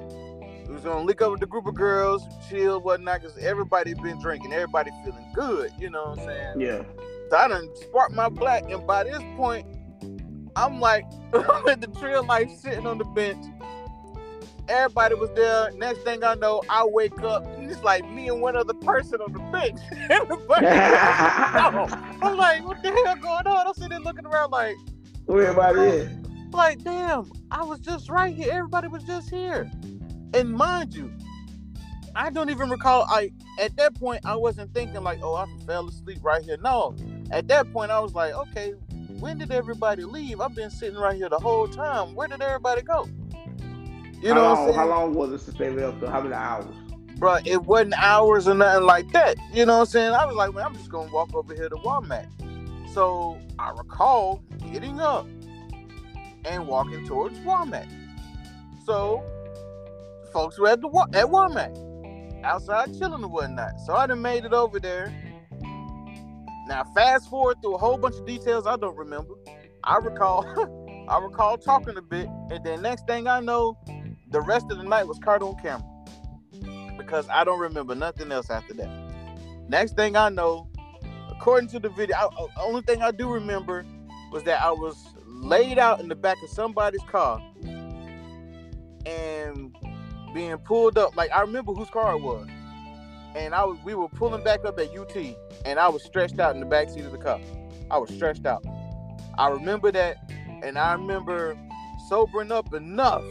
We 0.67 0.75
was 0.75 0.83
gonna 0.83 1.05
link 1.05 1.23
up 1.23 1.31
with 1.31 1.41
the 1.41 1.47
group 1.47 1.67
of 1.67 1.75
girls 1.77 2.25
chill 2.49 2.81
whatnot 2.81 3.23
because 3.23 3.39
everybody 3.39 3.95
been 3.95 4.21
drinking. 4.21 4.53
Everybody 4.53 4.91
feeling 5.05 5.31
good 5.33 5.71
you 5.79 5.91
know 5.91 6.11
what 6.11 6.19
I'm 6.19 6.25
saying? 6.27 6.61
Yeah. 6.61 6.83
I 7.33 7.49
done 7.49 7.69
sparked 7.77 8.15
my 8.15 8.29
black, 8.29 8.71
and 8.71 8.87
by 8.87 9.05
this 9.05 9.23
point, 9.37 9.67
I'm 10.57 10.81
like 10.81 11.05
I'm 11.33 11.69
at 11.69 11.81
the 11.81 11.87
trail 11.99 12.25
life 12.25 12.51
sitting 12.51 12.87
on 12.87 12.99
the 12.99 13.05
bench. 13.05 13.45
Everybody 14.69 15.17
was 15.17 15.31
there. 15.35 15.73
Next 15.73 16.01
thing 16.03 16.23
I 16.23 16.35
know, 16.35 16.63
I 16.71 16.85
wake 16.87 17.21
up 17.23 17.45
and 17.57 17.69
it's 17.69 17.83
like 17.83 18.09
me 18.09 18.29
and 18.29 18.41
one 18.41 18.57
other 18.57 18.75
person 18.75 19.21
on 19.21 19.33
the 19.33 19.41
bench. 19.51 19.81
I'm 22.23 22.37
like, 22.37 22.65
what 22.65 22.81
the 22.83 22.93
hell 22.93 23.17
going 23.17 23.47
on? 23.47 23.67
I'm 23.67 23.75
sitting 23.75 23.91
there 23.91 24.01
looking 24.01 24.27
around 24.27 24.51
like, 24.53 24.77
Where 25.27 25.49
everybody 25.49 25.81
is? 25.81 26.11
like, 26.53 26.83
damn, 26.85 27.31
I 27.51 27.65
was 27.65 27.81
just 27.81 28.09
right 28.11 28.35
here. 28.35 28.53
Everybody 28.53 28.87
was 28.89 29.03
just 29.03 29.29
here. 29.31 29.69
And 30.35 30.53
mind 30.53 30.95
you, 30.95 31.11
I 32.15 32.31
don't 32.31 32.51
even 32.51 32.71
recall. 32.71 33.07
I 33.09 33.33
at 33.59 33.77
that 33.77 33.95
point 33.95 34.21
I 34.25 34.37
wasn't 34.37 34.73
thinking 34.73 35.03
like, 35.03 35.19
oh, 35.23 35.35
I 35.35 35.47
fell 35.67 35.89
asleep 35.89 36.19
right 36.23 36.43
here. 36.43 36.59
No, 36.63 36.95
at 37.31 37.49
that 37.49 37.73
point 37.73 37.91
I 37.91 38.01
was 38.01 38.15
like, 38.15 38.33
okay, 38.35 38.73
when 39.19 39.39
did 39.39 39.53
everybody 39.53 40.05
leave? 40.05 40.41
I've 40.41 40.55
been 40.55 40.71
sitting 40.71 40.99
right 40.99 41.17
here 41.17 41.29
the 41.29 41.39
whole 41.39 41.69
time. 41.69 42.15
Where 42.15 42.29
did 42.29 42.41
everybody 42.43 42.83
go? 42.83 43.09
You 44.23 44.29
how 44.29 44.35
know 44.35 44.43
long, 44.43 44.51
what 44.51 44.59
I'm 44.59 44.65
saying? 44.67 44.79
How 44.79 44.89
long 44.89 45.15
was 45.15 45.33
it 45.33 45.41
since 45.41 45.59
they 45.59 45.71
left? 45.71 46.05
How 46.07 46.21
many 46.21 46.35
hours? 46.35 46.67
Bro, 47.17 47.39
it 47.45 47.63
wasn't 47.65 47.95
hours 48.03 48.49
or 48.49 48.55
nothing 48.55 48.85
like 48.85 49.11
that. 49.13 49.37
You 49.53 49.67
know 49.67 49.75
what 49.75 49.81
I'm 49.81 49.87
saying? 49.87 50.13
I 50.13 50.25
was 50.25 50.37
like, 50.37 50.55
man, 50.55 50.65
I'm 50.65 50.75
just 50.75 50.91
gonna 50.91 51.13
walk 51.13 51.35
over 51.35 51.55
here 51.55 51.69
to 51.69 51.77
Walmart. 51.77 52.27
So 52.95 53.39
I 53.59 53.71
recall 53.71 54.43
getting 54.73 55.01
up 55.01 55.27
and 56.45 56.67
walking 56.67 57.07
towards 57.07 57.39
Walmart. 57.41 57.89
So 58.87 59.23
folks 60.33 60.59
were 60.59 60.69
at 60.69 60.81
the 60.81 60.89
at 61.13 61.27
Walmart, 61.27 62.45
outside 62.45 62.99
chilling 62.99 63.23
and 63.23 63.33
whatnot. 63.33 63.81
So 63.87 63.95
I 63.95 64.07
done 64.07 64.23
made 64.23 64.45
it 64.45 64.53
over 64.53 64.81
there. 64.81 65.15
Now 66.71 66.85
fast 66.95 67.29
forward 67.29 67.61
through 67.61 67.75
a 67.75 67.79
whole 67.79 67.99
bunch 67.99 68.15
of 68.15 68.25
details 68.25 68.65
I 68.65 68.77
don't 68.77 68.97
remember. 68.97 69.35
I 69.83 69.97
recall 69.97 70.47
I 71.09 71.19
recall 71.19 71.59
talking 71.59 71.97
a 71.97 72.03
bit, 72.03 72.29
and 72.49 72.65
then 72.65 72.81
next 72.83 73.09
thing 73.09 73.27
I 73.27 73.41
know, 73.41 73.77
the 74.31 74.41
rest 74.41 74.71
of 74.71 74.79
the 74.79 74.85
night 74.85 75.09
was 75.09 75.19
caught 75.19 75.43
on 75.43 75.57
camera 75.57 75.85
because 76.97 77.29
I 77.29 77.43
don't 77.43 77.59
remember 77.59 77.97
nothing 77.97 78.31
else 78.31 78.51
after 78.51 78.73
that. 78.75 78.89
Next 79.69 79.97
thing 79.97 80.15
I 80.15 80.29
know, 80.29 80.69
according 81.29 81.71
to 81.71 81.81
the 81.81 81.89
video, 81.89 82.15
I, 82.17 82.29
only 82.61 82.83
thing 82.83 83.03
I 83.03 83.11
do 83.11 83.29
remember 83.29 83.85
was 84.31 84.45
that 84.45 84.63
I 84.63 84.71
was 84.71 84.97
laid 85.27 85.77
out 85.77 85.99
in 85.99 86.09
the 86.09 86.15
back 86.15 86.37
of 86.41 86.51
somebody's 86.51 87.03
car 87.11 87.43
and 89.07 89.75
being 90.33 90.57
pulled 90.59 90.97
up. 90.99 91.17
Like 91.17 91.33
I 91.33 91.41
remember 91.41 91.73
whose 91.73 91.91
car 91.91 92.15
it 92.15 92.23
was, 92.23 92.47
and 93.35 93.55
I 93.55 93.65
was 93.65 93.79
we 93.85 93.95
were 93.95 94.09
pulling 94.09 94.43
back 94.43 94.65
up 94.65 94.79
at 94.79 94.97
UT, 94.97 95.17
and 95.65 95.79
I 95.79 95.89
was 95.89 96.05
stretched 96.05 96.39
out 96.39 96.55
in 96.55 96.61
the 96.61 96.67
back 96.67 96.91
seat 96.91 97.05
of 97.05 97.13
the 97.13 97.19
car. 97.19 97.41
I 97.91 97.99
was 97.99 98.11
stretched 98.11 98.47
out. 98.47 98.65
I 99.39 99.49
remember 99.49 99.93
that, 99.93 100.17
and 100.63 100.79
I 100.79 100.93
remember 100.93 101.57
sobering 102.09 102.53
up 102.53 102.73
enough 102.75 103.25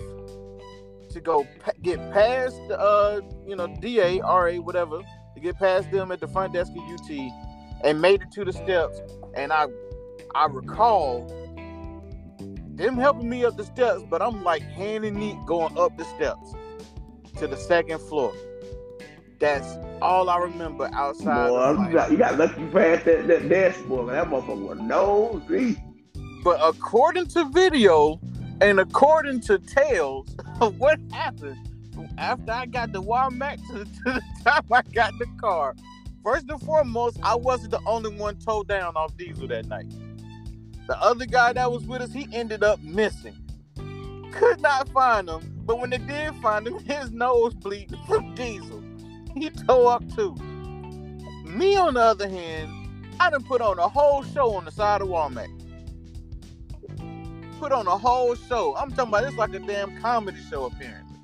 to 1.09 1.19
go 1.19 1.45
pa- 1.63 1.71
get 1.81 1.99
past 2.11 2.55
the 2.67 2.79
uh, 2.79 3.21
you 3.45 3.55
know 3.55 3.67
DA, 3.67 4.19
RA, 4.21 4.55
whatever, 4.55 5.01
to 5.33 5.39
get 5.41 5.57
past 5.57 5.91
them 5.91 6.11
at 6.11 6.19
the 6.19 6.27
front 6.27 6.53
desk 6.53 6.71
of 6.71 6.83
UT, 6.83 7.09
and 7.83 8.01
made 8.01 8.21
it 8.21 8.31
to 8.31 8.45
the 8.45 8.53
steps. 8.53 8.99
And 9.33 9.51
I 9.51 9.67
I 10.35 10.45
recall 10.45 11.27
them 12.69 12.97
helping 12.97 13.29
me 13.29 13.43
up 13.43 13.57
the 13.57 13.65
steps, 13.65 14.03
but 14.09 14.21
I'm 14.21 14.43
like 14.43 14.61
hand 14.61 15.03
and 15.03 15.17
knee 15.17 15.37
going 15.45 15.77
up 15.77 15.97
the 15.97 16.05
steps 16.05 16.53
to 17.37 17.47
the 17.47 17.57
second 17.57 17.99
floor. 17.99 18.33
That's 19.39 19.77
all 20.01 20.29
I 20.29 20.37
remember 20.37 20.89
outside. 20.93 21.47
Boy, 21.49 21.59
of, 21.59 21.77
you 21.77 21.83
like- 21.83 21.93
got, 21.93 22.11
you 22.11 22.17
got 22.17 22.37
lucky 22.37 22.65
past 22.67 23.05
that, 23.05 23.27
that 23.27 23.49
dashboard. 23.49 24.07
man. 24.07 24.15
That 24.15 24.27
motherfucker 24.27 24.67
was 24.67 24.79
no 24.79 25.41
deep. 25.47 25.77
But 26.43 26.59
according 26.61 27.27
to 27.27 27.45
video 27.49 28.19
and 28.61 28.79
according 28.79 29.41
to 29.41 29.57
tales 29.59 30.27
of 30.61 30.79
what 30.79 30.99
happened 31.11 31.57
after 32.17 32.51
I 32.51 32.65
got 32.65 32.91
the 32.91 33.01
Walmart 33.01 33.57
to, 33.67 33.85
to 33.85 34.03
the 34.03 34.21
time 34.43 34.63
I 34.71 34.81
got 34.93 35.13
the 35.19 35.27
car, 35.39 35.75
first 36.23 36.49
and 36.49 36.61
foremost, 36.61 37.17
I 37.23 37.35
wasn't 37.35 37.71
the 37.71 37.81
only 37.85 38.13
one 38.15 38.37
towed 38.37 38.67
down 38.67 38.95
off 38.95 39.15
diesel 39.17 39.47
that 39.47 39.67
night. 39.67 39.89
The 40.87 40.99
other 41.01 41.25
guy 41.25 41.53
that 41.53 41.71
was 41.71 41.83
with 41.83 42.01
us, 42.01 42.11
he 42.11 42.27
ended 42.33 42.63
up 42.63 42.81
missing. 42.81 43.35
Could 44.33 44.61
not 44.61 44.89
find 44.89 45.29
him, 45.29 45.61
but 45.65 45.79
when 45.79 45.89
they 45.89 45.97
did 45.97 46.35
find 46.35 46.67
him, 46.67 46.79
his 46.85 47.11
nose 47.11 47.53
bleeding 47.53 47.99
from 48.07 48.33
diesel. 48.35 48.83
He 49.35 49.49
tore 49.49 49.91
up 49.93 50.15
too. 50.15 50.35
Me, 51.45 51.75
on 51.75 51.93
the 51.95 52.01
other 52.01 52.27
hand, 52.29 52.71
I 53.19 53.29
done 53.29 53.43
put 53.43 53.61
on 53.61 53.79
a 53.79 53.87
whole 53.87 54.23
show 54.23 54.55
on 54.55 54.65
the 54.65 54.71
side 54.71 55.01
of 55.01 55.07
Walmart 55.07 55.49
put 57.59 57.71
on 57.73 57.85
a 57.87 57.97
whole 57.97 58.35
show. 58.35 58.75
I'm 58.77 58.89
talking 58.91 59.09
about 59.09 59.25
it's 59.25 59.35
like 59.35 59.53
a 59.53 59.59
damn 59.59 59.99
comedy 60.01 60.39
show 60.49 60.65
apparently. 60.65 61.17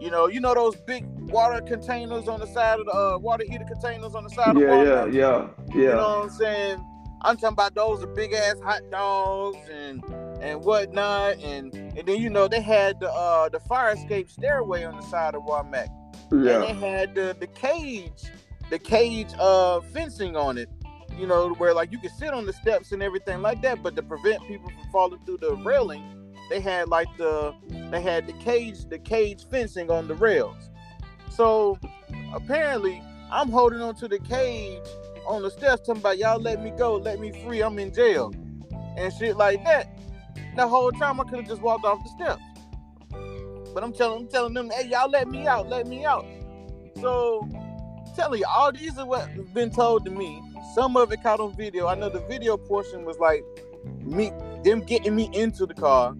You 0.00 0.10
know, 0.10 0.26
you 0.26 0.40
know 0.40 0.54
those 0.54 0.76
big 0.86 1.04
water 1.30 1.60
containers 1.60 2.28
on 2.28 2.40
the 2.40 2.46
side 2.46 2.80
of 2.80 2.86
the 2.86 2.92
uh, 2.92 3.18
water 3.18 3.44
heater 3.46 3.64
containers 3.64 4.14
on 4.14 4.24
the 4.24 4.30
side 4.30 4.56
of 4.56 4.62
Yeah, 4.62 4.68
Walmart. 4.68 5.12
yeah, 5.12 5.48
yeah, 5.68 5.74
You 5.74 5.86
know 5.88 5.96
what 5.96 6.24
I'm 6.24 6.30
saying? 6.30 6.84
I'm 7.22 7.36
talking 7.36 7.52
about 7.54 7.74
those 7.74 8.02
are 8.02 8.06
big 8.06 8.32
ass 8.32 8.56
hot 8.64 8.80
dogs 8.90 9.58
and 9.70 10.02
and 10.40 10.62
whatnot, 10.62 11.38
and 11.38 11.74
and 11.74 12.06
then 12.06 12.20
you 12.20 12.30
know 12.30 12.48
they 12.48 12.60
had 12.60 13.00
the 13.00 13.10
uh 13.10 13.48
the 13.48 13.60
fire 13.60 13.92
escape 13.92 14.30
stairway 14.30 14.84
on 14.84 14.96
the 14.96 15.02
side 15.02 15.34
of 15.34 15.42
Walmart, 15.42 15.88
and 16.30 16.62
they 16.62 16.72
had 16.74 17.14
the 17.14 17.36
the 17.38 17.46
cage, 17.48 18.24
the 18.70 18.78
cage 18.78 19.28
uh 19.38 19.80
fencing 19.92 20.36
on 20.36 20.58
it. 20.58 20.68
You 21.18 21.26
know 21.26 21.50
where 21.54 21.74
like 21.74 21.90
you 21.90 21.98
could 21.98 22.12
sit 22.12 22.32
on 22.32 22.46
the 22.46 22.52
steps 22.52 22.92
and 22.92 23.02
everything 23.02 23.42
like 23.42 23.62
that, 23.62 23.82
but 23.82 23.96
to 23.96 24.02
prevent 24.02 24.46
people 24.46 24.70
from 24.70 24.92
falling 24.92 25.20
through 25.26 25.38
the 25.38 25.56
railing, 25.56 26.32
they 26.50 26.60
had 26.60 26.88
like 26.88 27.08
the 27.16 27.54
they 27.90 28.00
had 28.00 28.26
the 28.26 28.34
cage 28.34 28.84
the 28.88 28.98
cage 28.98 29.44
fencing 29.50 29.90
on 29.90 30.06
the 30.06 30.14
rails. 30.14 30.70
So 31.30 31.78
apparently 32.32 33.02
I'm 33.30 33.50
holding 33.50 33.80
on 33.80 33.94
to 33.96 34.08
the 34.08 34.18
cage 34.20 34.82
on 35.26 35.42
the 35.42 35.50
steps 35.50 35.86
talking 35.86 36.00
about 36.00 36.18
y'all 36.18 36.40
let 36.40 36.62
me 36.62 36.70
go, 36.70 36.96
let 36.96 37.20
me 37.20 37.32
free, 37.44 37.62
I'm 37.62 37.78
in 37.78 37.92
jail. 37.92 38.32
And 38.96 39.12
shit 39.12 39.36
like 39.36 39.62
that. 39.64 39.97
The 40.56 40.66
whole 40.66 40.90
time 40.92 41.20
I 41.20 41.24
could 41.24 41.40
have 41.40 41.48
just 41.48 41.62
walked 41.62 41.84
off 41.84 42.02
the 42.02 42.10
steps. 42.10 42.42
But 43.74 43.84
I'm 43.84 43.92
telling 43.92 44.22
I'm 44.22 44.28
telling 44.28 44.54
them, 44.54 44.70
hey, 44.70 44.88
y'all 44.88 45.10
let 45.10 45.28
me 45.28 45.46
out, 45.46 45.68
let 45.68 45.86
me 45.86 46.04
out. 46.04 46.26
So 47.00 47.48
telling 48.16 48.40
you, 48.40 48.46
all 48.48 48.72
these 48.72 48.98
are 48.98 49.06
what 49.06 49.54
been 49.54 49.70
told 49.70 50.04
to 50.04 50.10
me. 50.10 50.42
Some 50.74 50.96
of 50.96 51.12
it 51.12 51.22
caught 51.22 51.40
on 51.40 51.54
video. 51.56 51.86
I 51.86 51.94
know 51.94 52.08
the 52.08 52.20
video 52.20 52.56
portion 52.56 53.04
was 53.04 53.18
like 53.18 53.44
me 54.00 54.32
them 54.64 54.80
getting 54.80 55.14
me 55.14 55.30
into 55.32 55.66
the 55.66 55.74
car, 55.74 56.16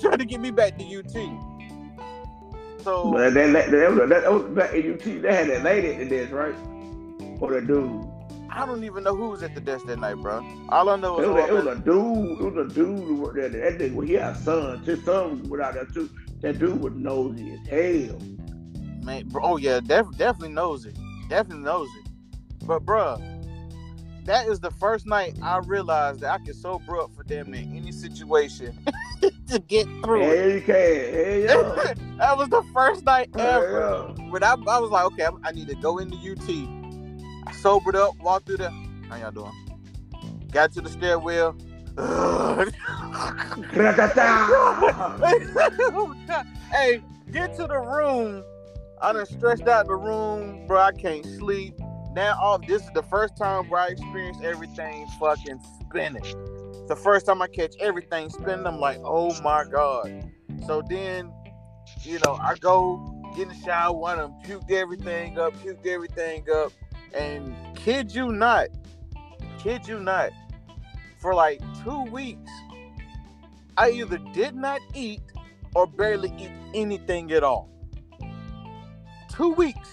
trying 0.00 0.18
to 0.18 0.24
get 0.24 0.40
me 0.40 0.50
back 0.50 0.78
to 0.78 0.84
UT. 0.84 1.12
So 2.82 3.12
that, 3.18 3.34
that, 3.34 3.70
that, 3.70 4.32
was, 4.32 4.42
back 4.54 4.72
in 4.72 4.94
UT. 4.94 5.04
They 5.04 5.34
had 5.34 5.48
that 5.50 5.62
lady 5.62 5.88
at 5.88 6.08
this, 6.08 6.30
right? 6.30 6.54
Or 7.40 7.52
the 7.52 7.60
dude. 7.60 8.19
I 8.52 8.66
don't 8.66 8.84
even 8.84 9.04
know 9.04 9.14
who 9.14 9.28
was 9.30 9.42
at 9.42 9.54
the 9.54 9.60
desk 9.60 9.86
that 9.86 9.98
night, 9.98 10.16
bro. 10.16 10.44
All 10.70 10.88
I 10.88 10.96
know 10.96 11.18
It 11.18 11.24
is 11.24 11.28
was, 11.30 11.36
a, 11.42 11.46
it 11.46 11.52
was 11.52 11.66
a 11.66 11.80
dude. 11.80 12.40
It 12.40 12.54
was 12.54 12.70
a 12.70 12.74
dude 12.74 12.98
who 12.98 13.14
worked 13.22 13.36
there. 13.36 13.48
That 13.48 13.78
nigga, 13.78 13.94
well, 13.94 14.06
he 14.06 14.14
had 14.14 14.34
a 14.36 14.38
son. 14.38 14.80
His 14.84 15.02
son 15.04 15.48
was 15.48 15.60
out 15.60 15.74
there 15.74 15.84
too. 15.86 16.10
That 16.40 16.58
dude 16.58 16.80
was 16.80 16.92
nosy 16.94 17.52
as 17.52 17.66
hell. 17.68 18.18
man. 19.02 19.28
Bro, 19.28 19.42
oh 19.44 19.56
yeah, 19.56 19.80
def- 19.80 20.16
definitely 20.16 20.54
knows 20.54 20.84
it. 20.84 20.96
Definitely 21.28 21.64
knows 21.64 21.88
it. 22.02 22.10
But 22.66 22.84
bruh, 22.84 23.20
that 24.24 24.46
is 24.46 24.58
the 24.60 24.70
first 24.72 25.06
night 25.06 25.36
I 25.42 25.58
realized 25.58 26.20
that 26.20 26.32
I 26.32 26.44
can 26.44 26.54
sober 26.54 26.98
up 26.98 27.14
for 27.14 27.22
damn 27.22 27.50
near 27.50 27.60
any 27.60 27.92
situation 27.92 28.76
to 29.48 29.58
get 29.60 29.86
through 30.04 30.22
it. 30.30 30.54
You 30.54 30.60
can. 30.60 31.48
Hell 31.48 31.76
yeah. 31.76 31.94
that 32.18 32.36
was 32.36 32.48
the 32.48 32.62
first 32.72 33.04
night 33.04 33.28
ever. 33.36 33.80
Hell 33.80 34.14
yeah. 34.18 34.30
When 34.30 34.42
I, 34.42 34.52
I 34.52 34.78
was 34.78 34.90
like, 34.90 35.04
okay, 35.06 35.26
I 35.44 35.52
need 35.52 35.68
to 35.68 35.74
go 35.76 35.98
into 35.98 36.16
UT. 36.16 36.79
Sobered 37.60 37.94
up, 37.94 38.16
walked 38.20 38.46
through 38.46 38.56
the. 38.56 38.70
How 39.10 39.16
y'all 39.16 39.30
doing? 39.30 39.52
Got 40.50 40.72
to 40.72 40.80
the 40.80 40.88
stairwell. 40.88 41.56
Hey, 46.72 47.02
get 47.32 47.54
to 47.56 47.66
the 47.66 47.78
room. 47.78 48.44
I 49.02 49.12
done 49.12 49.26
stretched 49.26 49.66
out 49.66 49.88
the 49.88 49.96
room, 49.96 50.66
bro. 50.66 50.80
I 50.80 50.92
can't 50.92 51.26
sleep. 51.26 51.74
Now, 52.12 52.38
all 52.40 52.58
this 52.58 52.82
is 52.82 52.90
the 52.94 53.02
first 53.02 53.36
time 53.36 53.68
where 53.68 53.82
I 53.82 53.88
experienced 53.88 54.42
everything 54.42 55.06
fucking 55.18 55.60
spinning. 55.80 56.22
It's 56.24 56.88
the 56.88 56.96
first 56.96 57.26
time 57.26 57.42
I 57.42 57.48
catch 57.48 57.74
everything 57.80 58.30
spinning. 58.30 58.66
I'm 58.66 58.78
like, 58.78 59.00
oh 59.04 59.38
my 59.42 59.64
god. 59.64 60.30
So 60.66 60.82
then, 60.88 61.32
you 62.02 62.18
know, 62.24 62.38
I 62.40 62.54
go 62.54 63.20
get 63.36 63.42
in 63.42 63.48
the 63.48 63.64
shower, 63.64 63.92
one 63.92 64.18
of 64.18 64.30
them 64.30 64.60
puked 64.60 64.70
everything 64.70 65.38
up, 65.38 65.54
puked 65.56 65.86
everything 65.86 66.44
up, 66.54 66.72
and 67.14 67.54
kid 67.76 68.14
you 68.14 68.32
not, 68.32 68.68
kid 69.58 69.86
you 69.86 69.98
not, 70.00 70.30
for 71.18 71.34
like 71.34 71.60
two 71.84 72.02
weeks, 72.04 72.50
I 73.76 73.90
either 73.90 74.18
did 74.32 74.54
not 74.54 74.80
eat 74.94 75.22
or 75.74 75.86
barely 75.86 76.32
eat 76.38 76.50
anything 76.74 77.32
at 77.32 77.42
all. 77.42 77.68
Two 79.32 79.50
weeks, 79.54 79.88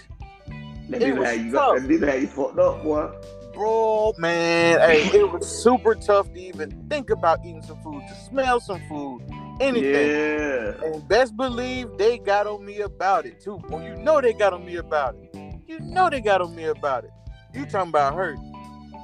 That 0.90 1.02
It 1.02 1.16
was 1.18 1.38
you 1.38 1.52
got 1.52 1.76
tough. 1.76 1.82
that 1.82 1.90
nigga 1.90 2.08
had 2.08 2.22
you 2.22 2.28
fucked 2.28 2.60
up, 2.60 2.84
boy. 2.84 3.10
bro, 3.54 4.14
man. 4.18 4.80
Hey, 4.80 5.04
it 5.18 5.32
was 5.32 5.48
super 5.48 5.96
tough 5.96 6.32
to 6.34 6.40
even 6.40 6.72
think 6.90 7.10
about 7.10 7.40
eating 7.46 7.62
some 7.62 7.82
food, 7.82 8.04
to 8.08 8.16
smell 8.30 8.60
some 8.60 8.82
food, 8.90 9.22
anything. 9.60 10.10
Yeah. 10.10 10.74
And 10.86 11.08
best 11.08 11.36
believe 11.38 11.90
they 11.98 12.18
got 12.18 12.48
on 12.48 12.66
me 12.66 12.80
about 12.82 13.26
it 13.26 13.40
too. 13.40 13.62
Well, 13.70 13.82
you 13.84 13.96
know 13.96 14.20
they 14.22 14.34
got 14.34 14.54
on 14.54 14.66
me 14.66 14.76
about 14.78 15.16
it. 15.16 15.47
You 15.68 15.82
know 15.82 16.10
they 16.10 16.22
got 16.22 16.42
on 16.42 16.56
me 16.56 16.64
about 16.64 17.04
it. 17.04 17.12
You 17.54 17.66
mm. 17.66 17.70
talking 17.70 17.90
about 17.90 18.16
hurt. 18.16 18.38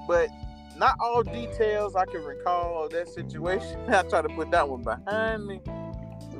But 0.08 0.30
not 0.78 0.95
all 0.99 1.21
details 1.21 1.95
I 1.95 2.06
can 2.06 2.23
recall 2.23 2.86
of 2.86 2.91
that 2.91 3.10
situation. 3.10 3.78
I 3.89 4.04
try 4.04 4.21
to 4.21 4.30
put 4.30 4.49
that 4.52 4.67
one 4.67 4.82
behind 4.82 5.45
me. 5.45 5.60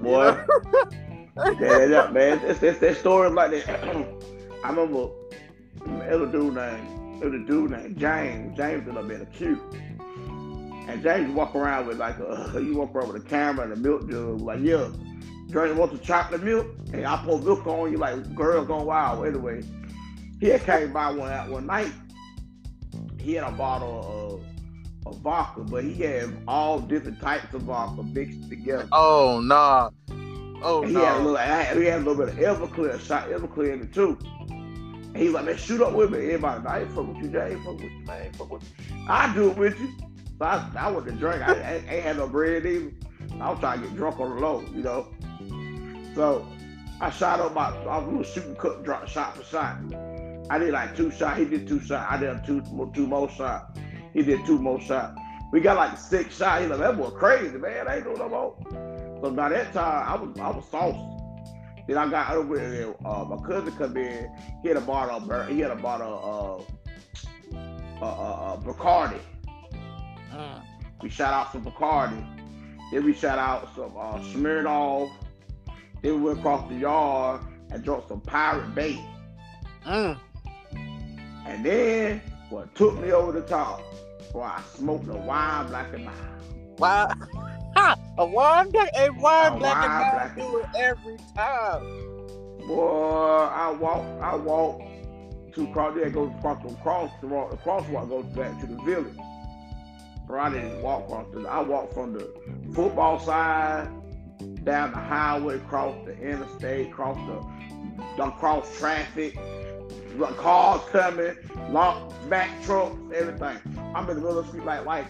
Boy. 0.02 0.38
Yeah, 1.60 1.86
yeah, 1.86 2.10
man. 2.12 2.40
It's, 2.44 2.62
it's 2.62 2.80
that 2.80 2.98
story 2.98 3.30
like 3.30 3.66
that. 3.66 3.84
I 4.64 4.70
remember 4.70 5.10
it 6.10 6.20
was 6.20 6.30
a 6.30 6.32
dude 6.32 6.56
named 6.56 7.22
it 7.22 7.26
was 7.26 7.34
a 7.34 7.46
dude 7.46 7.72
named 7.72 7.98
James. 7.98 8.56
James 8.56 8.86
was 8.86 8.96
up 8.96 9.12
at 9.12 9.22
a 9.22 9.26
Q. 9.26 9.60
And 10.88 11.02
James 11.02 11.34
walk 11.34 11.56
around 11.56 11.88
with 11.88 11.98
like 11.98 12.20
a 12.20 12.52
you 12.64 12.78
walk 12.78 12.94
around 12.94 13.12
with 13.12 13.26
a 13.26 13.28
camera 13.28 13.66
and 13.66 13.74
a 13.74 13.76
milk 13.76 14.10
jug, 14.10 14.42
like, 14.42 14.60
yeah, 14.62 14.90
drink 15.50 15.78
want 15.78 15.92
some 15.92 16.00
chocolate 16.02 16.44
milk? 16.44 16.68
And 16.94 17.06
I 17.06 17.18
pour 17.24 17.40
milk 17.40 17.66
on 17.66 17.92
you 17.92 17.98
like 17.98 18.36
girls 18.36 18.68
gone 18.68 18.86
wild. 18.86 19.26
Anyway, 19.26 19.64
he 20.44 20.50
had 20.50 20.66
came 20.66 20.92
by 20.92 21.10
one 21.10 21.50
one 21.50 21.66
night. 21.66 21.94
He 23.18 23.36
had 23.36 23.48
a 23.48 23.52
bottle 23.52 24.44
of, 25.06 25.14
of 25.16 25.22
vodka, 25.22 25.62
but 25.62 25.86
he 25.86 25.94
had 25.94 26.36
all 26.50 26.80
different 26.80 27.22
types 27.22 27.54
of 27.54 27.62
vodka 27.62 28.04
mixed 28.04 28.50
together. 28.50 28.86
Oh 28.92 29.40
nah. 29.42 29.90
Oh 30.62 30.82
And 30.82 30.92
he 30.92 30.96
had 30.96 31.16
a 31.16 31.20
little, 31.22 31.38
had- 31.38 31.78
he 31.78 31.86
had 31.86 32.02
a 32.02 32.04
little 32.04 32.26
bit 32.26 32.34
of 32.34 32.40
Everclear, 32.60 33.00
shot 33.00 33.30
Everclear 33.30 33.72
in 33.72 33.82
it 33.84 33.94
too. 33.94 34.18
And 34.50 35.16
he 35.16 35.26
was 35.26 35.36
like, 35.36 35.46
man, 35.46 35.56
shoot 35.56 35.82
up 35.82 35.94
with 35.94 36.12
me. 36.12 36.18
Everybody, 36.26 36.68
I 36.68 36.82
ain't 36.82 36.92
fuck 36.92 37.08
with 37.08 37.18
you, 37.24 37.30
Jay. 37.30 37.40
I 37.40 37.50
ain't 37.52 37.64
fuck 37.64 37.80
with 37.80 37.84
you, 37.84 38.06
man. 38.06 38.10
I 38.10 38.26
ain't 38.26 38.36
fuck 38.36 38.52
with 38.52 38.64
you. 38.64 39.06
I 39.08 39.34
do 39.34 39.52
it 39.52 39.58
with 39.58 39.80
you. 39.80 39.94
So 40.40 40.46
I, 40.46 40.70
I 40.78 40.92
went 40.92 41.08
to 41.08 41.14
drink. 41.14 41.42
I, 41.42 41.54
I 41.54 41.74
ain't 41.88 42.04
had 42.04 42.18
no 42.18 42.28
bread 42.28 42.66
either. 42.66 42.92
I 43.40 43.50
was 43.50 43.60
trying 43.62 43.82
to 43.82 43.88
get 43.88 43.96
drunk 43.96 44.20
on 44.20 44.36
the 44.36 44.42
low, 44.42 44.62
you 44.74 44.84
know. 44.84 45.08
So 46.16 46.46
I 47.00 47.12
shot 47.12 47.40
up 47.40 47.54
my, 47.54 47.70
I 47.86 47.98
was 48.00 48.28
shooting 48.28 48.58
cut, 48.58 48.84
drop 48.84 49.08
shot 49.08 49.38
for 49.38 49.44
shot. 49.46 49.78
I 50.50 50.58
did 50.58 50.72
like 50.72 50.96
two 50.96 51.12
shots. 51.12 51.40
He 51.40 51.46
did 51.46 51.68
two 51.68 51.80
shots. 51.80 52.08
I 52.10 52.18
did 52.18 52.44
two, 52.46 52.62
more- 52.72 52.92
two 52.94 53.08
more 53.08 53.30
shots. 53.30 53.80
He 54.14 54.22
did 54.22 54.46
two 54.46 54.60
more 54.60 54.80
shots. 54.82 55.20
We 55.52 55.62
got 55.62 55.78
like 55.78 55.98
six 55.98 56.38
shots. 56.38 56.62
He 56.62 56.68
like, 56.68 56.80
that 56.80 56.98
boy 56.98 57.10
crazy, 57.12 57.58
man. 57.58 57.88
I 57.88 57.98
ain't 57.98 58.06
doing 58.06 58.18
no 58.18 58.30
more. 58.30 58.56
So 59.22 59.32
by 59.32 59.50
that 59.50 59.72
time, 59.74 60.10
I 60.10 60.16
was 60.16 60.40
I 60.40 60.50
was 60.50 60.66
sauced. 60.70 61.24
Then 61.88 61.98
I 61.98 62.10
got 62.10 62.32
over 62.32 62.58
there. 62.58 62.96
Uh, 63.06 63.26
my 63.26 63.38
cousin 63.48 63.72
come 63.76 63.98
in. 63.98 64.30
He 64.62 64.70
had 64.70 64.78
a 64.78 64.82
bottle 64.82 65.32
of 65.32 65.48
he 65.50 65.60
had 65.60 65.72
a 65.72 65.76
bottle 65.76 66.68
of 67.52 67.56
uh, 67.56 68.06
uh, 68.06 68.06
uh, 68.06 68.54
uh, 68.54 68.58
Bacardi. 68.62 69.20
Mm. 70.32 70.62
We 71.02 71.10
shot 71.10 71.34
out 71.34 71.52
some 71.52 71.64
Bacardi. 71.64 72.26
Then 72.92 73.06
we 73.06 73.14
shot 73.14 73.38
out 73.38 73.74
some 73.76 73.94
uh, 73.98 74.20
Smirnoff. 74.20 75.12
Then 76.02 76.16
we 76.16 76.22
went 76.22 76.40
across 76.40 76.68
the 76.70 76.76
yard 76.76 77.42
and 77.72 77.84
drunk 77.84 78.06
some 78.08 78.22
Parrot 78.22 78.74
Bay. 78.74 79.00
Mm. 79.86 80.20
And 81.46 81.66
then 81.66 82.22
what 82.50 82.74
took 82.76 83.00
me 83.00 83.12
over 83.12 83.32
the 83.32 83.42
top, 83.42 83.82
boy, 84.32 84.44
I 84.44 84.62
smoked 84.76 85.08
a 85.08 85.14
wine 85.14 85.68
black 85.68 85.94
and 85.94 86.06
mild. 86.06 86.18
Why? 86.78 87.14
a 88.18 88.26
wine 88.26 88.70
black, 88.70 88.90
a 88.96 89.10
wine 89.12 89.54
A 89.54 89.58
black 89.58 89.76
wine 89.76 89.92
and 89.92 90.12
black 90.12 90.38
mild 90.38 90.52
do 90.52 90.58
it 90.60 90.66
every 90.76 91.18
time. 91.36 92.68
Boy, 92.68 93.50
I 93.52 93.72
walk, 93.72 94.06
I 94.22 94.36
walk 94.36 94.82
to 95.54 95.68
cross. 95.74 95.96
There 95.96 96.10
goes 96.10 96.32
across 96.38 96.64
the 96.64 96.76
cross, 96.78 97.12
the 97.22 97.28
walk, 97.28 97.52
the 97.52 97.58
crosswalk 97.58 98.10
goes 98.10 98.26
back 98.36 98.60
to 98.62 98.68
the 98.68 98.82
village. 98.84 99.18
Bro, 100.26 100.42
I 100.42 100.50
didn't 100.50 100.82
walk 100.82 101.04
across. 101.06 101.28
The, 101.34 101.42
I 101.48 101.62
walked 101.62 101.94
from 101.94 102.14
the 102.14 102.34
football 102.74 103.20
side 103.20 103.90
down 104.64 104.92
the 104.92 104.98
highway, 104.98 105.58
across 105.58 105.96
the 106.06 106.18
interstate, 106.18 106.92
cross 106.92 107.18
the, 107.28 108.24
across 108.24 108.78
traffic, 108.78 109.38
cars 110.20 110.82
coming, 110.92 111.36
long 111.70 112.14
back 112.30 112.50
trucks, 112.64 112.96
everything. 113.16 113.58
I'm 113.96 114.10
in 114.10 114.16
the 114.16 114.22
middle 114.22 114.40
of 114.40 114.46
the 114.46 114.52
street 114.52 114.66
like 114.66 114.86
like 114.86 115.08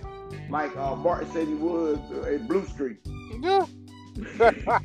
like 0.49 0.76
uh, 0.78 0.95
Martin 0.95 1.32
said 1.32 1.47
he 1.47 1.54
would 1.54 2.01
uh, 2.12 2.24
in 2.24 2.47
Blue 2.47 2.66
Street. 2.66 2.97
Yeah. 3.41 3.66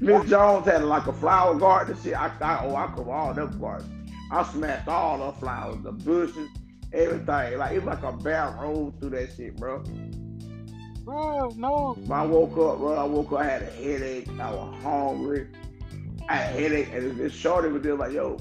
Miss 0.00 0.28
Jones 0.28 0.66
had 0.66 0.82
like 0.84 1.06
a 1.06 1.12
flower 1.12 1.54
garden 1.54 1.94
and 1.94 2.02
shit. 2.02 2.14
I, 2.14 2.32
I 2.40 2.64
oh 2.64 2.74
I 2.74 2.86
come 2.88 3.08
all 3.08 3.32
them 3.32 3.58
gardens. 3.60 3.90
I 4.30 4.42
smashed 4.44 4.88
all 4.88 5.18
the 5.18 5.32
flowers, 5.38 5.82
the 5.82 5.92
bushes, 5.92 6.48
everything. 6.92 7.58
Like 7.58 7.72
it 7.72 7.84
was 7.84 7.84
like 7.84 8.02
a 8.02 8.12
bear 8.16 8.56
rolled 8.60 8.98
through 8.98 9.10
that 9.10 9.34
shit, 9.36 9.56
bro. 9.56 9.84
Bro, 11.04 11.50
no. 11.56 11.94
When 11.94 12.12
I 12.12 12.24
woke 12.24 12.52
up, 12.52 12.78
bro, 12.78 12.94
I 12.94 13.04
woke 13.04 13.32
up, 13.32 13.40
I 13.40 13.44
had 13.44 13.62
a 13.62 13.66
headache, 13.66 14.28
I 14.38 14.52
was 14.52 14.82
hungry. 14.82 15.48
I 16.28 16.36
had 16.36 16.54
a 16.54 16.60
headache, 16.60 16.88
and 16.92 17.16
this 17.18 17.32
shorty 17.32 17.68
was 17.68 17.82
just 17.82 17.98
like, 17.98 18.12
yo. 18.12 18.38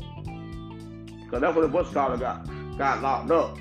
Cause 1.31 1.39
that's 1.39 1.55
when 1.55 1.63
the 1.63 1.69
bus 1.69 1.91
caller 1.93 2.17
got 2.17 2.45
got 2.77 3.01
locked 3.01 3.31
up. 3.31 3.57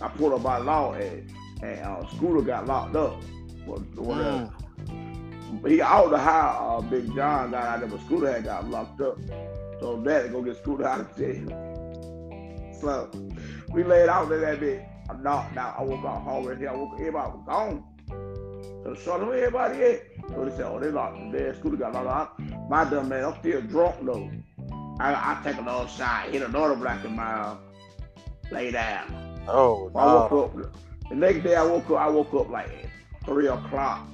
I 0.00 0.08
pulled 0.08 0.32
up 0.32 0.42
by 0.42 0.56
law 0.56 0.94
and 0.94 1.30
and 1.62 1.80
uh, 1.80 2.08
Scooter 2.16 2.40
got 2.40 2.66
locked 2.66 2.96
up. 2.96 3.22
Or 3.66 3.78
whatever. 3.78 4.50
Mm. 4.86 5.68
He 5.68 5.82
I 5.82 6.00
don't 6.00 6.10
know 6.10 6.16
how 6.16 6.78
uh, 6.78 6.80
Big 6.80 7.14
John 7.14 7.50
got 7.50 7.64
out 7.64 7.80
there, 7.80 7.88
but 7.88 8.00
Scooter 8.06 8.32
had 8.32 8.44
got 8.44 8.68
locked 8.68 9.00
up. 9.02 9.18
So 9.78 10.00
Dad 10.02 10.12
had 10.12 10.22
to 10.22 10.28
go 10.30 10.42
get 10.42 10.56
Scooter 10.56 10.86
out 10.86 11.00
of 11.00 11.16
jail. 11.16 11.48
So 12.80 13.10
we 13.70 13.84
laid 13.84 14.08
out 14.08 14.30
there 14.30 14.40
that 14.40 14.60
bit. 14.60 14.82
I 15.10 15.14
knocked 15.14 15.56
out. 15.58 15.78
I 15.78 15.82
woke 15.82 16.04
up 16.04 16.58
here. 16.58 16.70
I 16.70 16.74
woke 16.74 16.94
everybody 16.94 17.30
was 17.32 17.42
gone. 17.46 17.84
So 18.84 18.94
short 18.94 19.26
where 19.26 19.36
everybody 19.36 19.82
at? 19.82 20.02
So 20.30 20.44
they 20.44 20.56
said, 20.56 20.66
oh, 20.66 20.80
they 20.80 20.88
locked 20.88 21.18
the 21.30 21.38
dead. 21.38 21.56
Scooter 21.58 21.76
got 21.76 21.92
locked 21.92 22.40
out. 22.40 22.70
My 22.70 22.84
dumb 22.84 23.10
man, 23.10 23.24
I'm 23.24 23.38
still 23.38 23.60
drunk 23.60 23.96
though. 24.02 24.30
I, 25.00 25.12
I 25.12 25.40
take 25.42 25.58
another 25.58 25.88
shot, 25.88 26.28
hit 26.28 26.42
another 26.42 26.76
black 26.76 27.04
and 27.04 27.16
mild, 27.16 27.58
lay 28.50 28.70
down. 28.70 29.42
Oh, 29.48 29.90
I 29.94 30.06
woke 30.14 30.32
up. 30.32 30.76
The 31.08 31.16
next 31.16 31.42
day 31.42 31.56
I 31.56 31.64
woke 31.64 31.90
up, 31.90 31.96
I 31.96 32.08
woke 32.08 32.32
up 32.34 32.48
like 32.50 32.70
three 33.24 33.48
o'clock. 33.48 34.06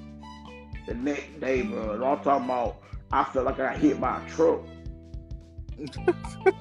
The 0.87 0.95
next 0.95 1.41
day, 1.41 1.63
bro. 1.63 1.93
And 1.93 2.05
I'm 2.05 2.19
talking 2.21 2.47
about 2.47 2.83
I 3.13 3.25
felt 3.25 3.47
like 3.47 3.59
I 3.59 3.73
got 3.73 3.79
hit 3.79 4.01
by 4.01 4.25
a 4.25 4.29
truck. 4.31 4.61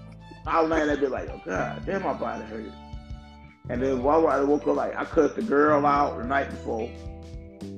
I 0.48 0.62
was 0.62 0.70
laying 0.70 0.88
there 0.88 0.98
be 0.98 1.08
like, 1.08 1.30
oh 1.30 1.42
god, 1.46 1.86
damn 1.86 2.04
my 2.04 2.14
body 2.14 2.44
hurt. 2.46 2.72
And 3.70 3.82
then 3.82 4.02
while 4.02 4.28
I 4.28 4.40
woke 4.42 4.68
up 4.68 4.76
like 4.76 4.96
I 4.96 5.04
cut 5.06 5.36
the 5.36 5.42
girl 5.42 5.86
out 5.86 6.18
the 6.18 6.24
night 6.24 6.50
before. 6.50 6.90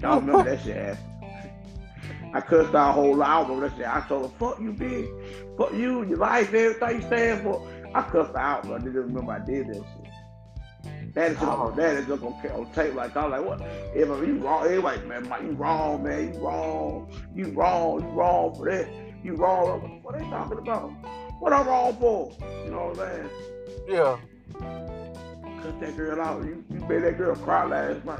Y'all 0.01 0.19
remember 0.19 0.43
that 0.55 0.63
shit 0.63 0.75
happened. 0.75 1.08
I 2.33 2.41
cussed 2.41 2.75
our 2.75 2.93
whole 2.93 3.15
lot. 3.15 3.29
I 3.29 3.41
don't 3.47 3.57
remember 3.57 3.69
that 3.69 3.77
shit. 3.77 3.87
I 3.87 4.07
told 4.07 4.31
her, 4.31 4.37
fuck 4.37 4.59
you, 4.59 4.73
bitch. 4.73 5.57
Fuck 5.57 5.73
you, 5.73 6.03
your 6.05 6.17
life, 6.17 6.53
everything 6.53 7.01
you 7.01 7.07
stand 7.07 7.43
for. 7.43 7.67
I 7.95 8.01
cussed 8.03 8.33
her 8.33 8.37
out, 8.39 8.67
but 8.67 8.75
I 8.75 8.77
didn't 8.83 8.93
remember 8.95 9.31
I 9.31 9.39
did 9.39 9.67
that 9.67 9.75
shit. 9.75 11.13
That 11.15 11.31
is 11.31 11.39
just, 11.39 11.47
Oh. 11.47 11.73
that 11.75 11.95
is 11.95 12.05
just 12.07 12.21
on, 12.23 12.33
on 12.33 12.71
tape. 12.73 12.93
Like 12.93 13.17
I 13.17 13.25
was 13.25 13.31
like, 13.31 13.45
what? 13.45 13.61
Everybody, 13.95 14.27
you 14.27 14.37
wrong. 14.37 14.65
Everybody, 14.65 15.01
man, 15.07 15.27
Mike, 15.27 15.41
you 15.41 15.51
wrong, 15.51 16.03
man. 16.03 16.33
You 16.33 16.39
wrong. 16.39 17.11
You 17.35 17.45
wrong. 17.51 18.01
You 18.01 18.07
wrong 18.09 18.55
for 18.55 18.69
that. 18.69 18.87
You 19.23 19.35
wrong. 19.35 19.81
Like, 19.81 20.03
What 20.05 20.19
they 20.19 20.25
talking 20.29 20.59
about? 20.59 20.91
What 21.39 21.51
I'm 21.51 21.67
wrong 21.67 21.97
for? 21.99 22.31
You 22.63 22.71
know 22.71 22.89
what 22.93 22.99
I'm 22.99 23.15
saying? 23.15 23.29
Yeah. 23.87 24.17
Cut 25.63 25.79
that 25.81 25.97
girl 25.97 26.21
out. 26.21 26.43
You, 26.45 26.63
you 26.69 26.79
made 26.81 27.03
that 27.03 27.17
girl 27.17 27.35
cry 27.35 27.65
last 27.65 28.05
night. 28.05 28.19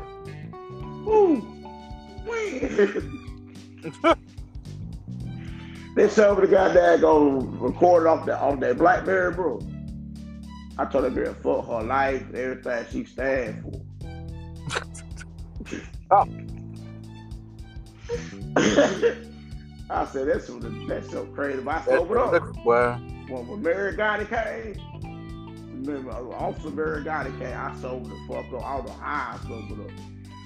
Woo! 1.05 1.35
When? 2.25 3.15
they 5.95 6.07
me 6.35 6.41
the 6.41 6.47
that 6.73 7.01
go 7.01 7.39
record 7.39 8.07
off 8.07 8.25
that 8.25 8.39
off 8.39 8.59
that 8.59 8.77
Blackberry, 8.77 9.33
bro. 9.33 9.59
I 10.77 10.85
told 10.85 11.05
that 11.05 11.15
girl 11.15 11.33
fuck 11.33 11.67
her 11.67 11.83
life, 11.83 12.23
everything 12.33 12.85
she 12.91 13.05
stand 13.05 13.63
for. 13.63 13.81
Oh. 16.11 16.25
I 19.91 20.05
said 20.05 20.27
that's 20.27 20.47
so 20.47 20.57
that's 20.87 21.11
so 21.11 21.25
crazy. 21.27 21.61
But 21.61 21.75
I 21.75 21.85
sobered 21.85 22.17
up. 22.17 22.53
Boy. 22.63 22.93
When, 23.27 23.47
when 23.47 23.61
Mary 23.61 23.95
Gotti 23.95 24.27
came, 24.27 24.73
remember 25.83 26.11
uh, 26.11 26.35
Officer 26.35 26.71
Mary 26.71 27.03
Gotti 27.03 27.37
came, 27.39 27.55
I 27.55 27.75
sobered 27.79 28.09
the 28.09 28.17
fuck 28.27 28.51
up. 28.53 28.65
I 28.65 28.77
don't 28.77 28.87
know 28.87 28.93
how 28.93 29.37
sobered 29.43 29.85
up. 29.85 29.91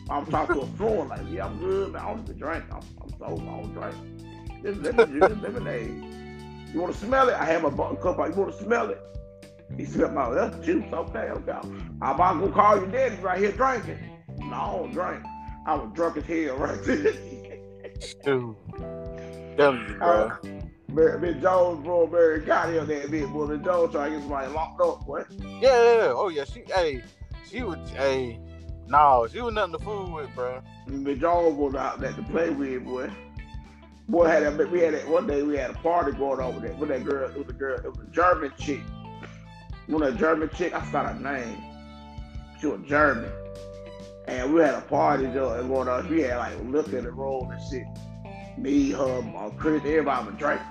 I'm 0.10 0.26
talking 0.26 0.56
to 0.56 0.62
a 0.62 0.68
friend 0.68 1.10
like, 1.10 1.22
yeah, 1.30 1.46
I'm 1.46 1.58
good, 1.60 1.94
man. 1.94 2.02
I 2.02 2.08
don't 2.08 2.24
even 2.24 2.38
drink. 2.38 2.64
I'm, 2.72 2.82
I'm 3.02 3.10
sober. 3.18 3.42
I 3.42 3.62
don't 3.62 3.74
drink. 3.74 4.64
This 4.64 4.78
lemon 4.78 5.12
juice, 5.12 5.42
lemonade. 5.42 6.74
You 6.74 6.82
want 6.82 6.94
to 6.94 7.00
smell 7.00 7.30
it? 7.30 7.36
I 7.36 7.46
have 7.46 7.64
my 7.64 7.70
bu- 7.70 7.96
cup 7.98 8.20
out. 8.20 8.30
You 8.30 8.42
want 8.42 8.58
to 8.58 8.64
smell 8.64 8.90
it? 8.90 9.02
He 9.78 9.86
smelled 9.86 10.14
my 10.14 10.30
that's 10.30 10.66
juice. 10.66 10.86
Okay, 10.92 11.30
okay. 11.30 11.52
I'm 12.02 12.16
about 12.16 12.34
to 12.34 12.48
go 12.48 12.52
call 12.52 12.78
your 12.78 12.88
daddy 12.88 13.16
right 13.18 13.40
here 13.40 13.52
drinking. 13.52 13.98
No, 14.40 14.56
I 14.56 14.72
don't 14.72 14.92
drink. 14.92 15.24
I 15.66 15.76
was 15.76 15.92
drunk 15.94 16.18
as 16.18 16.26
hell 16.26 16.58
right 16.58 16.84
there. 16.86 17.14
Dude. 18.24 18.56
You, 19.58 19.96
bro. 19.98 20.32
Uh, 20.32 20.38
Jones, 21.42 21.84
bro, 21.84 22.08
Mary 22.08 22.42
got 22.42 22.70
him 22.70 22.86
that 22.88 23.10
bit, 23.10 23.28
boy. 23.30 23.58
Jones 23.58 23.94
trying 23.94 24.12
to 24.12 24.18
get 24.18 24.22
somebody 24.22 24.52
locked 24.52 24.82
up, 24.82 25.06
boy. 25.06 25.24
Yeah, 25.40 25.60
yeah, 25.62 25.96
yeah. 25.96 26.14
Oh 26.16 26.30
yeah, 26.30 26.44
she 26.44 26.64
hey, 26.68 27.02
she 27.50 27.64
was 27.64 27.78
hey, 27.92 28.40
no, 28.88 29.28
she 29.32 29.42
was 29.42 29.54
nothing 29.54 29.74
to 29.74 29.80
fool 29.80 30.12
with, 30.12 30.34
bro. 30.36 30.62
Miss 30.88 31.20
Jones 31.20 31.58
was 31.58 31.76
out 31.76 32.00
there 32.00 32.14
to 32.14 32.24
play 32.24 32.50
with, 32.50 32.84
boy. 32.84 33.10
Boy 34.10 34.28
had 34.28 34.44
that. 34.44 34.72
We 34.72 34.82
had 34.82 34.94
that 34.94 35.08
one 35.08 35.28
day. 35.28 35.44
We 35.44 35.58
had 35.58 35.72
a 35.72 35.76
party 35.76 36.12
going 36.12 36.40
on 36.40 36.56
with 36.56 36.64
that. 36.64 36.78
With 36.78 36.90
that 36.90 37.06
girl, 37.06 37.30
it 37.30 37.38
was 37.38 37.48
a 37.50 37.54
girl. 37.54 37.80
It 37.80 37.90
was 37.90 38.00
a 38.00 38.12
German 38.12 38.52
chick. 38.60 38.82
Know 39.88 40.00
that 40.00 40.18
German 40.18 40.50
chick? 40.56 40.74
I 40.74 40.82
forgot 40.82 41.16
her 41.16 41.20
name. 41.20 41.58
She 42.60 42.68
was 42.68 42.82
German, 42.88 43.32
and 44.28 44.54
we 44.54 44.62
had 44.62 44.76
a 44.76 44.82
party 44.82 45.26
going 45.26 45.88
on. 45.88 46.10
We 46.10 46.22
had 46.22 46.38
like 46.38 46.60
liquor 46.66 46.98
in 46.98 47.06
the 47.06 47.12
room 47.12 47.52
and 47.52 47.62
shit. 47.70 47.84
Me, 48.58 48.92
her, 48.92 49.24
uh, 49.38 49.50
Chris, 49.58 49.82
everybody 49.86 50.28
was 50.28 50.36
drinking. 50.38 50.68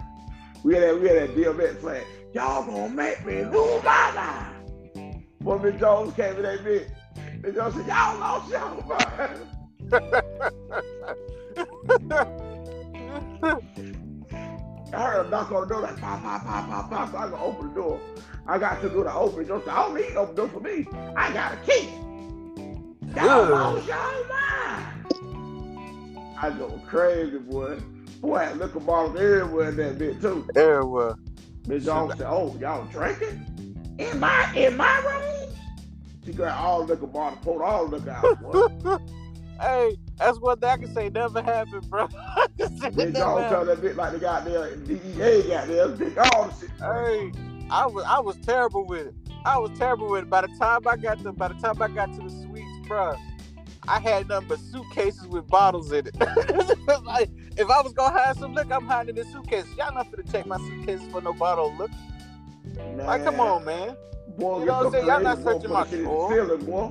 We 0.63 0.75
had 0.75 0.83
that. 0.85 1.01
We 1.01 1.09
had 1.09 1.17
that 1.17 1.37
DMX 1.37 1.81
flag. 1.81 2.05
Y'all 2.35 2.65
gonna 2.65 2.89
make 2.91 3.25
me 3.25 3.45
lose 3.45 3.83
my 3.83 4.13
life. 4.15 5.23
Boy, 5.41 5.59
Miss 5.59 5.81
Jones 5.81 6.15
came 6.15 6.37
in 6.37 6.43
that 6.43 6.61
bitch. 6.61 6.89
Miss 7.43 7.55
Jones 7.57 7.75
said, 7.75 7.87
"Y'all 7.87 8.19
lost 8.19 8.51
y'all 8.51 8.83
mind." 8.87 9.41
I 14.95 15.01
heard 15.01 15.27
a 15.27 15.31
knock 15.31 15.51
on 15.51 15.63
the 15.63 15.67
door 15.75 15.81
like 15.81 15.99
pop, 16.01 16.23
pop, 16.23 16.45
pop, 16.45 16.69
pop, 16.69 16.91
pop. 16.91 17.11
So 17.11 17.17
I 17.19 17.29
go 17.29 17.37
open 17.37 17.69
the 17.69 17.75
door. 17.75 18.01
I 18.47 18.59
got 18.59 18.81
to 18.83 18.89
do 18.89 19.03
the 19.03 19.13
open 19.13 19.47
door. 19.47 19.63
So 19.65 19.71
I 19.71 19.83
don't 19.83 19.95
need 19.97 20.17
open 20.17 20.35
door 20.37 20.49
for 20.49 20.61
me. 20.61 20.87
I 21.17 21.33
got 21.33 21.55
a 21.55 21.57
key. 21.57 21.89
Y'all 23.17 23.49
lost 23.49 23.89
y'all 23.89 24.25
mind. 24.29 25.17
I 26.41 26.51
go 26.57 26.81
crazy, 26.87 27.39
boy. 27.39 27.81
Boy, 28.21 28.37
I 28.37 28.53
liquor 28.53 28.81
bottles 28.81 29.17
everywhere 29.17 29.71
in 29.71 29.77
that 29.77 29.99
bit 29.99 30.21
too. 30.21 30.47
Everywhere. 30.55 31.17
Miss 31.67 31.85
Jones 31.85 32.15
said, 32.19 32.27
"Oh, 32.29 32.57
y'all 32.61 32.85
drinking 32.87 33.97
in 33.99 34.21
my 34.21 34.53
in 34.55 34.77
my 34.77 34.99
room?" 34.99 35.52
She 36.25 36.33
got 36.33 36.57
all 36.57 36.85
the 36.85 36.95
liquor 36.95 37.07
bottles, 37.07 37.41
pulled 37.43 37.63
all 37.63 37.87
the 37.87 37.97
liquor 37.97 38.11
out. 38.11 39.03
Hey, 39.61 39.97
that's 40.19 40.41
one 40.41 40.59
thing 40.59 40.71
I 40.71 40.77
can 40.77 40.93
say 40.93 41.09
never 41.09 41.41
happened, 41.41 41.89
bro. 41.89 42.09
I 42.17 42.47
can 42.59 42.77
say 42.81 42.89
it 42.89 42.97
Miss 42.97 43.13
never 43.13 43.41
Jones 43.41 43.49
tell 43.49 43.65
that 43.65 43.81
bit 43.81 43.95
like 43.95 44.13
they 44.13 44.19
got 44.19 44.45
there, 44.45 44.75
DEA 44.75 45.49
got 45.49 45.69
there, 45.69 45.89
big 45.89 46.19
all 46.19 46.49
the 46.49 46.55
shit. 46.59 46.71
Hey, 46.81 47.33
I 47.71 47.87
was 47.87 48.05
I 48.05 48.19
was 48.19 48.37
terrible 48.39 48.85
with 48.85 49.07
it. 49.09 49.15
I 49.45 49.59
was 49.59 49.71
terrible 49.79 50.11
with 50.11 50.25
it. 50.25 50.31
By 50.31 50.41
the 50.41 50.49
time 50.59 50.81
I 50.89 50.97
got 50.97 51.23
to 51.23 51.33
by 51.33 51.49
the 51.49 51.55
time 51.55 51.81
I 51.81 51.87
got 51.87 52.13
to 52.15 52.23
the 52.23 52.31
suites, 52.31 52.89
bro, 52.89 53.15
I 53.87 54.01
had 54.01 54.29
nothing 54.29 54.49
but 54.49 54.59
suitcases 54.59 55.29
with 55.29 55.47
bottles 55.47 55.93
in 55.93 56.09
it. 56.09 56.17
like 57.05 57.31
if 57.57 57.71
I 57.71 57.83
was 57.83 57.93
gonna 57.93 58.19
hide 58.19 58.37
some 58.39 58.55
liquor, 58.55 58.75
I'm 58.75 58.87
hiding 58.87 59.17
in 59.17 59.25
the 59.25 59.31
suitcase. 59.31 59.67
Y'all 59.79 59.95
not 59.95 60.11
finna 60.11 60.31
check 60.33 60.45
my 60.45 60.59
suitcase 60.59 61.03
for 61.13 61.21
no 61.21 61.33
bottle 61.35 61.71
of 61.71 61.79
liquor. 61.79 61.95
Like, 62.97 63.23
come 63.23 63.39
on, 63.39 63.65
man. 63.65 63.97
Boy, 64.39 64.61
you 64.61 64.67
know 64.67 64.79
what 64.79 64.87
I'm 64.87 64.93
saying? 64.93 65.07
Y'all 65.07 65.21
not 65.21 65.43
crazy, 65.43 65.45
boy, 65.45 65.53
searching 65.53 65.71
put 65.71 65.71
my 65.71 65.85
shit 65.87 66.01
in 66.01 66.11
the 66.11 66.11
drawer. 66.11 66.31
ceiling, 66.31 66.65
boy. 66.65 66.89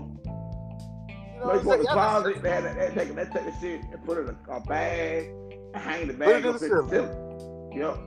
know 1.39 1.47
Like 1.47 1.63
what 1.63 1.79
I'm 1.79 1.79
the 1.79 1.85
saying? 1.85 1.85
closet, 1.85 2.43
they 2.43 2.49
had 2.49 2.63
they 2.63 2.69
had 2.85 2.93
take 2.93 3.15
they 3.15 3.23
take 3.25 3.33
the 3.45 3.53
shit 3.59 3.81
and 3.91 4.05
put 4.05 4.17
it 4.17 4.21
in 4.21 4.37
a, 4.49 4.51
a 4.53 4.61
bag 4.61 5.29
hang 5.73 6.07
the 6.07 6.13
bag 6.13 6.45
it 6.45 6.45
in 6.45 6.53
up 6.55 6.59
the 6.59 6.65
in 6.65 6.71
the 6.71 6.89
ceiling. 6.89 7.71
Yep. 7.75 7.97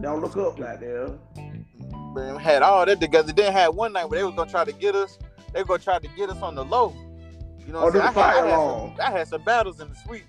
Don't 0.00 0.20
look 0.20 0.36
up 0.36 0.58
like 0.58 0.80
there. 0.80 1.08
Man, 2.14 2.36
had 2.36 2.62
all 2.62 2.84
that 2.86 3.00
together. 3.00 3.32
Then 3.32 3.52
had 3.52 3.68
one 3.68 3.92
night 3.92 4.04
where 4.08 4.18
they 4.20 4.24
was 4.24 4.34
gonna 4.34 4.50
try 4.50 4.64
to 4.64 4.72
get 4.72 4.94
us. 4.94 5.18
They 5.52 5.62
were 5.62 5.66
gonna 5.66 5.82
try 5.82 5.98
to 5.98 6.08
get 6.08 6.30
us 6.30 6.40
on 6.42 6.54
the 6.54 6.64
low. 6.64 6.94
You 7.66 7.72
know 7.72 7.80
Oh, 7.80 7.84
what 7.84 7.92
do 7.94 8.00
I'm 8.00 8.14
saying? 8.14 8.26
I 8.26 8.32
had, 8.34 8.44
I, 8.44 8.48
had 8.48 8.50
some, 8.50 8.94
I 9.00 9.10
had 9.18 9.28
some 9.28 9.42
battles 9.44 9.80
in 9.80 9.88
the 9.88 9.94
suites. 9.96 10.26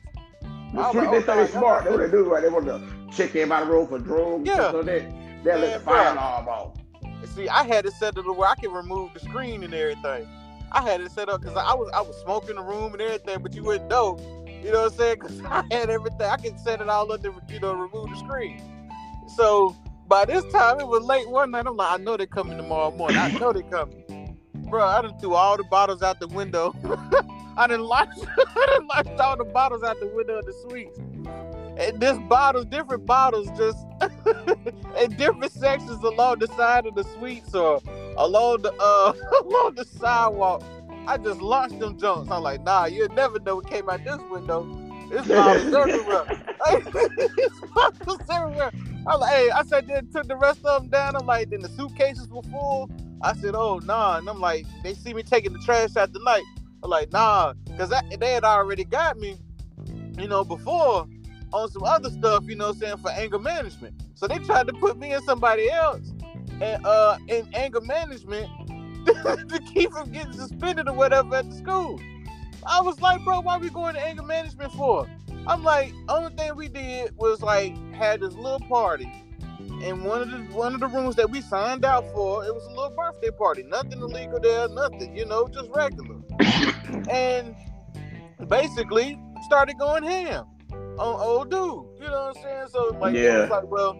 The 0.73 0.79
I 0.79 0.81
was 0.81 0.87
street, 0.89 1.01
like, 1.01 1.11
they 1.11 1.17
oh, 1.17 1.21
think 1.21 1.25
they 1.25 1.47
smart. 1.47 1.83
They 1.83 1.89
y'all- 1.91 1.99
what 1.99 2.05
they 2.05 2.11
do, 2.17 2.23
right? 2.33 2.41
They 2.43 2.49
want 2.49 2.65
to 2.65 2.81
check 3.15 3.29
everybody 3.35 3.69
road 3.69 3.89
for 3.89 3.99
drugs. 3.99 4.47
Yeah. 4.47 4.71
So 4.71 4.81
they 4.81 4.99
they 5.43 5.55
let 5.55 5.79
the 5.79 5.85
fire 5.85 6.05
bruh. 6.07 6.13
alarm 6.13 6.47
off. 6.47 6.77
See, 7.35 7.49
I 7.49 7.63
had 7.63 7.85
it 7.85 7.93
set 7.93 8.15
to 8.15 8.21
the 8.21 8.33
where 8.33 8.49
I 8.49 8.55
can 8.55 8.71
remove 8.71 9.13
the 9.13 9.19
screen 9.19 9.63
and 9.63 9.73
everything. 9.73 10.27
I 10.71 10.81
had 10.81 11.01
it 11.01 11.11
set 11.11 11.29
up 11.29 11.41
because 11.41 11.55
I 11.55 11.73
was 11.73 11.89
I 11.93 12.01
was 12.01 12.15
smoking 12.17 12.55
the 12.55 12.61
room 12.61 12.93
and 12.93 13.01
everything, 13.01 13.41
but 13.41 13.55
you 13.55 13.63
wouldn't 13.63 13.89
know. 13.89 14.17
You 14.47 14.71
know 14.71 14.83
what 14.83 14.91
I'm 14.93 14.97
saying? 14.97 15.19
Because 15.19 15.41
I 15.45 15.63
had 15.71 15.89
everything. 15.89 16.21
I 16.21 16.37
can 16.37 16.57
set 16.57 16.81
it 16.81 16.89
all 16.89 17.11
up 17.11 17.21
to 17.23 17.33
you 17.49 17.59
know 17.59 17.73
remove 17.73 18.09
the 18.09 18.17
screen. 18.17 18.61
So 19.35 19.75
by 20.07 20.25
this 20.25 20.43
time 20.51 20.79
it 20.79 20.87
was 20.87 21.03
late 21.03 21.29
one 21.29 21.51
night. 21.51 21.65
I'm 21.67 21.77
like, 21.77 21.99
I 21.99 22.03
know 22.03 22.17
they're 22.17 22.27
coming 22.27 22.57
tomorrow 22.57 22.91
morning. 22.91 23.17
I 23.17 23.29
know 23.37 23.53
they're 23.53 23.63
coming. 23.63 24.37
Bro, 24.69 24.85
I 24.85 25.01
done 25.01 25.17
threw 25.19 25.33
all 25.33 25.55
the 25.55 25.63
bottles 25.63 26.01
out 26.01 26.19
the 26.19 26.27
window. 26.27 26.73
I 27.57 27.65
launched, 27.65 28.25
I 28.37 28.65
done 28.77 28.87
launched 28.87 29.09
all 29.19 29.37
the 29.37 29.45
bottles 29.45 29.83
out 29.83 29.99
the 29.99 30.07
window 30.07 30.39
of 30.39 30.45
the 30.45 30.53
suites. 30.53 30.99
And 31.77 31.99
this 31.99 32.17
bottles, 32.27 32.65
different 32.65 33.05
bottles, 33.05 33.47
just 33.55 33.77
in 35.01 35.15
different 35.15 35.51
sections 35.51 36.03
along 36.03 36.39
the 36.39 36.47
side 36.47 36.87
of 36.87 36.95
the 36.95 37.03
suites 37.03 37.53
or 37.53 37.81
along 38.17 38.63
the 38.63 38.73
uh 38.79 39.13
along 39.43 39.75
the 39.75 39.85
sidewalk. 39.85 40.63
I 41.07 41.17
just 41.17 41.39
launched 41.39 41.79
them 41.79 41.97
junks. 41.97 42.29
I'm 42.31 42.41
like, 42.43 42.63
nah, 42.63 42.85
you'll 42.85 43.13
never 43.13 43.39
know 43.39 43.57
what 43.57 43.69
came 43.69 43.89
out 43.89 44.03
this 44.03 44.19
window. 44.29 44.67
It's 45.11 45.27
bottles 45.27 45.73
everywhere. 45.73 46.43
it's 47.37 47.59
bottles 47.73 48.29
everywhere. 48.29 48.71
I'm 49.07 49.19
like, 49.19 49.33
hey, 49.33 49.49
I 49.51 49.63
said 49.63 49.87
then 49.87 50.09
took 50.09 50.27
the 50.27 50.35
rest 50.35 50.65
of 50.65 50.81
them 50.81 50.89
down. 50.89 51.15
I'm 51.15 51.25
like, 51.25 51.49
then 51.51 51.61
the 51.61 51.69
suitcases 51.69 52.27
were 52.27 52.41
full. 52.43 52.89
I 53.21 53.33
said, 53.35 53.55
oh 53.55 53.79
nah, 53.79 54.17
and 54.17 54.27
I'm 54.27 54.41
like, 54.41 54.65
they 54.83 54.95
see 54.95 55.13
me 55.13 55.23
taking 55.23 55.53
the 55.53 55.59
trash 55.59 55.95
out 55.95 56.11
the 56.11 56.19
night. 56.25 56.43
I'm 56.83 56.89
like, 56.89 57.11
nah, 57.11 57.53
because 57.65 57.93
they 58.19 58.33
had 58.33 58.43
already 58.43 58.83
got 58.83 59.17
me, 59.17 59.37
you 60.17 60.27
know, 60.27 60.43
before 60.43 61.07
on 61.53 61.69
some 61.69 61.83
other 61.83 62.09
stuff, 62.09 62.43
you 62.47 62.55
know 62.55 62.67
what 62.67 62.75
I'm 62.75 62.81
saying, 62.81 62.97
for 62.97 63.11
anger 63.11 63.39
management. 63.39 63.95
So 64.15 64.27
they 64.27 64.39
tried 64.39 64.67
to 64.67 64.73
put 64.73 64.97
me 64.97 65.13
and 65.13 65.23
somebody 65.23 65.69
else 65.69 66.13
and 66.61 66.85
uh 66.85 67.17
in 67.27 67.47
anger 67.53 67.81
management 67.81 68.49
to 69.05 69.61
keep 69.73 69.91
from 69.91 70.11
getting 70.11 70.33
suspended 70.33 70.87
or 70.87 70.93
whatever 70.93 71.35
at 71.35 71.49
the 71.49 71.55
school. 71.55 71.99
I 72.65 72.81
was 72.81 72.99
like, 72.99 73.23
bro, 73.23 73.39
why 73.39 73.57
we 73.57 73.69
going 73.69 73.93
to 73.93 74.01
anger 74.01 74.23
management 74.23 74.73
for? 74.73 75.07
I'm 75.45 75.63
like, 75.63 75.93
only 76.09 76.33
thing 76.35 76.55
we 76.55 76.67
did 76.67 77.15
was 77.17 77.41
like 77.41 77.77
had 77.93 78.19
this 78.21 78.33
little 78.33 78.59
party. 78.61 79.11
And 79.81 80.03
one 80.03 80.21
of 80.21 80.31
the 80.31 80.37
one 80.53 80.73
of 80.73 80.79
the 80.79 80.87
rooms 80.87 81.15
that 81.15 81.29
we 81.29 81.41
signed 81.41 81.85
out 81.85 82.03
for, 82.13 82.43
it 82.43 82.53
was 82.53 82.65
a 82.65 82.69
little 82.69 82.89
birthday 82.89 83.29
party. 83.29 83.63
Nothing 83.63 83.99
illegal 83.99 84.39
there, 84.41 84.67
nothing, 84.69 85.15
you 85.15 85.25
know, 85.25 85.47
just 85.47 85.69
regular. 85.69 86.17
and 87.09 87.55
basically 88.49 89.19
started 89.45 89.77
going 89.77 90.03
ham 90.03 90.45
on 90.99 91.19
old 91.21 91.49
dude. 91.51 91.59
You 92.01 92.09
know 92.11 92.31
what 92.33 92.37
I'm 92.37 92.43
saying? 92.43 92.67
So 92.69 92.97
like, 92.99 93.15
Yeah. 93.15 93.47
like, 93.49 93.63
well, 93.65 93.97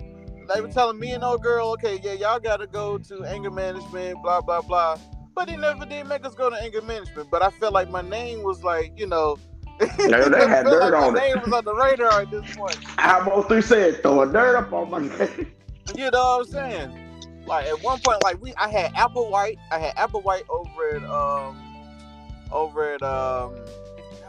they 0.54 0.62
were 0.62 0.70
telling 0.70 1.00
me 1.00 1.12
and 1.12 1.24
old 1.24 1.44
girl, 1.44 1.70
okay, 1.74 2.00
yeah, 2.04 2.14
y'all 2.14 2.40
gotta 2.40 2.68
go 2.68 2.98
to 2.98 3.24
anger 3.26 3.52
management, 3.52 4.22
blah 4.24 4.42
blah 4.42 4.62
blah. 4.62 4.98
But 5.36 5.48
they 5.48 5.58
never 5.58 5.86
did 5.86 6.08
make 6.08 6.26
us 6.26 6.34
go 6.34 6.50
to 6.50 6.56
anger 6.56 6.82
management. 6.82 7.30
But 7.30 7.44
I 7.44 7.50
felt 7.52 7.74
like 7.74 7.90
my 7.90 8.02
name 8.02 8.44
was 8.44 8.64
like, 8.64 8.92
you 8.98 9.06
know, 9.06 9.38
Yeah, 9.80 10.30
they 10.30 10.48
had 10.48 10.64
dirt 10.66 10.80
like 10.92 10.94
on 10.94 11.14
my 11.14 11.20
it. 11.20 11.24
name 11.34 11.42
was 11.42 11.52
on 11.54 11.66
the 11.66 11.76
radar 11.76 12.22
at 12.22 12.32
this 12.32 12.44
point. 12.56 12.80
I 12.98 13.20
almost 13.20 13.48
three 13.50 13.62
said 13.62 14.02
throwing 14.02 14.32
dirt 14.34 14.56
up 14.58 14.74
on 14.74 14.90
my 14.90 15.00
name. 15.00 15.52
You 15.96 16.10
know 16.12 16.40
what 16.40 16.48
I'm 16.48 16.72
saying? 16.72 17.44
Like 17.46 17.68
at 17.68 17.82
one 17.82 18.00
point, 18.00 18.22
like 18.22 18.42
we, 18.42 18.54
I 18.56 18.70
had 18.70 18.92
Apple 18.96 19.30
White, 19.30 19.58
I 19.72 19.80
had 19.80 19.94
Apple 19.96 20.22
White 20.22 20.44
over 20.50 20.90
at 20.96 21.04
um, 21.04 21.58
over 22.52 22.94
at 22.94 23.02
um, 23.04 23.54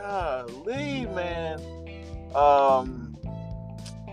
golly, 0.00 1.06
man, 1.06 1.58
um, 2.34 3.16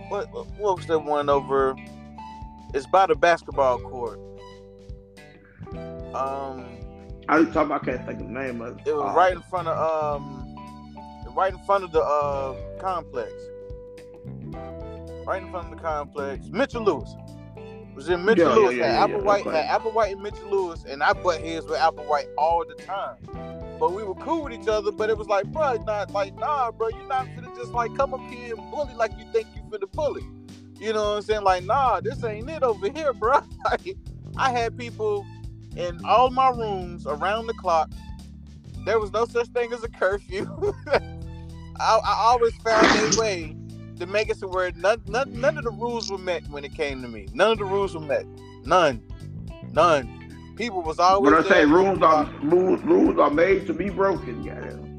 what 0.08 0.26
what 0.58 0.76
was 0.76 0.86
the 0.86 0.98
one 0.98 1.28
over? 1.28 1.74
It's 2.74 2.86
by 2.86 3.06
the 3.06 3.14
basketball 3.14 3.78
court. 3.78 4.18
Um, 6.14 6.66
I 7.28 7.38
was 7.40 7.48
talking. 7.52 7.72
I 7.72 7.78
can't 7.78 8.06
think 8.06 8.20
of 8.20 8.26
the 8.26 8.32
name 8.32 8.60
of 8.60 8.78
it. 8.78 8.86
it 8.88 8.94
was 8.96 9.10
Uh, 9.12 9.16
right 9.16 9.32
in 9.34 9.42
front 9.42 9.68
of 9.68 10.20
um, 10.20 10.54
right 11.36 11.52
in 11.52 11.58
front 11.64 11.84
of 11.84 11.92
the 11.92 12.00
uh 12.02 12.54
complex. 12.80 13.32
Right 15.26 15.42
in 15.42 15.50
front 15.50 15.70
of 15.72 15.76
the 15.76 15.82
complex. 15.82 16.46
Mitchell 16.48 16.82
Lewis. 16.84 17.14
Was 17.94 18.08
in 18.10 18.24
Mitchell 18.24 18.48
Yeah, 18.50 18.54
Lewis. 18.54 18.76
yeah, 18.76 18.84
had 18.86 18.92
yeah, 18.94 19.04
Apple 19.04 19.16
yeah, 19.20 19.24
White, 19.24 19.46
okay. 19.46 19.56
had 19.56 19.66
Apple 19.74 19.90
White 19.92 20.12
and 20.12 20.22
Mitchell 20.22 20.48
Lewis, 20.50 20.84
and 20.88 21.02
I 21.02 21.12
butt 21.14 21.40
heads 21.40 21.66
with 21.66 21.78
Apple 21.80 22.04
White 22.04 22.26
all 22.36 22.62
the 22.66 22.74
time. 22.74 23.16
But 23.78 23.92
we 23.92 24.02
were 24.02 24.14
cool 24.14 24.44
with 24.44 24.52
each 24.52 24.68
other, 24.68 24.90
but 24.90 25.10
it 25.10 25.18
was 25.18 25.26
like, 25.28 25.46
bro, 25.52 25.74
not 25.84 26.10
like, 26.12 26.36
nah, 26.38 26.70
bro, 26.70 26.88
you're 26.88 27.06
not 27.06 27.26
gonna 27.34 27.54
just 27.56 27.72
like 27.72 27.94
come 27.94 28.14
up 28.14 28.20
here 28.30 28.54
and 28.54 28.70
bully 28.70 28.94
like 28.94 29.12
you 29.18 29.24
think 29.32 29.46
you 29.54 29.62
finna 29.70 29.90
bully. 29.92 30.24
You 30.78 30.92
know 30.92 31.10
what 31.10 31.16
I'm 31.16 31.22
saying? 31.22 31.42
Like, 31.42 31.64
nah, 31.64 32.00
this 32.00 32.22
ain't 32.24 32.48
it 32.50 32.62
over 32.62 32.90
here, 32.90 33.12
bro. 33.14 33.40
Like, 33.64 33.96
I 34.36 34.50
had 34.50 34.76
people 34.76 35.26
in 35.76 35.98
all 36.04 36.30
my 36.30 36.50
rooms 36.50 37.06
around 37.06 37.46
the 37.46 37.54
clock. 37.54 37.90
There 38.84 39.00
was 39.00 39.12
no 39.12 39.24
such 39.26 39.48
thing 39.48 39.72
as 39.72 39.82
a 39.82 39.88
curfew. 39.88 40.74
I, 40.86 41.00
I 41.80 42.14
always 42.28 42.54
found 42.58 42.94
a 42.94 43.18
way 43.18 43.56
to 43.98 44.06
make 44.06 44.28
it 44.30 44.36
so 44.36 44.48
where 44.48 44.70
none, 44.72 45.02
none, 45.06 45.38
none 45.40 45.58
of 45.58 45.64
the 45.64 45.70
rules 45.70 46.10
were 46.10 46.18
met 46.18 46.46
when 46.48 46.64
it 46.64 46.74
came 46.74 47.02
to 47.02 47.08
me. 47.08 47.28
None 47.32 47.52
of 47.52 47.58
the 47.58 47.64
rules 47.64 47.94
were 47.94 48.00
met. 48.00 48.26
None. 48.64 49.02
None. 49.72 50.15
People 50.56 50.82
was 50.82 50.98
always 50.98 51.30
When 51.32 51.44
I 51.44 51.46
say 51.46 51.64
rules 51.66 52.00
are 52.02 52.24
rules, 52.42 52.80
rules 52.82 53.18
are 53.18 53.30
made 53.30 53.66
to 53.66 53.74
be 53.74 53.90
broken, 53.90 54.42
goddamn. 54.42 54.96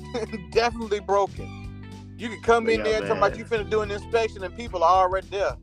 definitely 0.51 0.99
broken. 0.99 2.15
You 2.17 2.29
can 2.29 2.41
come 2.41 2.69
in 2.69 2.79
Yeah, 2.79 2.83
there 2.85 2.99
talking 3.01 3.17
about 3.17 3.31
man. 3.31 3.39
you 3.39 3.45
finna 3.45 3.69
do 3.69 3.81
an 3.81 3.91
inspection 3.91 4.43
and 4.43 4.55
people 4.55 4.83
are 4.83 5.03
already 5.03 5.27
there. 5.29 5.55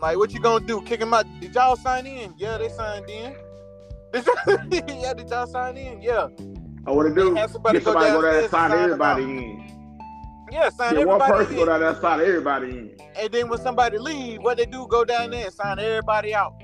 Like, 0.00 0.16
what 0.16 0.32
you 0.32 0.40
gonna 0.40 0.64
do? 0.66 0.82
Kick 0.82 1.00
them 1.00 1.14
out? 1.14 1.26
Did 1.40 1.54
y'all 1.54 1.76
sign 1.76 2.06
in? 2.06 2.34
Yeah, 2.36 2.58
they 2.58 2.68
signed 2.70 3.08
in. 3.08 3.36
Did 4.12 4.24
yeah, 4.88 5.14
did 5.14 5.28
y'all 5.30 5.46
sign 5.46 5.76
in? 5.76 6.02
Yeah. 6.02 6.28
I 6.86 6.90
want 6.90 7.08
to 7.08 7.14
do 7.14 7.34
Have 7.34 7.50
somebody 7.50 7.78
get 7.78 7.84
somebody 7.84 8.10
go 8.10 8.22
down 8.22 8.22
there 8.22 8.40
and 8.42 8.50
sign 8.50 8.64
and 8.64 8.72
sign 8.72 8.84
everybody 8.84 9.22
in. 9.22 9.62
Yeah, 10.50 10.68
sign 10.70 10.94
Get 10.96 11.06
one 11.06 11.20
person 11.20 11.52
in. 11.52 11.58
go 11.60 11.66
down 11.66 11.80
there 11.80 11.88
and 11.90 11.98
sign 11.98 12.20
everybody 12.20 12.66
in. 12.70 12.96
And 13.16 13.32
then 13.32 13.48
when 13.48 13.60
somebody 13.60 13.98
leave, 13.98 14.40
what 14.42 14.56
they 14.58 14.66
do? 14.66 14.86
Go 14.88 15.04
down 15.04 15.30
there 15.30 15.44
and 15.44 15.54
sign 15.54 15.78
everybody 15.78 16.34
out. 16.34 16.54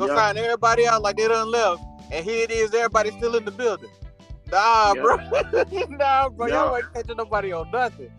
Go 0.00 0.06
Yeah. 0.06 0.16
sign 0.16 0.38
everybody 0.38 0.86
out 0.86 1.02
like 1.02 1.18
they 1.18 1.28
done 1.28 1.50
left. 1.50 1.82
And 2.10 2.24
here 2.24 2.44
it 2.44 2.50
is, 2.50 2.72
everybody 2.72 3.10
still 3.10 3.36
in 3.36 3.44
the 3.44 3.50
building. 3.50 3.90
Nah, 4.50 4.94
bro. 4.94 5.16
nah, 5.90 6.30
bro. 6.30 6.46
Y'all 6.46 6.74
ain't 6.74 6.90
catching 6.94 7.18
nobody 7.18 7.52
on 7.52 7.70
nothing. 7.70 8.10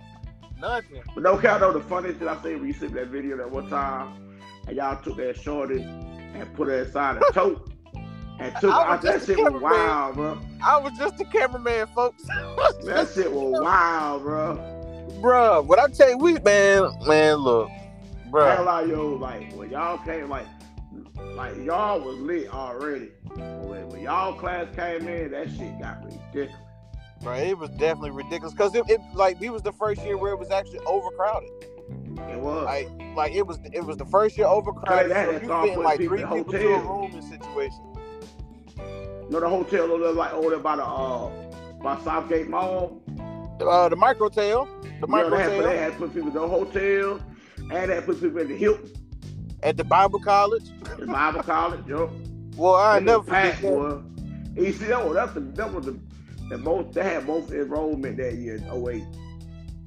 Nothing. 0.59 1.01
But 1.15 1.23
no 1.23 1.39
count 1.39 1.61
though, 1.61 1.73
the 1.73 1.81
funniest 1.81 2.19
thing 2.19 2.27
I 2.27 2.39
seen 2.43 2.59
when 2.59 2.67
you 2.67 2.73
sent 2.73 2.93
that 2.93 3.07
video 3.07 3.35
that 3.37 3.49
one 3.49 3.67
time, 3.67 4.39
and 4.67 4.77
y'all 4.77 5.01
took 5.01 5.17
that 5.17 5.35
shorty 5.37 5.81
and 5.81 6.53
put 6.53 6.67
her 6.67 6.83
inside 6.83 7.17
a 7.17 7.33
tote. 7.33 7.67
And 8.39 8.55
took 8.55 8.73
I 8.73 8.93
out 8.93 9.01
that 9.03 9.23
shit 9.23 9.37
was 9.37 9.61
wild, 9.61 10.15
bro. 10.15 10.39
I 10.63 10.79
was 10.79 10.93
just 10.97 11.19
a 11.19 11.25
cameraman, 11.25 11.85
folks. 11.93 12.23
That 12.85 13.07
shit 13.13 13.31
was 13.31 13.59
wild, 13.61 14.23
bro. 14.23 14.55
Bruh, 15.21 15.63
what 15.65 15.77
I 15.77 15.87
tell 15.87 16.09
you, 16.09 16.17
we 16.17 16.33
man, 16.39 16.91
man, 17.05 17.35
look, 17.35 17.69
I 17.69 18.29
bruh. 18.31 18.55
gonna 18.55 18.63
lie, 18.63 18.81
yo, 18.83 19.09
like 19.09 19.53
when 19.53 19.69
y'all 19.69 19.99
came, 19.99 20.27
like, 20.29 20.47
like 21.35 21.55
y'all 21.57 21.99
was 22.01 22.17
lit 22.17 22.53
already. 22.53 23.11
When, 23.35 23.87
when 23.89 24.01
y'all 24.01 24.33
class 24.33 24.67
came 24.75 25.07
in, 25.07 25.31
that 25.31 25.49
shit 25.49 25.79
got 25.79 26.03
ridiculous. 26.03 26.51
Bro, 27.21 27.33
it 27.35 27.57
was 27.57 27.69
definitely 27.71 28.11
ridiculous 28.11 28.53
because 28.53 28.73
it, 28.75 28.83
it 28.89 28.99
like 29.13 29.39
we 29.39 29.49
was 29.49 29.61
the 29.61 29.71
first 29.73 30.03
year 30.03 30.17
where 30.17 30.33
it 30.33 30.39
was 30.39 30.49
actually 30.49 30.79
overcrowded. 30.79 31.49
It 32.29 32.39
was. 32.39 32.65
Like, 32.65 32.89
like 33.15 33.33
it 33.33 33.45
was 33.45 33.59
it 33.73 33.83
was 33.85 33.97
the 33.97 34.05
first 34.05 34.37
year 34.37 34.47
overcrowded. 34.47 35.11
That- 35.11 35.27
So 35.27 35.63
you 35.63 35.67
fitting 35.69 35.83
like 35.83 35.97
three 35.99 36.23
people 36.23 36.51
to 36.53 36.73
a 36.73 36.79
room 36.79 37.11
in 37.13 37.21
situation. 37.21 37.83
you 38.77 39.29
know 39.29 39.39
the 39.39 39.49
hotel 39.49 39.91
over 39.91 40.11
like 40.11 40.33
over 40.33 40.49
there 40.51 40.59
by 40.59 40.75
the 40.77 40.83
uh 40.85 41.29
by 41.81 41.99
Southgate 42.03 42.47
Mall. 42.49 43.01
Uh, 43.59 43.87
the 43.89 43.95
Microtel, 43.95 44.67
the 44.99 45.07
You 45.07 45.07
know, 45.07 45.29
they, 45.29 45.37
had, 45.37 45.63
they 45.63 45.77
had 45.77 45.97
put 45.97 46.13
people 46.13 46.29
in 46.29 46.33
the 46.33 46.47
hotel, 46.47 47.19
and 47.57 47.69
they 47.91 47.95
had 47.95 48.05
put 48.05 48.19
people 48.19 48.39
in 48.39 48.47
the 48.47 48.55
Hilton, 48.57 48.91
at 49.63 49.77
the 49.77 49.83
Bible 49.83 50.19
College. 50.19 50.63
the 50.97 51.05
Bible 51.07 51.43
College, 51.43 51.85
yo. 51.87 52.11
Well, 52.55 52.75
I 52.75 52.99
They 52.99 53.05
never 53.05 53.23
packed, 53.23 53.61
that. 53.61 53.71
boy. 53.71 54.01
You 54.55 54.73
see, 54.73 54.85
that 54.85 55.03
was, 55.05 55.15
that's 55.15 55.33
the, 55.33 55.39
that 55.39 55.73
was 55.73 55.85
the, 55.85 55.99
the 56.49 56.57
most, 56.57 56.93
they 56.93 57.03
had 57.03 57.25
most 57.25 57.51
enrollment 57.51 58.17
that 58.17 58.35
year 58.35 58.55
in 58.55 58.63
08. 58.87 59.03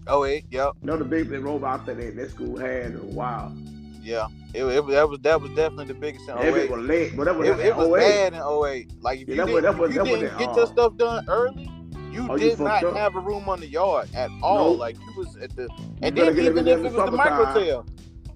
Oh 0.07 0.21
wait, 0.21 0.45
yep, 0.51 0.73
You 0.83 0.87
know 0.89 0.97
the 0.99 1.05
biggest 1.05 1.33
enrollment 1.33 1.65
I 1.81 1.85
think 1.85 1.99
that, 1.99 2.17
that 2.17 2.31
school 2.31 2.59
had 2.59 2.87
in 2.93 2.97
a 2.97 2.99
while. 3.01 3.57
Yeah, 4.03 4.27
it, 4.53 4.63
it, 4.65 4.87
that 4.89 5.09
was 5.09 5.21
that 5.21 5.41
was 5.41 5.51
definitely 5.53 5.87
the 5.87 5.95
biggest 5.95 6.29
in 6.29 6.37
08. 6.37 6.47
it 6.55 6.71
was 6.71 6.81
late, 6.81 7.17
but 7.17 7.25
that 7.25 7.35
was 7.37 7.49
It, 7.49 7.59
it 7.61 7.75
was 7.77 7.89
08. 7.89 7.97
bad 7.97 8.33
in 8.35 8.41
08. 8.41 9.03
Like 9.03 9.21
if 9.21 9.29
Yeah, 9.29 9.35
you 9.35 9.41
that 9.41 9.47
didn't, 9.47 9.63
that 9.63 9.79
was- 9.79 9.91
if 9.91 9.97
you 9.97 10.05
didn't 10.05 10.39
get 10.39 10.49
uh, 10.51 10.57
your 10.57 10.67
stuff 10.67 10.97
done 10.99 11.25
early, 11.29 11.71
you 12.13 12.27
Oh, 12.31 12.35
you 12.37 12.51
did 12.51 12.61
not 12.61 12.85
up. 12.85 12.95
have 12.97 13.17
a 13.17 13.21
room 13.21 13.49
on 13.49 13.61
the 13.61 13.67
yard 13.67 14.09
at 14.15 14.31
all. 14.43 14.71
Nope. 14.73 14.79
Like 14.81 14.97
you 14.97 15.13
was 15.17 15.37
at 15.37 15.57
the 15.57 15.69
and 16.03 16.15
then 16.17 16.39
even 16.39 16.69
if 16.69 16.79
it 16.81 16.83
was 16.83 16.93
the 16.93 17.01
Microtel, 17.17 17.87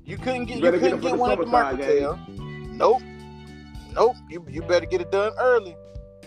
you 0.09 0.17
couldn't 0.17 0.47
get 0.47 0.59
You 0.59 0.65
you, 0.65 0.73
couldn't 0.73 1.01
for 1.03 1.09
get 1.11 1.19
one 1.19 1.31
at 1.33 1.39
the 1.39 1.45
summertime, 1.45 1.79
Microtel. 1.79 2.77
Nope. 2.77 3.03
Nope. 3.95 4.17
You 4.31 4.45
you 4.49 4.63
better 4.63 4.87
get 4.87 5.01
it 5.01 5.11
done 5.13 5.33
early. 5.39 5.77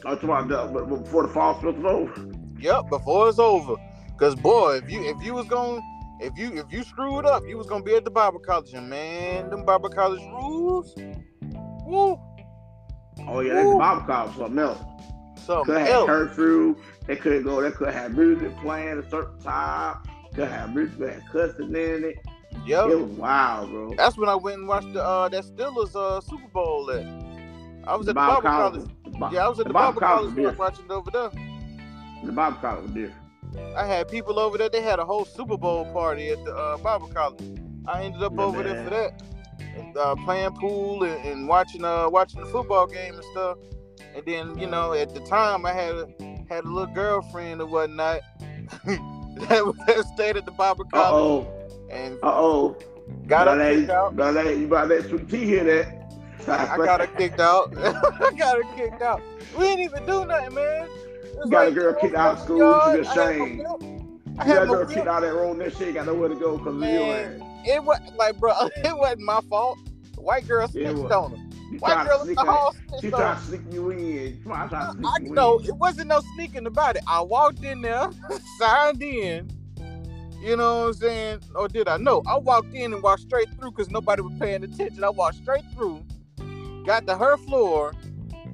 I'm 0.05 0.17
talking 0.17 0.29
about 0.29 0.51
uh, 0.51 0.67
but- 0.67 0.89
before 1.03 1.23
the 1.27 1.33
fall 1.33 1.57
split 1.57 1.75
over. 1.83 2.13
Yep, 2.59 2.89
before 2.89 3.29
it's 3.29 3.39
over. 3.39 3.75
Cause 4.17 4.35
boy, 4.35 4.79
if 4.83 4.91
you 4.91 5.03
if 5.03 5.23
you 5.23 5.33
was 5.33 5.47
going 5.47 5.81
if 6.19 6.37
you 6.37 6.53
if 6.53 6.71
you 6.71 6.83
screwed 6.83 7.25
up, 7.25 7.43
you 7.47 7.57
was 7.57 7.65
gonna 7.65 7.83
be 7.83 7.95
at 7.95 8.05
the 8.05 8.11
Bible 8.11 8.37
college, 8.39 8.71
and 8.73 8.87
man, 8.87 9.49
them 9.49 9.65
Bible 9.65 9.89
college 9.89 10.21
rules, 10.21 10.93
woo, 11.87 12.19
Oh 13.27 13.39
yeah, 13.39 13.55
that 13.55 13.65
Woo. 13.65 13.79
Bible 13.79 14.01
college 14.01 14.35
something 14.37 14.59
else. 14.59 14.79
something 15.43 15.65
Could 15.73 15.81
have 15.81 15.87
else. 15.89 16.05
curfew. 16.07 16.75
They 17.07 17.15
couldn't 17.15 17.43
go. 17.43 17.61
They 17.61 17.71
could 17.71 17.93
have 17.93 18.15
music 18.15 18.55
playing 18.57 18.99
a 18.99 19.09
certain 19.09 19.39
time. 19.39 19.97
Could 20.35 20.47
have 20.47 20.75
music 20.75 20.99
that 20.99 21.27
cussing 21.31 21.69
in 21.75 22.03
it. 22.05 22.15
Yep. 22.65 22.89
It 22.89 22.95
was 22.95 23.11
wild, 23.17 23.69
bro. 23.71 23.93
That's 23.95 24.17
when 24.17 24.29
I 24.29 24.35
went 24.35 24.59
and 24.59 24.67
watched 24.67 24.93
the 24.93 25.03
uh 25.03 25.29
that 25.29 25.43
Steelers 25.43 25.95
uh 25.95 26.21
Super 26.21 26.47
Bowl 26.49 26.89
at. 26.91 27.05
I 27.87 27.95
was 27.95 28.07
at 28.07 28.13
the 28.13 28.13
Bible 28.13 28.41
college. 28.41 28.83
the 29.03 29.09
Bi- 29.11 29.31
Yeah, 29.31 29.45
I 29.45 29.49
was 29.49 29.59
at 29.59 29.67
the, 29.67 29.73
Bible 29.73 29.99
Bible 29.99 30.01
college 30.01 30.35
was 30.35 30.57
watching 30.57 30.85
it 30.85 30.91
over 30.91 31.09
there. 31.11 31.31
The 32.23 32.31
Bible 32.31 32.57
college 32.61 32.83
was 32.83 32.91
different. 32.91 33.75
I 33.75 33.85
had 33.85 34.07
people 34.07 34.39
over 34.39 34.57
there. 34.57 34.69
They 34.69 34.81
had 34.81 34.99
a 34.99 35.05
whole 35.05 35.25
Super 35.25 35.57
Bowl 35.57 35.85
party 35.91 36.29
at 36.29 36.43
the 36.45 36.55
uh, 36.55 36.77
Bible 36.77 37.07
college. 37.07 37.41
I 37.87 38.03
ended 38.03 38.21
up 38.23 38.33
Yeah, 38.35 38.41
over 38.43 38.63
there 38.63 38.83
for 38.83 38.89
that, 38.91 39.23
and, 39.75 39.97
uh, 39.97 40.15
playing 40.23 40.51
pool 40.51 41.03
and, 41.03 41.25
and 41.25 41.47
watching 41.47 41.83
uh 41.83 42.07
watching 42.09 42.41
the 42.41 42.45
football 42.47 42.85
game 42.85 43.15
and 43.15 43.23
stuff. 43.31 43.57
And 44.15 44.23
then 44.25 44.57
you 44.59 44.67
know 44.67 44.93
at 44.93 45.13
the 45.13 45.21
time 45.21 45.65
I 45.65 45.73
had 45.73 45.95
a, 45.95 46.07
had 46.49 46.63
a 46.65 46.67
little 46.69 46.93
girlfriend 46.93 47.61
or 47.61 47.65
whatnot 47.65 48.21
that, 48.85 49.65
was- 49.65 49.77
that 49.87 50.05
stayed 50.13 50.37
at 50.37 50.45
the 50.45 50.51
Bible 50.51 50.85
college 50.85 51.47
oh. 51.47 51.60
And 51.91 52.15
Uh 52.23 52.31
oh. 52.33 52.77
got 53.27 53.47
her 53.47 53.75
kicked 53.75 53.89
out. 53.89 54.15
Gotta 54.15 54.41
let 54.41 54.57
you 54.57 54.67
better 54.67 54.87
that 54.87 55.09
Sweet 55.09 55.29
Tea 55.29 55.45
hear 55.45 55.63
that. 55.63 55.97
I 56.47 56.77
got 56.77 57.01
her 57.01 57.07
kicked 57.07 57.39
out. 57.39 57.75
I 57.77 58.31
got 58.37 58.57
her 58.57 58.75
kicked 58.75 59.01
out. 59.01 59.21
We 59.57 59.65
didn't 59.65 59.83
even 59.85 60.05
do 60.05 60.25
nothing, 60.25 60.55
man. 60.55 60.87
You 61.43 61.51
got 61.51 61.67
a 61.67 61.71
girl 61.71 61.93
kicked 61.93 62.15
out 62.15 62.37
of 62.37 62.43
school, 62.43 62.57
she 62.59 63.07
I 63.07 63.33
had 63.33 63.57
no 63.57 63.79
I 64.39 64.45
You 64.45 64.53
had 64.53 64.55
got 64.55 64.67
no 64.67 64.73
girl 64.73 64.85
kicked 64.85 65.07
out 65.07 65.21
that 65.21 65.33
room. 65.33 65.57
That 65.59 65.75
shit 65.75 65.93
got 65.93 66.05
nowhere 66.05 66.29
to 66.29 66.35
go 66.35 66.57
because 66.57 66.75
of 66.75 66.81
your 66.81 67.15
ass. 67.15 67.41
It 67.65 67.83
was 67.83 67.99
like, 68.17 68.39
bro, 68.39 68.53
it 68.77 68.97
wasn't 68.97 69.21
my 69.21 69.41
fault. 69.49 69.77
The 70.15 70.21
white 70.21 70.47
girl 70.47 70.67
snitched 70.67 71.11
on 71.11 71.31
her. 71.31 71.37
You 71.71 71.77
White 71.79 72.05
girl 72.05 72.21
in 72.21 72.35
the 72.35 72.41
her. 72.41 72.51
hall 72.51 72.75
She 72.99 73.13
on 73.13 73.35
to 73.37 73.41
sneak 73.43 73.61
you 73.71 73.91
in. 73.91 74.43
Trying 74.43 74.73
I, 74.73 75.19
no, 75.21 75.59
in. 75.59 75.65
it 75.67 75.75
wasn't 75.75 76.09
no 76.09 76.21
sneaking 76.35 76.65
about 76.65 76.97
it. 76.97 77.03
I 77.07 77.21
walked 77.21 77.63
in 77.63 77.81
there, 77.81 78.09
signed 78.59 79.01
in. 79.01 79.49
You 80.41 80.57
know 80.57 80.79
what 80.81 80.87
I'm 80.87 80.93
saying? 80.93 81.39
Or 81.53 81.67
did 81.67 81.87
I? 81.87 81.97
No, 81.97 82.23
I 82.27 82.37
walked 82.37 82.73
in 82.73 82.93
and 82.93 83.03
walked 83.03 83.21
straight 83.21 83.47
through 83.59 83.71
because 83.71 83.91
nobody 83.91 84.23
was 84.23 84.33
paying 84.39 84.63
attention. 84.63 85.03
I 85.03 85.09
walked 85.11 85.35
straight 85.35 85.63
through, 85.75 86.03
got 86.83 87.05
to 87.07 87.15
her 87.15 87.37
floor, 87.37 87.93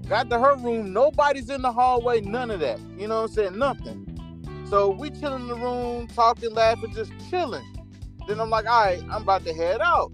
got 0.10 0.30
to 0.30 0.38
her 0.38 0.58
room. 0.58 0.92
Nobody's 0.92 1.50
in 1.50 1.62
the 1.62 1.72
hallway, 1.72 2.20
none 2.20 2.52
of 2.52 2.60
that. 2.60 2.80
You 2.98 3.08
know 3.08 3.22
what 3.22 3.30
I'm 3.30 3.36
saying? 3.36 3.58
Nothing. 3.58 4.04
So 4.70 4.90
we 4.90 5.12
chilling 5.12 5.44
in 5.44 5.48
the 5.48 5.56
room, 5.56 6.08
talking, 6.08 6.54
laughing, 6.54 6.92
just 6.94 7.14
chilling. 7.30 7.64
Then 8.28 8.42
I'm 8.42 8.50
like, 8.50 8.66
all 8.66 8.84
right, 8.84 9.02
I'm 9.10 9.22
about 9.22 9.46
to 9.46 9.54
head 9.54 9.80
out. 9.80 10.12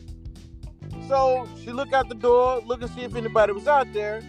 So 1.08 1.50
she 1.64 1.72
look 1.72 1.92
out 1.92 2.08
the 2.08 2.16
door, 2.16 2.62
look 2.62 2.84
and 2.84 2.92
see 2.92 3.02
if 3.02 3.16
anybody 3.16 3.52
was 3.52 3.68
out 3.68 3.92
there. 3.94 4.22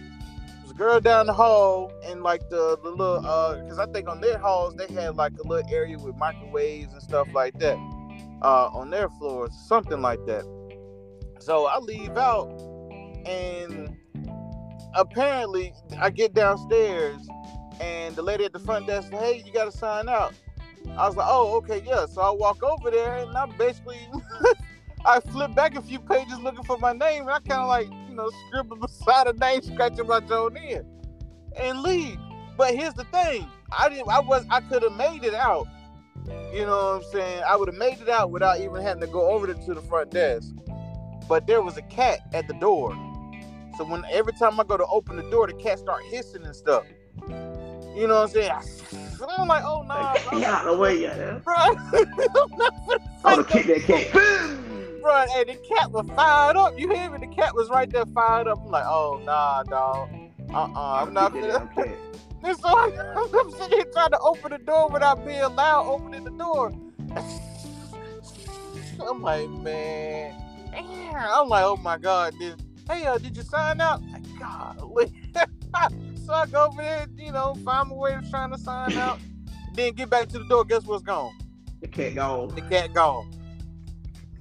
Girl 0.75 0.99
down 0.99 1.27
the 1.27 1.33
hall 1.33 1.89
and 2.03 2.21
like 2.21 2.49
the, 2.49 2.77
the 2.83 2.89
little 2.89 3.25
uh 3.25 3.55
because 3.61 3.79
I 3.79 3.85
think 3.87 4.09
on 4.09 4.19
their 4.19 4.37
halls 4.37 4.75
they 4.75 4.87
had 4.93 5.15
like 5.15 5.31
a 5.41 5.47
little 5.47 5.73
area 5.73 5.97
with 5.97 6.17
microwaves 6.17 6.91
and 6.91 7.01
stuff 7.01 7.29
like 7.33 7.57
that. 7.59 7.77
Uh 8.41 8.67
on 8.73 8.89
their 8.89 9.07
floors, 9.09 9.51
something 9.67 10.01
like 10.01 10.19
that. 10.25 10.43
So 11.39 11.65
I 11.65 11.79
leave 11.79 12.17
out 12.17 12.49
and 13.25 13.95
apparently 14.95 15.73
I 15.97 16.09
get 16.09 16.33
downstairs 16.33 17.25
and 17.79 18.13
the 18.15 18.21
lady 18.21 18.43
at 18.43 18.51
the 18.51 18.59
front 18.59 18.85
desk 18.87 19.11
said, 19.11 19.19
Hey, 19.19 19.43
you 19.45 19.53
gotta 19.53 19.71
sign 19.71 20.09
out. 20.09 20.33
I 20.97 21.07
was 21.07 21.15
like, 21.15 21.27
Oh, 21.29 21.55
okay, 21.57 21.83
yeah. 21.85 22.05
So 22.05 22.21
I 22.21 22.31
walk 22.31 22.61
over 22.63 22.91
there 22.91 23.15
and 23.15 23.37
I 23.37 23.45
basically 23.57 23.99
I 25.05 25.19
flip 25.19 25.53
back 25.53 25.75
a 25.75 25.81
few 25.81 25.99
pages 25.99 26.39
looking 26.39 26.63
for 26.63 26.77
my 26.77 26.93
name, 26.93 27.23
and 27.23 27.31
I 27.31 27.39
kind 27.39 27.61
of 27.61 27.67
like, 27.67 27.87
you 28.09 28.15
know, 28.15 28.29
scribble 28.47 28.75
beside 28.81 29.27
a 29.27 29.33
name, 29.33 29.61
scratching 29.61 30.07
my 30.07 30.19
Joan 30.21 30.57
in, 30.57 30.85
and 31.57 31.81
leave. 31.81 32.17
But 32.57 32.75
here's 32.75 32.93
the 32.93 33.03
thing: 33.05 33.47
I 33.77 33.89
didn't. 33.89 34.09
I 34.09 34.19
was. 34.19 34.45
I 34.49 34.61
could 34.61 34.83
have 34.83 34.93
made 34.93 35.23
it 35.23 35.33
out. 35.33 35.67
You 36.53 36.65
know 36.65 36.95
what 36.97 37.05
I'm 37.05 37.11
saying? 37.11 37.43
I 37.47 37.55
would 37.55 37.67
have 37.67 37.77
made 37.77 38.01
it 38.01 38.09
out 38.09 38.31
without 38.31 38.59
even 38.59 38.81
having 38.81 39.01
to 39.01 39.07
go 39.07 39.29
over 39.29 39.53
to 39.53 39.73
the 39.73 39.81
front 39.81 40.09
desk. 40.09 40.53
But 41.29 41.45
there 41.45 41.61
was 41.61 41.77
a 41.77 41.81
cat 41.83 42.19
at 42.33 42.47
the 42.47 42.53
door, 42.55 42.91
so 43.77 43.83
when 43.85 44.03
every 44.11 44.33
time 44.33 44.59
I 44.59 44.63
go 44.63 44.77
to 44.77 44.85
open 44.87 45.17
the 45.17 45.29
door, 45.29 45.47
the 45.47 45.53
cat 45.53 45.79
start 45.79 46.01
hissing 46.09 46.43
and 46.43 46.55
stuff. 46.55 46.83
You 47.95 48.07
know 48.07 48.21
what 48.21 48.23
I'm 48.23 48.29
saying? 48.29 48.51
I'm 49.37 49.47
like, 49.47 49.63
oh 49.65 49.83
nah, 49.83 50.13
Get 50.13 50.43
out 50.43 50.67
of 50.67 50.73
the 50.75 50.77
way, 50.77 51.01
yeah. 51.01 51.39
bro. 51.43 51.55
I'm 51.65 51.75
not 51.77 52.73
finna 52.85 52.99
I 53.23 53.35
would 53.35 53.47
fight 53.47 53.65
have 53.65 53.65
kicked 53.65 53.67
that 53.67 53.81
cat. 53.83 54.13
Boom! 54.13 54.74
Bro, 55.05 55.25
and 55.35 55.49
the 55.49 55.53
cat 55.53 55.91
was 55.91 56.09
fired 56.15 56.57
up. 56.57 56.79
You 56.79 56.89
hear 56.91 57.11
me? 57.11 57.19
The 57.19 57.27
cat 57.27 57.53
was 57.53 57.69
right 57.69 57.87
there 57.87 58.07
fired 58.07 58.47
up. 58.47 58.59
I'm 58.65 58.71
like, 58.71 58.85
oh 58.87 59.21
nah, 59.23 59.61
dog. 59.61 60.09
Uh-uh, 60.51 61.03
I'm 61.03 61.13
not 61.13 61.31
gonna. 61.31 61.45
that 61.45 61.75
damn 61.75 61.85
cat. 61.85 61.97
And 62.43 62.57
so 62.57 62.69
I, 62.69 63.13
I'm 63.15 63.51
sitting 63.51 63.77
here 63.77 63.85
trying 63.93 64.09
to 64.09 64.19
open 64.21 64.51
the 64.51 64.57
door 64.57 64.89
without 64.89 65.23
being 65.23 65.43
loud, 65.55 65.85
opening 65.85 66.23
the 66.23 66.31
door. 66.31 66.73
I'm 69.07 69.21
like, 69.21 69.47
man. 69.47 70.41
I'm 70.73 71.49
like, 71.49 71.65
oh 71.65 71.77
my 71.77 71.99
god. 71.99 72.33
Did, 72.39 72.63
hey, 72.89 73.05
uh, 73.05 73.19
did 73.19 73.37
you 73.37 73.43
sign 73.43 73.81
out? 73.81 74.01
Like, 74.11 74.23
God. 74.39 74.79
so 76.25 76.33
I 76.33 76.47
go 76.47 76.65
over 76.65 76.81
there, 76.81 77.05
you 77.15 77.31
know, 77.31 77.53
find 77.63 77.89
my 77.89 77.95
way 77.95 78.15
of 78.15 78.27
trying 78.31 78.49
to 78.53 78.57
sign 78.57 78.93
out. 78.93 79.19
Then 79.75 79.93
get 79.93 80.09
back 80.09 80.29
to 80.29 80.39
the 80.39 80.45
door. 80.45 80.65
Guess 80.65 80.85
what's 80.85 81.03
gone? 81.03 81.31
The 81.81 81.89
cat 81.89 82.15
gone. 82.15 82.55
the 82.55 82.61
cat 82.61 82.91
gone. 82.91 83.29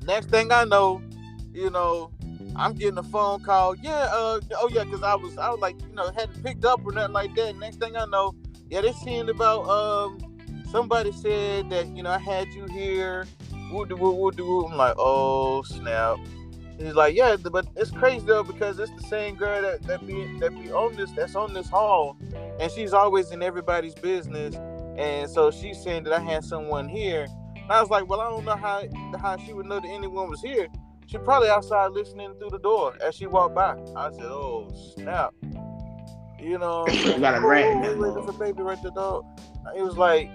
Next 0.04 0.28
thing 0.28 0.52
I 0.52 0.64
know, 0.64 1.02
you 1.52 1.70
know, 1.70 2.10
I'm 2.56 2.74
getting 2.74 2.98
a 2.98 3.02
phone 3.02 3.42
call. 3.42 3.74
Yeah, 3.76 4.08
uh, 4.12 4.40
oh 4.54 4.68
yeah, 4.70 4.84
because 4.84 5.02
I 5.02 5.14
was, 5.14 5.36
I 5.38 5.50
was 5.50 5.60
like, 5.60 5.80
you 5.80 5.94
know, 5.94 6.10
hadn't 6.12 6.42
picked 6.44 6.64
up 6.64 6.84
or 6.84 6.92
nothing 6.92 7.12
like 7.12 7.34
that. 7.36 7.56
Next 7.56 7.78
thing 7.78 7.96
I 7.96 8.04
know, 8.06 8.34
yeah, 8.68 8.82
they're 8.82 8.92
saying 8.92 9.30
about 9.30 9.66
um, 9.68 10.18
somebody 10.70 11.12
said 11.12 11.70
that 11.70 11.86
you 11.96 12.02
know 12.02 12.10
I 12.10 12.18
had 12.18 12.48
you 12.48 12.66
here. 12.66 13.26
Woo 13.72 13.86
do 13.86 13.96
woo 13.96 14.30
do. 14.30 14.66
I'm 14.66 14.76
like, 14.76 14.94
oh 14.98 15.62
snap. 15.62 16.18
He's 16.78 16.94
like, 16.94 17.14
yeah, 17.14 17.36
but 17.36 17.66
it's 17.76 17.90
crazy 17.90 18.26
though 18.26 18.42
because 18.42 18.78
it's 18.78 18.90
the 19.00 19.08
same 19.08 19.36
girl 19.36 19.62
that 19.62 19.82
that 19.84 20.06
be 20.06 20.36
that 20.38 20.50
be 20.50 20.70
on 20.70 20.96
this 20.96 21.10
that's 21.12 21.34
on 21.34 21.54
this 21.54 21.68
hall, 21.68 22.18
and 22.60 22.70
she's 22.70 22.92
always 22.92 23.30
in 23.30 23.42
everybody's 23.42 23.94
business. 23.94 24.56
And 24.98 25.30
so 25.30 25.50
she's 25.50 25.82
saying 25.82 26.04
that 26.04 26.12
I 26.12 26.20
had 26.20 26.44
someone 26.44 26.88
here. 26.88 27.26
And 27.64 27.72
I 27.72 27.80
was 27.80 27.88
like, 27.90 28.06
well, 28.06 28.20
I 28.20 28.28
don't 28.28 28.44
know 28.44 28.56
how 28.56 28.82
how 29.18 29.36
she 29.38 29.52
would 29.54 29.66
know 29.66 29.80
that 29.80 29.88
anyone 29.88 30.28
was 30.28 30.42
here. 30.42 30.68
She 31.06 31.16
probably 31.18 31.48
outside 31.48 31.92
listening 31.92 32.34
through 32.38 32.50
the 32.50 32.58
door 32.58 32.94
as 33.02 33.14
she 33.14 33.26
walked 33.26 33.54
by. 33.54 33.76
I 33.96 34.10
said, 34.12 34.22
oh 34.26 34.70
snap. 34.96 35.32
You 36.38 36.58
know, 36.58 36.86
You 36.92 37.18
got 37.18 37.42
a 37.42 37.46
rat 37.46 37.72
in 37.72 37.80
that 37.82 37.96
wait, 37.98 38.12
there's 38.14 38.28
a 38.28 38.32
baby 38.38 38.62
right 38.62 38.80
there, 38.82 38.92
dog. 38.94 39.24
It 39.74 39.82
was 39.82 39.96
like, 39.96 40.30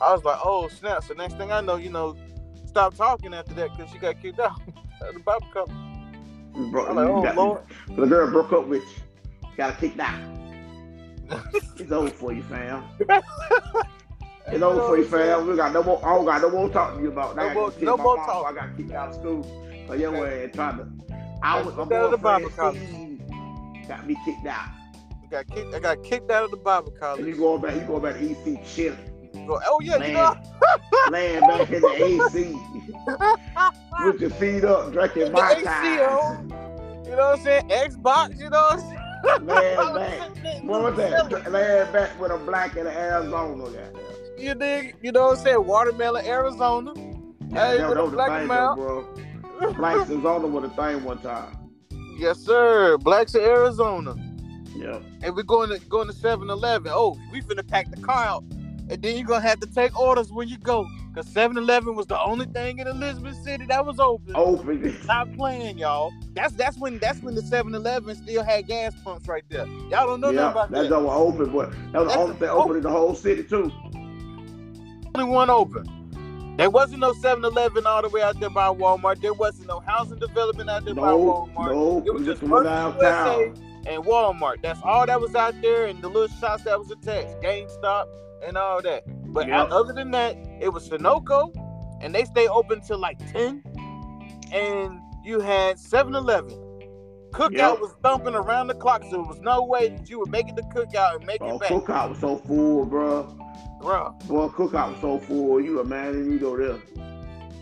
I 0.00 0.12
was 0.12 0.22
like, 0.22 0.38
oh 0.44 0.68
snap. 0.68 1.02
So 1.02 1.14
next 1.14 1.34
thing 1.36 1.50
I 1.50 1.60
know, 1.60 1.76
you 1.76 1.90
know, 1.90 2.16
stop 2.66 2.94
talking 2.94 3.34
after 3.34 3.54
that 3.54 3.76
because 3.76 3.90
she 3.92 3.98
got 3.98 4.20
kicked 4.22 4.38
out. 4.38 4.60
the 5.12 5.18
Bible 5.20 5.46
company. 5.52 6.70
Bro, 6.70 6.86
I'm 6.86 6.96
like, 6.96 7.08
oh 7.08 7.22
got- 7.22 7.36
Lord. 7.36 7.62
The 7.88 8.06
girl 8.06 8.30
broke 8.30 8.52
up 8.52 8.68
with 8.68 8.82
you. 8.82 9.48
Got 9.56 9.78
kicked 9.78 9.98
out. 9.98 10.20
It's 11.76 11.92
over 11.92 12.08
for 12.10 12.32
you, 12.32 12.42
fam. 12.42 12.82
It's 14.50 14.62
over 14.62 14.80
for 14.86 14.96
you, 14.96 15.04
fam. 15.04 15.46
We 15.46 15.56
got 15.56 15.72
no 15.72 15.82
more. 15.82 16.00
I 16.04 16.14
don't 16.14 16.24
got 16.24 16.42
no 16.42 16.50
more 16.50 16.68
talk 16.68 16.96
to 16.96 17.02
you 17.02 17.08
about. 17.08 17.36
No 17.36 17.50
more- 17.52 17.72
no 17.80 17.96
more 17.96 18.16
talk. 18.16 18.46
I 18.46 18.52
got 18.54 18.76
kicked 18.76 18.92
out 18.92 19.08
of 19.10 19.14
school. 19.14 19.44
So 19.86 19.94
your 19.94 20.12
way 20.12 20.50
trying 20.54 20.78
to. 20.78 20.88
I 21.42 21.62
was 21.62 21.74
my 21.76 21.82
Kicked 21.84 21.92
out 21.92 22.04
of 22.06 22.10
the 22.10 22.18
Bible 22.18 22.48
boyfriend. 22.50 22.76
Steve 22.76 23.88
got 23.88 24.06
me 24.06 24.16
kicked 24.24 24.46
out. 24.46 24.68
got 25.30 25.46
kicked. 25.48 25.74
I 25.74 25.80
got 25.80 26.02
kicked 26.02 26.30
out 26.30 26.44
of 26.44 26.50
the 26.50 26.56
Bible 26.56 26.92
college. 26.98 27.20
And 27.20 27.28
you 27.28 27.36
going 27.36 27.60
back? 27.62 27.74
You 27.74 27.80
going 27.82 28.02
back 28.02 28.14
to 28.18 28.30
EC 28.30 28.64
chilling, 28.66 28.98
Go, 29.46 29.60
oh 29.66 29.80
yeah, 29.82 29.96
you 30.04 30.12
know. 30.12 30.36
laying 31.10 31.40
back 31.40 31.70
in 31.70 31.80
the 31.80 31.88
AC 32.04 32.52
with 34.04 34.20
your 34.20 34.30
feet 34.30 34.64
up, 34.64 34.92
drinking 34.92 35.32
my 35.32 35.54
time, 35.62 36.50
You 37.04 37.10
know 37.12 37.30
what 37.30 37.38
I'm 37.38 37.44
saying? 37.44 37.68
Xbox, 37.68 38.38
you 38.38 38.50
know 38.50 38.60
what 38.60 38.74
I'm 38.74 38.80
saying? 38.80 39.46
laying 39.46 39.76
back. 39.94 40.62
What 40.64 40.82
was 40.82 40.96
that? 40.96 41.50
Laying 41.50 41.92
back 41.92 42.20
with 42.20 42.30
a 42.32 42.38
black 42.38 42.76
in 42.76 42.86
Arizona. 42.86 43.64
Goddamn. 43.64 43.92
You 44.38 44.54
dig? 44.54 44.96
You 45.02 45.12
know 45.12 45.28
what 45.28 45.38
I'm 45.38 45.44
saying? 45.44 45.66
Watermelon, 45.66 46.24
Arizona. 46.26 46.92
Yeah, 46.96 47.04
Hey, 47.50 47.78
that, 47.78 47.88
with 47.88 47.96
that 47.96 48.00
a 48.00 48.02
was 48.02 48.10
the 48.10 48.16
black 48.16 48.38
thing, 48.40 48.46
mouth. 48.48 48.76
though, 48.78 48.84
bro. 49.58 49.72
Blacks 49.74 50.10
Arizona 50.10 50.46
was 50.46 50.64
a 50.64 50.68
thing 50.70 51.04
one 51.04 51.18
time. 51.18 51.56
Yes, 52.18 52.38
sir. 52.38 52.96
Blacks 52.98 53.34
in 53.34 53.40
Arizona. 53.42 54.14
Yeah. 54.76 55.00
And 55.22 55.34
we're 55.34 55.42
going 55.42 55.70
to 55.70 55.78
going 55.86 56.06
to 56.08 56.12
7-Eleven. 56.14 56.92
Oh, 56.94 57.16
we 57.32 57.42
finna 57.42 57.66
pack 57.66 57.90
the 57.90 58.00
car 58.00 58.24
out. 58.24 58.44
And 58.90 59.02
then 59.02 59.16
you're 59.16 59.26
gonna 59.26 59.42
have 59.46 59.60
to 59.60 59.66
take 59.66 59.98
orders 59.98 60.32
when 60.32 60.48
you 60.48 60.56
go. 60.58 60.86
Cause 61.14 61.26
7-Eleven 61.34 61.94
was 61.96 62.06
the 62.06 62.18
only 62.22 62.46
thing 62.46 62.78
in 62.78 62.86
Elizabeth 62.86 63.36
City 63.42 63.66
that 63.66 63.84
was 63.84 63.98
open. 63.98 64.32
Open. 64.36 64.96
Stop 65.02 65.28
playing, 65.36 65.76
y'all. 65.78 66.10
That's 66.34 66.54
that's 66.54 66.78
when 66.78 66.98
that's 66.98 67.20
when 67.22 67.34
the 67.34 67.42
7-Eleven 67.42 68.14
still 68.16 68.42
had 68.44 68.66
gas 68.66 68.94
pumps 69.04 69.26
right 69.28 69.42
there. 69.50 69.66
Y'all 69.66 70.06
don't 70.06 70.20
know 70.20 70.30
nothing 70.30 70.36
yeah, 70.36 70.50
about 70.52 70.70
that 70.70 70.82
that. 70.84 70.88
joint 70.88 71.04
was 71.04 71.34
open, 71.34 71.52
but 71.52 71.70
that 71.92 71.98
was 72.00 72.08
That's 72.08 72.14
the 72.14 72.18
only 72.18 72.36
thing 72.36 72.48
open. 72.48 72.62
open 72.62 72.76
in 72.76 72.82
the 72.84 72.90
whole 72.90 73.14
city 73.14 73.42
too. 73.44 73.70
One 75.24 75.50
open. 75.50 75.84
There 76.56 76.70
wasn't 76.70 77.00
no 77.00 77.12
7-Eleven 77.12 77.86
all 77.86 78.02
the 78.02 78.08
way 78.08 78.20
out 78.22 78.40
there 78.40 78.50
by 78.50 78.66
Walmart. 78.68 79.20
There 79.20 79.32
wasn't 79.32 79.68
no 79.68 79.78
housing 79.80 80.18
development 80.18 80.68
out 80.68 80.84
there 80.84 80.94
by 80.94 81.02
No, 81.10 81.48
Walmart. 81.56 81.72
no, 81.72 82.02
It 82.04 82.12
was 82.12 82.24
just 82.26 82.42
one 82.42 82.64
downtown. 82.64 83.54
And 83.86 84.02
Walmart. 84.04 84.60
That's 84.62 84.80
all 84.82 85.06
that 85.06 85.20
was 85.20 85.34
out 85.36 85.54
there, 85.62 85.86
and 85.86 86.02
the 86.02 86.08
little 86.08 86.26
shops 86.38 86.64
that 86.64 86.78
was 86.78 86.90
attached, 86.90 87.40
GameStop 87.42 88.06
and 88.46 88.56
all 88.56 88.82
that. 88.82 89.04
But 89.32 89.46
Yep. 89.48 89.68
other 89.70 89.92
than 89.92 90.10
that, 90.10 90.36
it 90.60 90.68
was 90.72 90.88
Sunoco, 90.88 91.52
and 92.00 92.12
they 92.14 92.24
stay 92.24 92.48
open 92.48 92.80
till 92.80 92.98
like 92.98 93.18
10. 93.32 93.62
And 94.52 95.00
you 95.24 95.40
had 95.40 95.78
7-Eleven. 95.78 96.58
Cookout 97.32 97.52
Yep. 97.52 97.80
was 97.80 97.94
thumping 98.02 98.34
around 98.34 98.68
the 98.68 98.74
clock, 98.74 99.02
so 99.04 99.10
there 99.10 99.20
was 99.20 99.40
no 99.40 99.62
way 99.62 99.88
that 99.88 100.08
you 100.08 100.18
would 100.20 100.30
make 100.30 100.48
it 100.48 100.56
to 100.56 100.62
cookout 100.62 101.16
and 101.16 101.26
make 101.26 101.40
Oh, 101.40 101.54
it 101.56 101.60
back. 101.60 101.70
cookout 101.70 102.10
was 102.10 102.18
so 102.18 102.36
full, 102.36 102.84
bro. 102.86 103.34
Bruh, 103.80 104.26
Boy, 104.26 104.48
cookout 104.48 104.92
was 104.92 105.00
so 105.00 105.18
full. 105.18 105.60
You 105.60 105.80
imagine 105.80 106.32
you 106.32 106.38
go 106.38 106.56
there, 106.56 106.78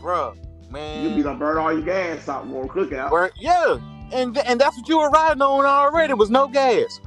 bruh, 0.01 0.35
man. 0.71 1.03
you 1.03 1.11
be 1.11 1.23
done 1.23 1.39
burn 1.39 1.59
all 1.59 1.73
your 1.73 1.83
gas 1.83 2.27
out 2.29 2.49
for 2.49 2.65
a 2.65 2.69
cookout. 2.69 3.11
Where, 3.11 3.31
yeah, 3.39 3.77
and 4.13 4.37
and 4.39 4.59
that's 4.61 4.77
what 4.79 4.89
you 4.89 4.99
were 4.99 5.11
riding 5.11 5.43
on 5.43 5.67
already 5.67 6.15
was 6.15 6.31
no 6.31 6.49
gas. 6.49 7.01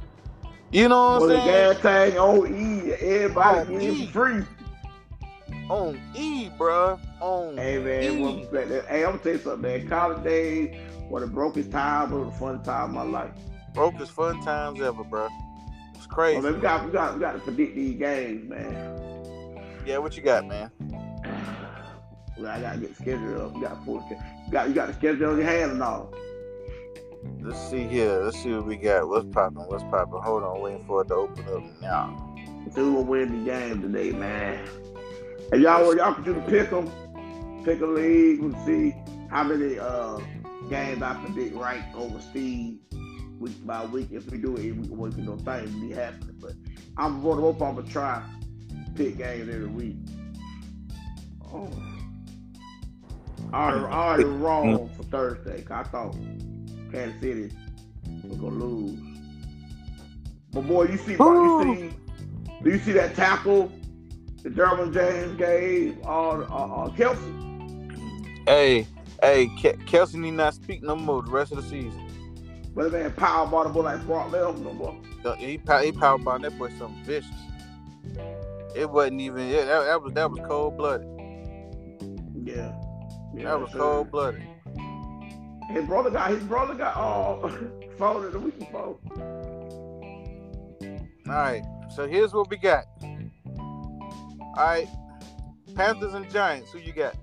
You 0.70 0.88
know 0.88 1.18
what 1.18 1.20
Well, 1.22 1.30
I'm 1.30 1.36
the 1.36 1.44
saying? 1.44 1.72
gas 1.74 1.82
tank 1.82 2.16
on 2.20 2.54
E, 2.54 2.92
everybody 2.92 3.74
On 3.74 3.80
E. 3.82 4.02
it 4.04 4.10
free. 4.10 4.44
On 5.68 6.00
E, 6.14 6.48
bruh. 6.50 6.98
On 7.20 7.56
Hey 7.56 7.78
man, 7.78 8.18
E. 8.18 8.46
well, 8.52 8.64
hey, 8.88 9.04
I'm 9.04 9.12
gonna 9.12 9.18
tell 9.18 9.32
you 9.32 9.38
something, 9.38 9.60
man. 9.62 9.88
College 9.88 10.22
days 10.22 10.76
were 11.10 11.20
the 11.20 11.26
brokest 11.26 11.70
time, 11.70 12.10
but 12.10 12.24
the 12.24 12.30
fun 12.32 12.62
time 12.62 12.90
of 12.90 12.90
my 12.94 13.02
life. 13.02 13.32
Brokest 13.74 14.12
fun 14.12 14.40
times 14.42 14.80
ever, 14.80 15.04
bro. 15.04 15.28
It's 15.94 16.06
Oh, 16.06 16.14
crazy. 16.14 16.40
man, 16.40 16.54
we 16.54 16.60
got, 16.60 16.86
we 16.86 16.92
got, 16.92 17.14
we 17.14 17.20
got 17.20 17.32
to 17.32 17.38
predict 17.40 17.74
these 17.74 17.98
games, 17.98 18.48
man. 18.48 18.96
Yeah, 19.86 19.98
what 19.98 20.16
you 20.16 20.22
got, 20.22 20.46
man? 20.46 20.70
Well, 22.38 22.50
I 22.50 22.58
gotta 22.58 22.78
get 22.78 22.96
the 22.96 23.02
schedule 23.02 23.42
up. 23.42 23.54
You 23.54 23.60
got 23.60 23.84
to 23.84 23.92
the, 24.08 24.16
you 24.46 24.50
got, 24.52 24.68
you 24.68 24.74
got 24.74 24.88
the 24.88 24.94
schedule 24.94 25.28
on 25.32 25.36
your 25.36 25.46
hand 25.46 25.72
and 25.72 25.82
all. 25.82 26.10
Let's 27.42 27.58
see 27.68 27.82
here. 27.82 28.22
Let's 28.22 28.42
see 28.42 28.50
what 28.54 28.64
we 28.64 28.76
got. 28.76 29.06
What's 29.06 29.26
popping? 29.26 29.58
What's 29.58 29.82
popping? 29.84 30.22
Hold 30.22 30.44
on, 30.44 30.62
waiting 30.62 30.82
for 30.86 31.02
it 31.02 31.08
to 31.08 31.14
open 31.16 31.44
up 31.54 31.62
now. 31.82 32.34
Who 32.74 32.94
will 32.94 33.04
win 33.04 33.44
the 33.44 33.50
game 33.50 33.82
today, 33.82 34.12
man? 34.12 34.66
And 35.52 35.60
y'all, 35.60 35.94
y'all 35.94 36.14
can 36.14 36.24
do 36.24 36.32
the 36.32 36.40
pick 36.40 36.72
'em, 36.72 36.90
pick 37.62 37.82
a 37.82 37.86
league, 37.86 38.40
we'll 38.40 38.54
see 38.64 38.94
how 39.28 39.44
many 39.44 39.78
uh 39.78 40.18
games 40.70 41.02
I 41.02 41.14
predict 41.24 41.54
right 41.56 41.82
over 41.94 42.20
Steve 42.20 42.78
week 43.38 43.66
by 43.66 43.84
week. 43.86 44.08
If 44.12 44.30
we 44.30 44.38
do 44.38 44.56
it, 44.56 44.72
we 44.76 44.88
we 44.88 45.10
can 45.10 45.26
do 45.26 45.36
things 45.44 45.70
to 45.70 45.80
be 45.80 45.90
happening. 45.92 46.36
But 46.40 46.52
I'm 46.96 47.20
going 47.22 47.36
to 47.36 47.42
hope 47.42 47.60
I'm 47.62 47.74
gonna 47.76 47.88
try 47.88 48.22
pick 48.94 49.18
games 49.18 49.48
every 49.52 49.66
week. 49.66 49.96
Oh. 51.52 51.68
I 53.52 53.70
already, 53.72 53.86
I 53.86 53.98
already 54.08 54.24
wrong 54.28 54.88
for 54.96 55.02
Thursday. 55.04 55.62
'cause 55.62 55.86
I 55.86 55.90
thought 55.90 56.14
Kansas 56.92 57.20
City 57.20 57.52
was 58.24 58.38
gonna 58.38 58.54
lose. 58.64 58.98
But 60.52 60.62
boy, 60.66 60.84
you 60.84 60.98
see, 60.98 61.12
you 61.12 61.62
see, 61.90 61.94
do 62.62 62.70
you 62.70 62.78
see 62.78 62.92
that 62.92 63.14
tackle 63.16 63.72
that 64.42 64.54
Derwin 64.54 64.92
James 64.92 65.36
gave 65.36 65.98
uh, 66.04 66.30
uh, 66.30 66.42
uh, 66.42 66.88
Kelce? 66.90 67.36
Hey, 68.46 68.86
hey, 69.22 69.46
Ke- 69.48 69.78
Kelce 69.86 70.14
need 70.14 70.32
not 70.32 70.54
speak 70.54 70.82
no 70.82 70.96
more 70.96 71.22
the 71.22 71.30
rest 71.30 71.52
of 71.52 71.58
the 71.62 71.68
season. 71.68 72.06
But 72.74 72.92
man 72.92 73.12
power 73.12 73.46
ball 73.46 73.64
the 73.64 73.70
boy 73.70 73.82
like 73.82 74.04
Brock 74.06 74.30
Lesnar 74.30 74.58
no 74.60 74.72
more. 74.72 74.96
The- 75.22 75.34
He 75.36 75.58
pow- 75.58 75.80
he 75.82 75.92
power 75.92 76.18
by 76.18 76.38
that 76.38 76.58
boy 76.58 76.70
something 76.78 77.02
vicious. 77.04 77.30
It 78.74 78.88
wasn't 78.88 79.20
even. 79.20 79.48
Yeah, 79.48 79.64
that, 79.64 79.84
that 79.84 80.02
was 80.02 80.12
that 80.14 80.30
was 80.30 80.40
cold 80.46 80.76
blooded. 80.76 81.06
Yeah. 82.44 82.72
yeah 83.34 83.44
That 83.44 83.60
was 83.60 83.70
cold 83.72 84.10
blooded. 84.10 84.42
His 85.70 85.84
brother 85.84 86.10
got 86.10 86.30
his 86.30 86.42
brother 86.44 86.74
got 86.74 86.96
all 86.96 87.44
uh 87.46 87.50
folded 87.98 88.32
the 88.32 88.38
week 88.40 88.58
before. 88.58 88.96
All 91.26 91.36
right, 91.36 91.62
so 91.94 92.08
here's 92.08 92.32
what 92.32 92.48
we 92.50 92.56
got. 92.56 92.84
All 93.02 94.54
right, 94.56 94.88
Panthers 95.74 96.14
and 96.14 96.28
Giants. 96.30 96.72
Who 96.72 96.78
you 96.78 96.92
got? 96.92 97.14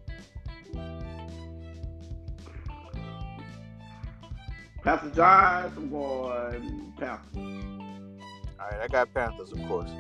Pastor 4.88 5.10
Giants, 5.10 5.76
I'm 5.76 5.90
going 5.90 6.94
Panthers. 6.98 7.36
All 7.36 8.68
right, 8.72 8.80
I 8.84 8.88
got 8.88 9.14
Panthers, 9.14 9.52
of 9.52 9.62
course. 9.68 9.92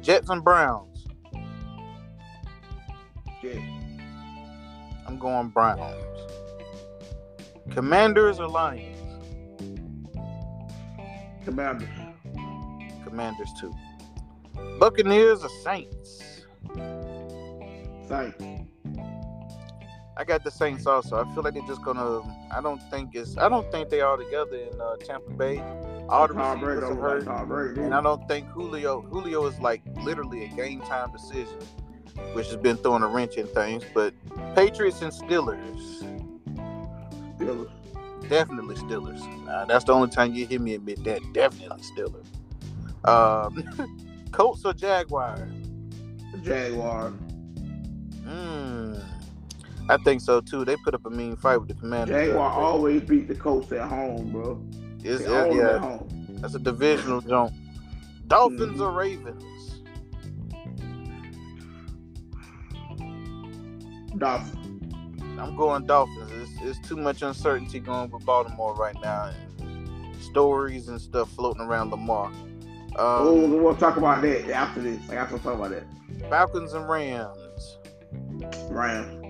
Jets 0.00 0.30
and 0.30 0.44
Browns. 0.44 1.04
Yeah. 3.42 3.58
I'm 5.04 5.18
going 5.18 5.48
Browns. 5.48 5.96
Commanders 7.72 8.38
or 8.38 8.46
Lions? 8.46 8.96
Commanders. 11.44 11.88
Commanders 13.02 13.50
too. 13.60 13.74
Buccaneers 14.78 15.42
or 15.42 15.50
Saints? 15.64 16.44
Saints. 18.06 18.44
I 20.18 20.24
got 20.24 20.42
the 20.44 20.50
Saints 20.50 20.86
also. 20.86 21.22
I 21.22 21.34
feel 21.34 21.42
like 21.42 21.54
they're 21.54 21.66
just 21.66 21.82
gonna. 21.82 22.22
I 22.50 22.60
don't 22.62 22.80
think 22.90 23.14
it's. 23.14 23.36
I 23.36 23.48
don't 23.48 23.70
think 23.70 23.90
they 23.90 24.00
are 24.00 24.16
together 24.16 24.56
in 24.56 24.80
uh, 24.80 24.96
Tampa 24.96 25.30
Bay. 25.32 25.58
All 26.08 26.26
the 26.28 26.34
Tom 26.34 26.60
Brady 26.60 26.80
receivers 26.80 26.98
are 26.98 27.00
hurt, 27.00 27.24
Tom 27.24 27.48
Brady. 27.48 27.80
and 27.82 27.94
I 27.94 28.00
don't 28.00 28.26
think 28.28 28.46
Julio. 28.48 29.02
Julio 29.02 29.44
is 29.46 29.58
like 29.60 29.82
literally 30.02 30.44
a 30.44 30.48
game 30.48 30.80
time 30.82 31.12
decision, 31.12 31.58
which 32.32 32.46
has 32.46 32.56
been 32.56 32.76
throwing 32.78 33.02
a 33.02 33.08
wrench 33.08 33.34
in 33.36 33.46
things. 33.48 33.82
But 33.92 34.14
Patriots 34.54 35.02
and 35.02 35.12
Steelers, 35.12 36.02
Steelers. 37.38 37.70
definitely 38.28 38.76
Steelers. 38.76 39.20
Uh, 39.48 39.66
that's 39.66 39.84
the 39.84 39.92
only 39.92 40.08
time 40.08 40.32
you 40.34 40.46
hear 40.46 40.60
me 40.60 40.74
admit 40.74 41.04
that. 41.04 41.20
Definitely 41.34 41.82
Steelers. 41.94 42.26
Um, 43.06 44.26
Colts 44.32 44.64
or 44.64 44.72
Jaguar? 44.72 45.46
Jaguar. 46.42 47.12
Mm, 48.24 48.65
I 49.88 49.96
think 49.98 50.20
so 50.20 50.40
too. 50.40 50.64
They 50.64 50.76
put 50.76 50.94
up 50.94 51.06
a 51.06 51.10
mean 51.10 51.36
fight 51.36 51.58
with 51.58 51.68
the 51.68 51.74
Commanders. 51.74 52.16
Jaguar 52.26 52.50
always 52.50 53.02
beat 53.02 53.28
the 53.28 53.34
Colts 53.34 53.70
at 53.72 53.88
home, 53.88 54.30
bro. 54.32 54.60
It's, 55.04 55.24
They 55.24 55.30
yeah, 55.56 55.74
at 55.76 55.80
home. 55.80 56.08
that's 56.40 56.54
a 56.54 56.58
divisional 56.58 57.20
jump. 57.20 57.52
Dolphins 58.26 58.78
Mhm. 58.78 58.80
or 58.80 58.90
Ravens? 58.90 59.44
Dolphins. 64.18 64.92
I'm 65.38 65.54
going 65.56 65.86
Dolphins. 65.86 66.32
It's, 66.62 66.78
it's 66.78 66.88
too 66.88 66.96
much 66.96 67.22
uncertainty 67.22 67.78
going 67.78 68.10
with 68.10 68.24
Baltimore 68.24 68.74
right 68.74 68.96
now, 69.02 69.30
and 69.60 70.14
stories 70.22 70.88
and 70.88 71.00
stuff 71.00 71.30
floating 71.32 71.62
around 71.62 71.90
Lamar. 71.90 72.32
oh, 72.96 73.44
Um, 73.44 73.62
we'll 73.62 73.76
talk 73.76 73.96
about 73.98 74.22
that 74.22 74.50
after 74.50 74.80
this. 74.80 74.98
I 75.10 75.14
got 75.14 75.28
to 75.30 75.38
talk 75.38 75.54
about 75.54 75.70
that. 75.70 75.84
Falcons 76.30 76.72
and 76.72 76.88
Rams. 76.88 77.78
Rams. 78.70 79.22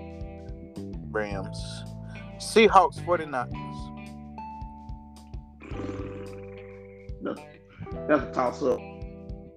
Rams. 1.11 1.83
Seahawks 2.37 2.99
49ers. 3.05 3.73
That's 8.07 8.23
a 8.23 8.31
toss 8.31 8.61
up. 8.63 8.79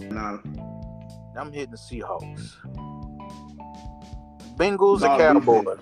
Nah, 0.01 0.39
I'm 1.37 1.53
hitting 1.53 1.71
the 1.71 1.77
Seahawks. 1.77 2.57
Bengals 4.57 5.03
or 5.03 5.19
Cowboys? 5.19 5.79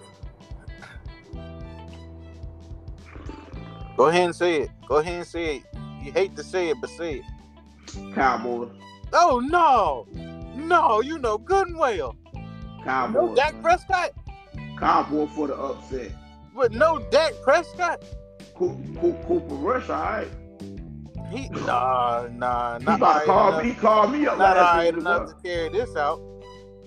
Go 3.97 4.07
ahead 4.07 4.25
and 4.27 4.35
say 4.35 4.63
it. 4.63 4.71
Go 4.87 4.97
ahead 4.97 5.15
and 5.15 5.27
say 5.27 5.57
it. 5.57 5.63
You 6.03 6.13
hate 6.13 6.37
to 6.37 6.45
say 6.45 6.69
it, 6.69 6.77
but 6.81 6.91
say 6.91 7.17
it. 7.17 8.15
Cowboys. 8.15 8.71
Oh 9.13 9.41
no, 9.41 10.07
no, 10.55 11.01
you 11.01 11.19
know 11.19 11.39
good 11.39 11.69
and 11.69 11.79
well. 11.79 12.15
Cowboys. 12.85 13.15
No 13.15 13.35
Dak. 13.35 13.61
Prescott, 13.63 14.11
Cowboys 14.79 15.31
for 15.35 15.47
the 15.49 15.55
upset. 15.57 16.11
but 16.55 16.73
no 16.73 16.99
Dak 17.11 17.33
Prescott. 17.43 18.03
Cooper, 18.55 19.13
Cooper, 19.27 19.55
Rush, 19.55 19.89
all 19.89 20.03
right. 20.03 20.29
He 21.31 21.49
nah 21.51 22.27
nah 22.33 22.79
He 22.79 22.85
not 22.87 22.97
about 22.97 23.21
to 23.21 23.27
call. 23.27 23.59
He 23.61 23.75
called 23.75 24.13
me 24.13 24.27
up 24.27 24.39
not 24.39 24.57
last 24.57 24.69
alright 24.71 24.95
week. 24.95 25.01
enough 25.03 25.29
to 25.29 25.35
carry 25.43 25.69
this 25.69 25.95
out. 25.97 26.21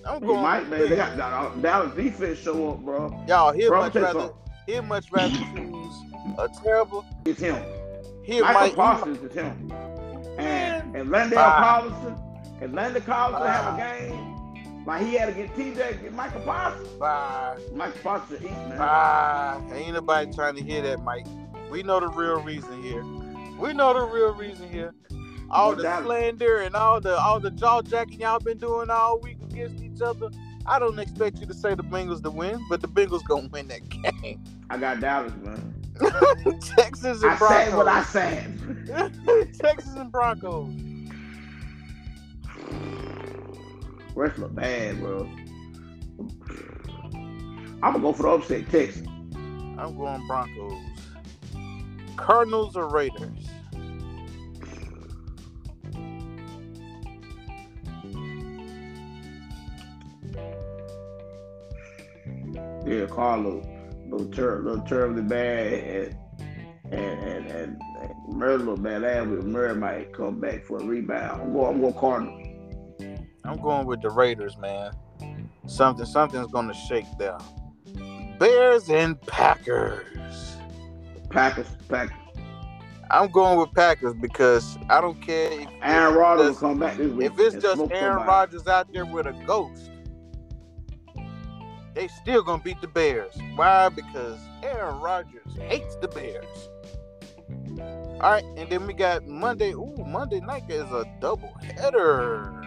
I'm 0.06 0.20
He 0.22 0.28
going. 0.28 0.42
might, 0.42 0.68
man. 0.70 0.90
They 0.90 0.96
got 0.96 1.16
Dallas- 1.16 1.54
uh, 1.56 1.62
Dallas 1.62 1.96
defense 1.96 2.40
show 2.40 2.72
up, 2.72 2.80
bro. 2.80 3.24
y'all. 3.28 3.54
Bro, 3.54 3.82
much 3.82 3.96
I'm 3.96 4.02
tell 4.02 4.14
you 4.14 4.20
rather. 4.20 4.34
He'd 4.68 4.82
much 4.82 5.12
rather 5.12 5.38
choose 5.38 5.96
a 6.40 6.50
terrible. 6.64 7.06
It's 7.26 7.40
him. 7.40 7.64
He 8.24 8.42
Micah 8.42 8.54
might. 8.54 8.70
he 8.70 8.76
Parsons 8.76 9.24
is 9.24 9.34
him. 9.34 9.72
And 10.40 10.96
and 10.96 11.10
Landale 11.12 11.36
Bye. 11.38 11.82
Collison, 11.84 12.62
and 12.62 12.74
Landale 12.74 13.02
Collison 13.04 13.46
have 13.48 13.66
a 13.66 13.70
ah. 13.70 13.78
game, 13.78 14.31
like 14.86 15.06
he 15.06 15.14
had 15.14 15.28
to 15.28 15.34
get 15.34 15.54
TJ, 15.56 16.02
get 16.02 16.14
Micah 16.14 16.40
Parsons. 16.40 16.88
might- 16.92 17.00
Bye. 17.00 17.58
Micah 17.74 18.00
Parsons 18.00 18.42
eat, 18.42 18.52
man. 18.52 18.78
Bye. 18.78 19.62
Ain't 19.74 19.94
nobody 19.94 20.34
trying 20.34 20.56
to 20.56 20.64
hear 20.64 20.82
that, 20.84 21.04
Mike. 21.04 21.26
We 21.70 21.84
know 21.84 22.00
the 22.00 22.10
real 22.10 22.42
reason 22.42 22.82
here. 22.82 23.04
We 23.60 23.74
know 23.74 23.94
the 23.94 24.02
real 24.02 24.34
reason 24.34 24.70
here. 24.70 24.94
All 25.50 25.72
No 25.76 25.82
the 25.82 26.04
slander 26.04 26.60
and 26.62 26.76
all 26.76 27.02
the 27.02 27.18
all 27.18 27.40
the 27.40 27.52
jaw 27.52 27.82
jacking 27.82 28.22
y'all 28.22 28.40
been 28.40 28.58
doing 28.58 28.90
all 28.90 29.20
week 29.20 29.38
against 29.52 29.84
each 29.84 30.02
other. 30.02 30.30
I 30.66 30.80
don't 30.80 30.98
expect 31.00 31.40
you 31.40 31.46
to 31.48 31.54
say 31.54 31.76
the 31.76 31.84
Bengals 31.84 32.24
to 32.24 32.32
win, 32.32 32.64
but 32.70 32.82
the 32.82 32.88
Bengals 32.88 33.24
gonna 33.26 33.50
win 33.50 33.68
that 33.68 33.88
game. 33.90 34.42
I 34.70 34.78
got 34.78 35.00
Dallas, 35.02 35.34
man. 35.44 35.76
Texans 36.78 37.22
and 37.24 37.34
I 37.34 37.38
said 37.38 37.76
what 37.76 37.88
I 37.88 38.04
said. 38.04 39.54
Texans 39.60 39.96
and 39.96 40.12
Broncos. 40.12 40.74
Rest 44.16 44.40
look 44.40 44.54
bad, 44.56 45.00
bro. 45.00 45.30
I'm 47.84 47.94
gonna 47.94 48.00
go 48.00 48.14
for 48.14 48.24
the 48.24 48.30
upset, 48.30 48.70
Texans. 48.70 49.08
I'm 49.78 49.98
going 49.98 50.26
Broncos. 50.28 50.80
Cardinals 52.18 52.76
or 52.78 52.88
Raiders? 52.90 53.48
Yeah, 62.86 63.06
Carlo, 63.08 63.64
little, 64.10 64.28
ter- 64.28 64.62
little 64.62 64.86
terribly 64.86 65.24
bad, 65.24 66.18
and 66.92 66.94
and 66.94 67.24
and, 67.24 67.48
and, 67.48 67.82
and 68.02 68.38
Murray 68.38 68.58
little 68.58 68.78
bad. 68.78 69.02
Murray 69.28 69.76
might 69.76 70.14
come 70.14 70.40
back 70.40 70.66
for 70.66 70.80
a 70.80 70.84
rebound. 70.84 71.42
I'm 71.42 71.54
going, 71.54 71.76
I'm 71.76 71.82
going 71.82 71.94
Cardinals. 71.94 72.41
I'm 73.44 73.60
going 73.60 73.86
with 73.88 74.02
the 74.02 74.10
Raiders, 74.10 74.58
man. 74.58 74.92
Mm-hmm. 75.20 75.68
Something 75.68 76.06
something's 76.06 76.52
gonna 76.52 76.74
shake 76.74 77.06
there. 77.18 77.38
Bears 78.40 78.90
and 78.90 79.20
Packers. 79.22 80.58
Packers, 81.30 81.68
Packers. 81.88 82.18
I'm 83.10 83.30
going 83.30 83.60
with 83.60 83.74
Packers 83.74 84.14
because 84.14 84.78
I 84.90 85.02
don't 85.02 85.22
care 85.22 85.52
if, 85.52 85.68
Aaron 85.82 86.16
Rodgers 86.16 86.44
will 86.46 86.50
just- 86.52 86.60
come 86.62 86.80
back 86.80 86.98
this 86.98 87.12
week. 87.12 87.32
if 87.32 87.40
it's 87.40 87.56
just 87.62 87.80
Aaron 87.82 87.90
somebody. 88.18 88.28
Rodgers 88.28 88.68
out 88.68 88.92
there 88.94 89.06
with 89.06 89.28
a 89.28 89.34
ghost. 89.46 89.92
They 91.94 92.08
still 92.08 92.42
gonna 92.42 92.64
beat 92.64 92.80
the 92.80 92.88
Bears. 92.88 93.36
Why? 93.56 93.90
Because 93.90 94.40
Aaron 94.64 95.00
Rodgers 95.02 95.56
hates 95.60 95.96
the 95.98 96.08
Bears. 96.08 96.70
All 98.22 98.32
right, 98.32 98.46
and 98.56 98.70
then 98.70 98.88
we 98.88 98.94
got 98.94 99.28
Monday. 99.28 99.72
Ooh, 99.74 99.96
Monday 100.08 100.40
night 100.40 100.70
is 100.70 100.90
a 100.92 101.04
double 101.20 101.54
header. 101.76 102.61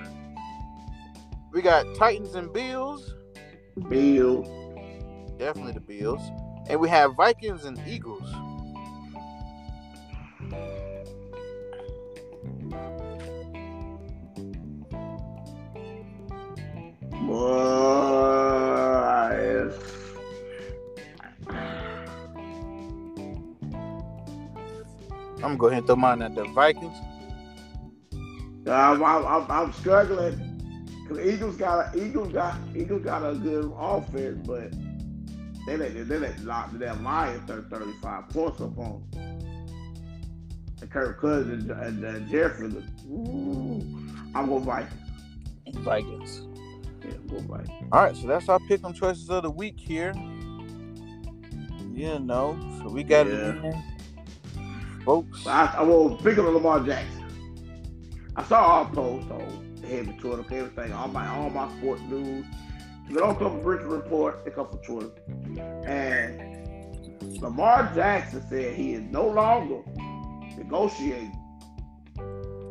We 1.54 1.62
got 1.62 1.86
Titans 1.94 2.34
and 2.34 2.52
Bills. 2.52 3.14
Bills. 3.88 4.48
Definitely 5.38 5.74
the 5.74 5.80
Bills. 5.80 6.20
And 6.68 6.80
we 6.80 6.88
have 6.88 7.14
Vikings 7.14 7.64
and 7.64 7.80
Eagles. 7.86 8.28
Boy, 17.24 17.54
I'm 25.36 25.40
gonna 25.40 25.56
go 25.56 25.66
ahead 25.68 25.78
and 25.78 25.86
throw 25.86 25.94
mine 25.94 26.20
at 26.20 26.34
the 26.34 26.46
Vikings. 26.46 26.98
I'm, 28.66 29.04
I'm, 29.04 29.24
I'm, 29.24 29.50
I'm 29.50 29.72
struggling. 29.72 30.53
Cause 31.08 31.18
Eagles 31.18 31.56
got 31.56 31.94
a, 31.94 32.04
Eagles 32.04 32.32
got 32.32 32.56
Eagles 32.74 33.02
got 33.02 33.22
a 33.28 33.34
good 33.34 33.70
offense, 33.78 34.46
but 34.46 34.72
they 35.66 35.76
let 35.76 36.08
they 36.08 36.18
let 36.18 36.42
lock 36.44 36.70
that 36.78 37.02
Lions 37.02 37.42
thirty 37.46 37.68
thirty 37.68 37.92
five 38.02 38.28
points 38.30 38.60
up 38.60 38.78
on. 38.78 39.02
them. 39.12 39.20
And 40.80 40.90
Kirk 40.90 41.20
Cousins 41.20 41.68
and, 41.70 41.80
and, 41.80 42.04
and 42.04 42.28
Jefferson. 42.30 42.90
Ooh, 43.10 43.80
I'm 44.34 44.48
going 44.48 44.64
Vikings. 44.64 44.92
Vikings. 45.78 46.42
Yeah, 47.04 47.12
I'm 47.16 47.26
going 47.28 47.46
Vikings. 47.48 47.88
All 47.92 48.02
right, 48.02 48.16
so 48.16 48.26
that's 48.26 48.48
our 48.48 48.58
pick 48.60 48.82
'em 48.84 48.92
choices 48.94 49.28
of 49.30 49.42
the 49.42 49.50
week 49.50 49.78
here. 49.78 50.12
You 51.92 52.18
know, 52.18 52.58
so 52.82 52.90
we 52.90 53.02
got 53.04 53.26
Yeah. 53.26 53.32
it 53.34 53.64
in, 53.64 53.82
folks. 55.04 55.46
I, 55.46 55.74
I 55.78 55.82
will 55.82 56.16
pick 56.16 56.38
up 56.38 56.46
Lamar 56.46 56.80
Jackson. 56.80 57.22
I 58.36 58.42
saw 58.42 58.78
our 58.80 58.90
post 58.90 59.28
on 59.84 59.90
Heavy 59.90 60.12
Twitter, 60.18 60.44
everything, 60.54 60.92
all 60.92 61.08
my 61.08 61.26
all 61.28 61.50
my 61.50 61.70
sports 61.78 62.02
news. 62.02 62.44
They 63.08 63.14
don't 63.14 63.38
come 63.38 63.58
from 63.58 63.62
Richard 63.62 63.86
Report, 63.86 64.44
they 64.44 64.50
come 64.50 64.68
from 64.68 64.78
Twitter. 64.78 65.10
And 65.86 67.40
Lamar 67.40 67.92
Jackson 67.94 68.44
said 68.48 68.74
he 68.74 68.94
is 68.94 69.02
no 69.10 69.26
longer 69.26 69.82
negotiating 70.56 71.38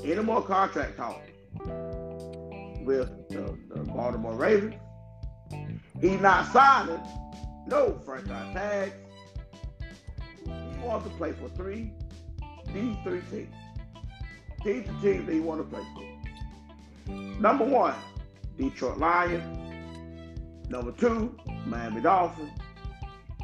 any 0.04 0.22
more 0.22 0.42
contract 0.42 0.98
talks 0.98 1.30
with 2.84 3.10
the, 3.30 3.58
the 3.70 3.84
Baltimore 3.84 4.36
Ravens. 4.36 4.76
He's 6.02 6.20
not 6.20 6.52
signing 6.52 7.00
no 7.68 8.02
franchise 8.04 8.54
tags. 8.54 8.94
He 10.46 10.86
wants 10.86 11.08
to 11.08 11.14
play 11.16 11.32
for 11.32 11.48
three 11.50 11.92
these 12.74 12.96
three 13.04 13.22
teams. 13.30 13.56
These 14.66 14.86
the 14.86 14.94
teams 15.02 15.26
that 15.26 15.34
he 15.34 15.40
want 15.40 15.62
to 15.62 15.76
play 15.76 15.86
for. 15.94 16.13
Number 17.08 17.66
one, 17.66 17.96
Detroit 18.58 18.98
Lions. 18.98 19.44
Number 20.70 20.92
two, 20.92 21.38
Miami 21.66 22.02
Dolphins. 22.02 22.52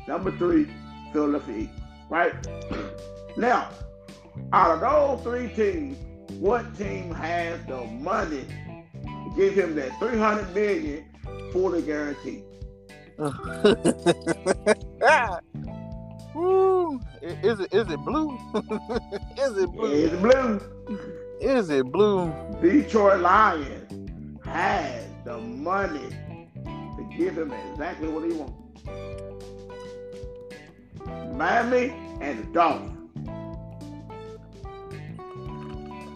Number 0.08 0.32
three, 0.38 0.68
Philadelphia 1.14 1.56
Eagles. 1.58 1.82
Right? 2.10 2.34
Now, 3.38 3.70
out 4.52 4.72
of 4.72 4.80
those 4.82 5.24
three 5.24 5.48
teams, 5.56 5.98
what 6.40 6.76
team 6.78 7.14
has 7.14 7.64
the 7.68 7.86
money 7.86 8.46
to 9.04 9.34
give 9.36 9.54
him 9.54 9.76
that 9.76 9.98
300 10.00 10.54
million 10.54 11.06
fully 11.54 11.82
guaranteed? 11.82 12.44
Woo. 16.36 17.00
Is 17.22 17.60
it 17.60 17.74
is 17.74 17.90
it 17.90 18.00
blue? 18.00 18.38
is 19.38 19.58
it 19.58 19.72
blue? 19.72 19.92
It's 19.92 20.16
blue. 20.16 20.62
Is 21.42 21.70
it 21.70 21.86
blue? 21.92 22.34
Detroit 22.62 23.22
Lions 23.22 24.40
has 24.46 25.06
the 25.24 25.38
money 25.38 26.10
to 26.66 27.10
give 27.18 27.38
him 27.38 27.54
exactly 27.72 28.08
what 28.10 28.26
he 28.30 28.34
wants. 28.34 28.56
Miami 31.36 31.94
and 32.20 32.40
the 32.40 32.44
Dolphins. 32.54 32.96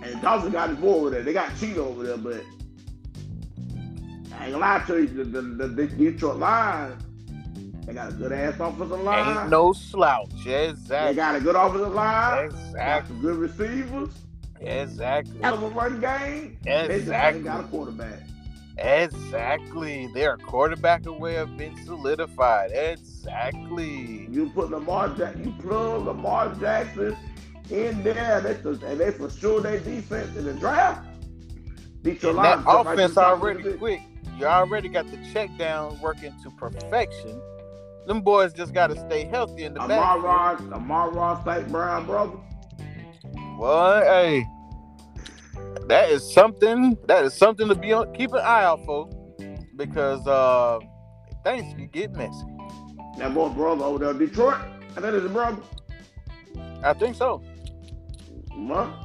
And 0.03 0.13
the 0.15 0.19
Dolphins 0.21 0.51
got 0.51 0.69
his 0.69 0.77
boy 0.79 0.93
over 0.95 1.09
there. 1.11 1.23
They 1.23 1.31
got 1.33 1.57
Cheetah 1.57 1.79
over 1.81 2.03
there, 2.03 2.17
but 2.17 2.41
I 4.37 4.45
ain't 4.47 4.53
gonna 4.53 4.57
lie 4.57 4.83
to 4.87 4.97
you, 5.01 5.07
the, 5.07 5.23
the, 5.23 5.41
the, 5.41 5.67
the 5.67 5.87
Detroit 5.87 6.37
Lions, 6.37 7.01
they 7.85 7.93
got 7.93 8.09
a 8.09 8.13
good 8.13 8.31
ass 8.31 8.55
offensive 8.59 8.91
line. 9.01 9.37
Ain't 9.37 9.49
no 9.49 9.71
slouch. 9.73 10.45
Exactly. 10.45 11.11
They 11.11 11.15
got 11.15 11.35
a 11.35 11.39
good 11.41 11.55
offensive 11.55 11.93
line. 11.93 12.49
Got 12.49 12.59
Exactly. 12.59 13.07
some 13.15 13.21
good 13.21 13.37
receivers. 13.37 14.09
Exactly. 14.63 15.39
Got 15.39 15.61
a 15.61 15.67
run 15.67 15.99
game. 15.99 16.57
They 16.63 16.87
just 16.87 17.07
got 17.07 17.33
a 17.33 17.37
Exactly. 17.37 17.69
quarterback. 17.69 18.19
Exactly. 18.77 20.07
Their 20.13 20.37
quarterback 20.37 21.05
away 21.05 21.35
have 21.35 21.55
been 21.57 21.75
solidified. 21.85 22.71
Exactly. 22.71 24.27
You 24.31 24.49
put 24.53 24.71
Lamar 24.71 25.09
Jackson, 25.09 25.43
you 25.43 25.53
plug 25.61 26.05
Lamar 26.05 26.55
Jackson 26.55 27.15
in 27.69 28.03
there, 28.03 28.41
that's 28.41 28.61
the, 28.63 28.71
and 28.85 28.99
they 28.99 29.11
for 29.11 29.29
sure 29.29 29.61
their 29.61 29.79
defense 29.79 30.35
in 30.35 30.45
the 30.45 30.53
draft. 30.53 31.05
Detroit 32.01 32.35
And 32.35 32.45
that 32.45 32.65
right 32.65 32.81
offense 32.81 33.13
the 33.13 33.21
top 33.21 33.33
of 33.35 33.39
the 33.41 33.45
already 33.47 33.77
quick. 33.77 34.01
You 34.37 34.45
already 34.47 34.89
got 34.89 35.09
the 35.09 35.17
check 35.31 35.55
down 35.57 35.99
working 36.01 36.33
to 36.43 36.49
perfection. 36.51 37.39
Them 38.07 38.21
boys 38.21 38.51
just 38.53 38.73
got 38.73 38.87
to 38.87 38.99
stay 38.99 39.23
healthy 39.25 39.63
in 39.63 39.75
the 39.75 39.81
Amar 39.83 40.17
back. 40.17 40.23
Ross, 40.23 40.61
Amar 40.73 41.11
Ross, 41.11 41.45
St. 41.45 41.69
Brown 41.69 42.05
brother. 42.05 42.33
Well, 43.63 44.01
hey, 44.01 44.45
that 45.87 46.09
is 46.09 46.33
something. 46.33 46.97
That 47.07 47.23
is 47.23 47.33
something 47.33 47.69
to 47.69 47.75
be 47.75 47.93
on. 47.93 48.13
Keep 48.13 48.33
an 48.33 48.39
eye 48.39 48.65
out 48.65 48.83
for, 48.83 49.09
because 49.77 50.27
uh, 50.27 50.79
things 51.45 51.73
can 51.73 51.87
get 51.87 52.11
messy. 52.11 52.43
That 53.19 53.33
boy 53.33 53.47
brother 53.47 53.85
over 53.85 53.99
there 53.99 54.13
Detroit. 54.13 54.57
And 54.97 55.05
that 55.05 55.13
is 55.13 55.23
his 55.23 55.31
brother. 55.31 55.61
I 56.83 56.91
think 56.91 57.15
so. 57.15 57.41
Well, 58.53 58.99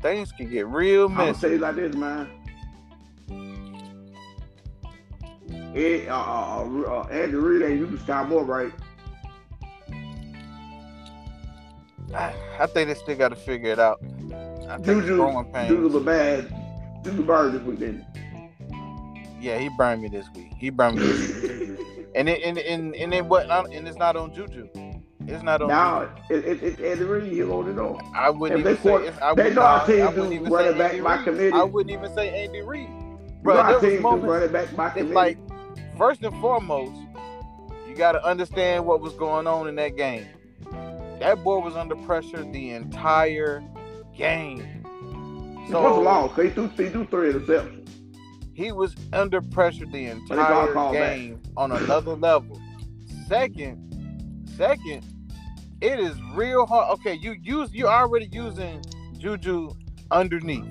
Things 0.00 0.32
can 0.32 0.48
get 0.48 0.66
real 0.68 1.10
messy. 1.10 1.20
I'm 1.20 1.26
gonna 1.26 1.38
say 1.38 1.54
it 1.56 1.60
like 1.60 1.76
this, 1.76 1.94
man. 1.94 2.30
It, 5.74 6.08
uh, 6.08 6.14
uh, 6.14 6.64
uh, 6.64 7.02
uh, 7.02 7.08
Andy 7.10 7.36
Reid 7.36 7.60
ain't 7.60 7.90
used 7.90 8.06
to 8.06 8.24
Moore 8.24 8.42
right. 8.42 8.72
I, 12.14 12.34
I 12.58 12.66
think 12.66 12.88
they 12.88 12.94
still 12.94 13.16
got 13.16 13.28
to 13.28 13.36
figure 13.36 13.70
it 13.70 13.78
out. 13.78 14.00
I 14.68 14.76
think 14.78 15.04
Juju. 15.04 15.16
Juju 15.68 15.88
was 15.88 16.02
bad. 16.04 16.54
Juju 17.04 17.22
burned 17.22 17.54
this 17.54 17.62
weekend. 17.62 18.04
Yeah, 19.40 19.58
he 19.58 19.68
burned 19.76 20.02
me 20.02 20.08
this 20.08 20.26
week. 20.34 20.52
He 20.58 20.70
burned 20.70 20.96
me 20.96 21.02
this 21.06 21.42
week. 21.42 21.80
And 22.14 22.30
it, 22.30 22.42
and 22.44 22.56
and 22.56 22.96
and 22.96 23.12
it 23.12 23.26
what 23.26 23.50
and 23.50 23.86
it's 23.86 23.98
not 23.98 24.16
on 24.16 24.32
Juju. 24.34 24.70
It's 25.26 25.42
not 25.42 25.60
on. 25.60 25.68
Now 25.68 26.08
Juju. 26.28 26.48
it, 26.48 26.62
it, 26.62 26.80
it, 26.80 26.80
Eddie 26.80 27.04
Reed, 27.04 27.30
he 27.30 27.40
hold 27.40 27.68
it 27.68 27.78
on. 27.78 28.00
I 28.14 28.30
wouldn't 28.30 28.60
if 28.66 28.78
even 28.80 29.02
they 29.02 29.10
say. 29.10 29.18
I 29.20 29.34
they 29.34 29.52
know 29.52 29.60
our 29.60 29.86
team 29.86 30.06
I 30.06 30.12
do 30.12 30.20
wouldn't 30.22 30.32
even 30.32 30.50
running 30.50 30.78
back 30.78 30.92
Andy 30.92 31.02
by 31.02 31.22
committee. 31.22 31.52
I 31.52 31.62
wouldn't 31.62 31.90
even 31.92 32.14
say 32.14 32.44
Andy 32.44 32.62
Reid. 32.62 32.88
Bro, 33.42 33.58
our 33.58 33.80
team 33.80 34.00
do 34.00 34.08
running 34.16 34.50
back 34.50 34.74
by 34.74 34.86
It's 34.86 34.94
committee. 34.94 35.14
like 35.14 35.38
first 35.98 36.22
and 36.22 36.34
foremost, 36.40 36.98
you 37.86 37.94
got 37.94 38.12
to 38.12 38.24
understand 38.24 38.86
what 38.86 39.02
was 39.02 39.12
going 39.16 39.46
on 39.46 39.68
in 39.68 39.74
that 39.76 39.94
game. 39.98 40.26
That 41.20 41.42
boy 41.42 41.58
was 41.60 41.76
under 41.76 41.96
pressure 41.96 42.44
the 42.44 42.70
entire 42.70 43.62
game. 44.16 44.82
So, 45.70 45.78
it 45.78 45.82
wasn't 45.82 46.04
long. 46.04 46.28
He 46.36 46.50
threw, 46.50 46.68
he 46.68 46.88
threw 46.90 47.06
three 47.06 47.32
interceptions. 47.32 47.88
he 48.54 48.70
was 48.72 48.94
under 49.12 49.40
pressure 49.40 49.86
the 49.86 50.06
entire 50.06 50.72
called 50.72 50.94
back. 50.94 51.16
game 51.16 51.40
on 51.56 51.72
another 51.72 52.14
level. 52.14 52.60
Second, 53.28 54.46
second, 54.56 55.04
it 55.80 55.98
is 55.98 56.14
real 56.34 56.66
hard. 56.66 56.98
Okay, 56.98 57.14
you 57.14 57.34
use 57.42 57.72
you're 57.72 57.88
already 57.88 58.28
using 58.30 58.82
Juju 59.18 59.70
underneath. 60.10 60.64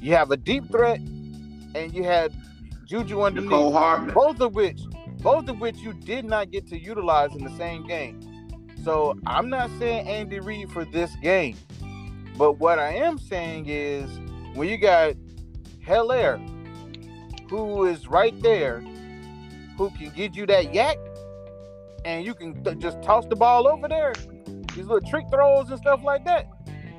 You 0.00 0.12
have 0.14 0.30
a 0.30 0.36
deep 0.36 0.70
threat, 0.70 0.98
and 0.98 1.94
you 1.94 2.04
had 2.04 2.34
Juju 2.84 3.22
underneath. 3.22 3.50
Both 4.12 4.40
of 4.40 4.54
which 4.54 4.80
both 5.22 5.48
of 5.48 5.60
which 5.60 5.76
you 5.78 5.92
did 5.92 6.24
not 6.24 6.50
get 6.50 6.66
to 6.68 6.78
utilize 6.78 7.34
in 7.34 7.44
the 7.44 7.56
same 7.56 7.86
game. 7.86 8.20
So 8.82 9.16
I'm 9.26 9.48
not 9.48 9.70
saying 9.78 10.08
Andy 10.08 10.40
Reid 10.40 10.70
for 10.70 10.84
this 10.84 11.14
game, 11.16 11.56
but 12.36 12.58
what 12.58 12.78
I 12.78 12.94
am 12.94 13.16
saying 13.16 13.66
is 13.68 14.10
when 14.54 14.68
you 14.68 14.76
got 14.76 15.14
Helaire, 15.86 16.40
who 17.48 17.84
is 17.86 18.08
right 18.08 18.38
there, 18.42 18.80
who 19.78 19.90
can 19.90 20.10
get 20.10 20.34
you 20.34 20.46
that 20.46 20.74
yak, 20.74 20.98
and 22.04 22.24
you 22.24 22.34
can 22.34 22.62
th- 22.64 22.78
just 22.78 23.00
toss 23.02 23.24
the 23.26 23.36
ball 23.36 23.68
over 23.68 23.86
there, 23.86 24.14
these 24.74 24.86
little 24.86 25.00
trick 25.08 25.26
throws 25.30 25.70
and 25.70 25.78
stuff 25.78 26.02
like 26.02 26.24
that. 26.24 26.48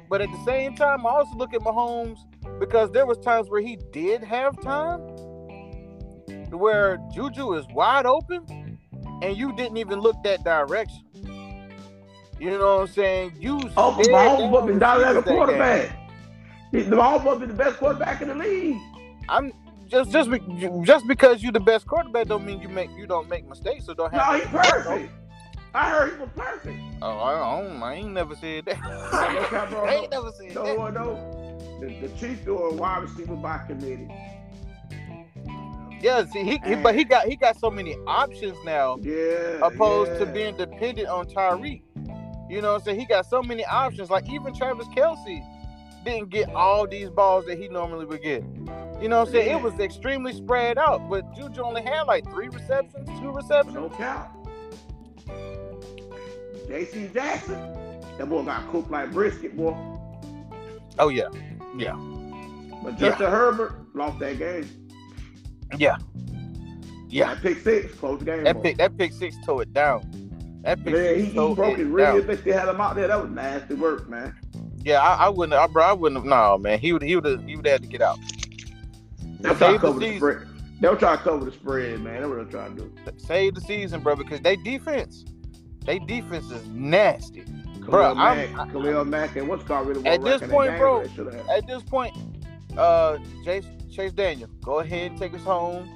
But 0.09 0.21
at 0.21 0.31
the 0.31 0.43
same 0.45 0.75
time, 0.75 1.05
I 1.05 1.09
also 1.09 1.35
look 1.35 1.53
at 1.53 1.61
Mahomes 1.61 2.19
because 2.59 2.91
there 2.91 3.05
was 3.05 3.17
times 3.17 3.49
where 3.49 3.61
he 3.61 3.77
did 3.91 4.23
have 4.23 4.61
time 4.61 5.01
where 6.51 6.97
Juju 7.13 7.53
is 7.55 7.65
wide 7.73 8.05
open 8.05 8.77
and 9.21 9.37
you 9.37 9.55
didn't 9.55 9.77
even 9.77 9.99
look 9.99 10.15
that 10.23 10.43
direction. 10.43 11.01
You 12.43 12.57
know 12.57 12.75
what 12.75 12.81
I'm 12.81 12.87
saying? 12.87 13.33
You 13.39 13.57
Oh, 13.77 13.95
Mahomes 13.97 14.49
was 14.49 14.65
been 14.65 14.77
down 14.79 15.01
as 15.01 15.15
a 15.15 15.21
receivers 15.21 15.23
that 15.23 15.25
game. 15.25 15.37
quarterback. 15.37 15.99
Mahomes 16.73 17.23
was 17.23 17.39
been 17.39 17.47
the 17.49 17.55
best 17.55 17.77
quarterback 17.77 18.21
in 18.21 18.27
the 18.27 18.35
league. 18.35 18.77
I'm 19.29 19.53
just 19.87 20.11
just 20.11 20.29
be- 20.29 20.41
just 20.83 21.07
because 21.07 21.41
you're 21.41 21.53
the 21.53 21.61
best 21.61 21.87
quarterback 21.87 22.27
don't 22.27 22.45
mean 22.45 22.59
you 22.59 22.67
make 22.67 22.89
you 22.97 23.07
don't 23.07 23.29
make 23.29 23.47
mistakes 23.47 23.87
or 23.87 23.95
don't 23.95 24.13
have. 24.13 24.27
No, 24.27 24.39
he's 24.39 24.47
perfect. 24.47 25.11
I 25.73 25.89
heard 25.89 26.13
he 26.13 26.19
was 26.19 26.29
perfect. 26.35 26.77
Oh, 27.01 27.17
I, 27.19 27.61
don't, 27.61 27.81
I 27.81 27.93
ain't 27.95 28.11
never 28.11 28.35
said 28.35 28.65
that. 28.65 28.77
I 28.83 29.95
ain't 30.01 30.11
never 30.11 30.29
said 30.31 30.53
No, 30.53 30.65
that. 30.65 30.77
no, 30.77 30.89
no. 30.89 31.79
The, 31.79 32.07
the 32.07 32.09
Chiefs 32.19 32.43
doing 32.43 32.73
a 32.73 32.75
wide 32.75 33.03
receiver 33.03 33.35
by 33.37 33.59
committee. 33.59 34.09
Yeah, 36.01 36.25
see, 36.25 36.43
he, 36.43 36.59
he 36.65 36.75
but 36.75 36.93
he 36.95 37.05
got 37.05 37.25
he 37.27 37.37
got 37.37 37.57
so 37.57 37.71
many 37.71 37.95
options 38.05 38.57
now. 38.65 38.97
Yeah. 39.01 39.59
opposed 39.65 40.19
to 40.19 40.25
being 40.25 40.57
dependent 40.57 41.07
on 41.07 41.25
Tyreek. 41.27 41.81
You 42.49 42.61
know 42.61 42.73
what 42.73 42.81
I'm 42.81 42.85
saying? 42.85 42.99
He 42.99 43.05
got 43.05 43.25
so 43.25 43.41
many 43.41 43.65
options. 43.65 44.09
Like 44.09 44.29
even 44.29 44.53
Travis 44.53 44.87
Kelce 44.87 45.43
didn't 46.03 46.29
get 46.29 46.49
all 46.53 46.87
these 46.87 47.09
balls 47.09 47.45
that 47.45 47.57
he 47.57 47.67
normally 47.67 48.05
would 48.05 48.21
get. 48.21 48.43
You 49.01 49.09
know 49.09 49.19
what 49.19 49.27
I'm 49.27 49.33
saying? 49.33 49.49
Yeah. 49.49 49.57
It 49.57 49.63
was 49.63 49.79
extremely 49.79 50.33
spread 50.33 50.77
out, 50.77 51.09
but 51.09 51.35
Juju 51.35 51.61
only 51.61 51.81
had 51.81 52.03
like 52.03 52.29
three 52.31 52.49
receptions, 52.49 53.07
two 53.19 53.31
receptions. 53.31 53.75
No 53.75 53.89
count. 53.89 54.29
J.C. 56.67 57.09
Jackson. 57.13 57.59
That 58.17 58.29
boy 58.29 58.43
got 58.43 58.69
cooked 58.71 58.91
like 58.91 59.11
brisket, 59.11 59.57
boy. 59.57 59.75
Oh 60.99 61.09
yeah, 61.09 61.29
yeah. 61.77 61.95
But 62.83 62.97
Justin 62.97 63.29
Herbert 63.29 63.73
lost 63.95 64.19
that 64.19 64.37
game. 64.37 64.69
yeah, 65.77 65.97
yeah. 67.09 67.33
That 67.33 67.41
pick 67.41 67.59
six 67.59 67.93
closed 67.95 68.21
the 68.21 68.25
game. 68.25 68.43
That 68.43 68.55
boy. 68.55 68.61
pick 68.61 68.77
that 68.77 68.97
pick 68.97 69.13
six 69.13 69.35
tore 69.45 69.63
it 69.63 69.73
down. 69.73 70.22
That 70.63 70.79
Yeah, 70.79 70.93
six 70.93 71.17
he, 71.17 71.25
he 71.25 71.33
broke 71.33 71.77
it 71.79 71.85
really. 71.85 72.03
down. 72.03 72.19
If 72.19 72.27
they 72.27 72.37
still 72.37 72.57
had 72.57 72.69
him 72.69 72.79
out 72.81 72.95
there, 72.95 73.07
that 73.07 73.21
was 73.21 73.29
nasty 73.31 73.75
work, 73.75 74.07
man. 74.09 74.33
Yeah, 74.83 75.01
I, 75.01 75.25
I 75.25 75.29
wouldn't, 75.29 75.53
I, 75.53 75.67
bro. 75.67 75.83
I 75.83 75.93
wouldn't 75.93 76.19
have. 76.19 76.25
No, 76.25 76.57
man. 76.57 76.79
He 76.79 76.93
would, 76.93 77.01
he 77.01 77.15
would, 77.15 77.41
he 77.47 77.55
would 77.55 77.65
have 77.65 77.73
had 77.73 77.81
to 77.83 77.87
get 77.87 78.01
out. 78.01 78.17
They 79.39 79.49
were 79.49 79.55
trying 79.55 79.57
Save 79.57 79.59
to 79.59 79.73
the 79.73 79.79
cover 79.79 79.99
the 79.99 80.05
season. 80.05 80.17
spread. 80.17 80.47
They 80.81 80.87
were 80.89 80.95
trying 80.95 81.17
to 81.17 81.23
cover 81.23 81.45
the 81.45 81.51
spread, 81.51 81.99
man. 82.01 82.13
That's 82.21 82.27
what 82.27 82.35
they're 82.35 82.45
trying 82.45 82.75
to 82.77 82.81
do. 82.83 82.93
Save 83.17 83.55
the 83.55 83.61
season, 83.61 84.01
bro, 84.01 84.15
because 84.15 84.41
they 84.41 84.55
defense, 84.57 85.23
they 85.85 85.99
defense 85.99 86.49
is 86.51 86.65
nasty. 86.67 87.41
Khalil 87.75 87.89
Bro, 87.91 88.15
Mack, 88.15 88.57
I'm- 88.57 88.71
Khalil 88.71 89.05
Mack, 89.05 89.35
and 89.35 89.47
what's 89.49 89.63
called 89.63 89.87
really 89.87 90.05
At 90.05 90.23
this 90.23 90.41
point, 90.41 90.77
bro, 90.77 91.03
they 91.03 91.13
should 91.13 91.33
have. 91.33 91.47
at 91.49 91.67
this 91.67 91.83
point, 91.83 92.15
uh, 92.77 93.17
Chase, 93.43 93.65
Chase 93.91 94.13
Daniel, 94.13 94.49
go 94.63 94.79
ahead 94.79 95.11
and 95.11 95.19
take 95.19 95.33
us 95.33 95.43
home. 95.43 95.89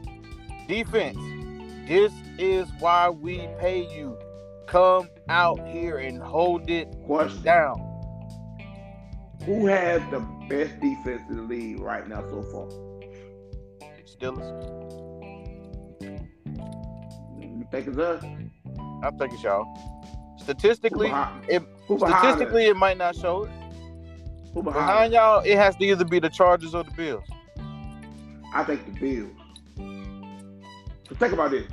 Defense, 0.68 1.18
this 1.88 2.12
is 2.38 2.68
why 2.80 3.10
we 3.10 3.48
pay 3.60 3.88
you. 3.98 4.18
Come 4.68 5.08
out 5.30 5.66
here 5.68 5.98
and 5.98 6.22
hold 6.22 6.70
it 6.70 6.94
Question: 7.06 7.42
down. 7.44 7.80
Who 9.46 9.66
has 9.68 10.02
the 10.12 10.20
best 10.50 10.80
defense 10.82 11.22
in 11.30 11.38
the 11.38 11.44
league 11.44 11.80
right 11.80 12.08
now 12.08 12.22
so 12.30 12.42
far? 12.44 12.68
Steelers, 14.06 14.44
You 17.40 17.68
think 17.72 17.88
it's 17.88 17.98
us? 17.98 18.24
I 19.04 19.12
think 19.12 19.34
it's 19.34 19.44
y'all. 19.44 19.66
Statistically, 20.38 21.12
it, 21.48 21.64
statistically, 21.98 22.66
it 22.66 22.76
might 22.76 22.98
not 22.98 23.16
show 23.16 23.44
it. 23.44 23.52
Who 24.54 24.64
behind, 24.64 24.86
Behind 24.86 25.14
y'all, 25.14 25.42
it 25.46 25.58
has 25.58 25.76
to 25.78 25.86
either 25.86 26.06
be 26.06 26.20
the 26.20 26.30
Chargers 26.30 26.74
or 26.74 26.84
the 26.84 26.92
Bills. 26.92 27.24
I 28.54 28.64
think 28.66 28.86
the 28.86 29.00
Bills. 29.00 29.32
So 31.08 31.16
think 31.16 31.34
about 31.34 31.52
this. 31.52 31.68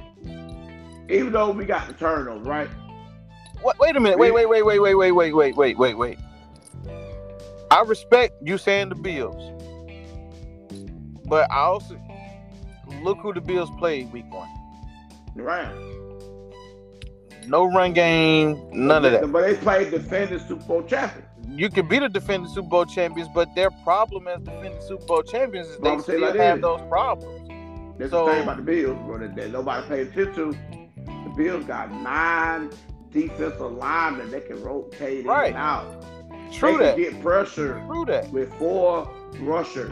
Even 1.09 1.33
though 1.33 1.51
we 1.51 1.65
got 1.65 1.87
the 1.89 1.95
turnovers, 1.95 2.47
right? 2.47 2.69
Wait, 3.65 3.79
wait 3.79 3.97
a 3.97 4.01
minute. 4.01 4.19
Wait, 4.19 4.33
wait, 4.35 4.47
wait, 4.47 4.63
wait, 4.63 4.79
wait, 4.79 4.95
wait, 4.95 5.13
wait, 5.13 5.35
wait, 5.35 5.57
wait, 5.57 5.79
wait, 5.79 5.95
wait. 5.97 6.19
I 7.71 7.81
respect 7.81 8.35
you 8.43 8.59
saying 8.59 8.91
the 8.91 8.95
Bills, 8.95 9.53
but 11.25 11.51
I 11.51 11.61
also 11.61 11.99
look 13.03 13.19
who 13.19 13.33
the 13.33 13.41
Bills 13.41 13.71
played 13.79 14.13
week 14.13 14.31
one. 14.33 14.49
Right. 15.35 15.75
No 17.47 17.65
run 17.65 17.93
game, 17.95 18.63
none 18.73 19.05
of 19.05 19.13
that. 19.13 19.33
But 19.33 19.43
they 19.43 19.57
played 19.57 19.91
defending 19.91 20.39
Super 20.41 20.65
Bowl 20.65 20.83
champions. 20.83 21.27
You 21.49 21.69
can 21.71 21.89
be 21.89 21.99
the 21.99 22.09
defending 22.09 22.51
Super 22.51 22.69
Bowl 22.69 22.85
champions, 22.85 23.29
but 23.35 23.55
their 23.55 23.71
problem 23.83 24.29
as 24.29 24.41
defending 24.43 24.81
Super 24.83 25.05
Bowl 25.07 25.23
champions 25.23 25.69
is 25.69 25.79
Well, 25.81 25.97
they 25.97 26.03
still 26.03 26.21
like 26.21 26.37
have 26.37 26.61
those 26.61 26.81
problems. 26.89 27.49
That's 27.99 28.11
So- 28.11 28.27
the 28.27 28.33
thing 28.33 28.43
about 28.43 28.57
the 28.59 28.63
Bills, 28.63 28.99
bro, 29.07 29.19
that, 29.27 29.51
nobody 29.51 29.89
paid 29.89 30.07
attention 30.09 30.35
to. 30.35 30.59
The 31.07 31.33
Bills 31.37 31.65
got 31.65 31.91
nine 31.93 32.71
defensive 33.15 33.73
linemen 33.73 34.31
that 34.33 34.47
can 34.47 34.63
rotate 34.63 35.21
in 35.21 35.27
Right. 35.27 35.49
and 35.49 35.57
out. 35.57 36.05
True 36.53 36.77
they 36.79 36.85
that. 36.85 36.97
can 36.97 37.13
get 37.13 37.23
pressure 37.23 37.83
True 37.87 38.05
that. 38.07 38.31
with 38.31 38.53
four 38.59 39.09
rushers. 39.41 39.91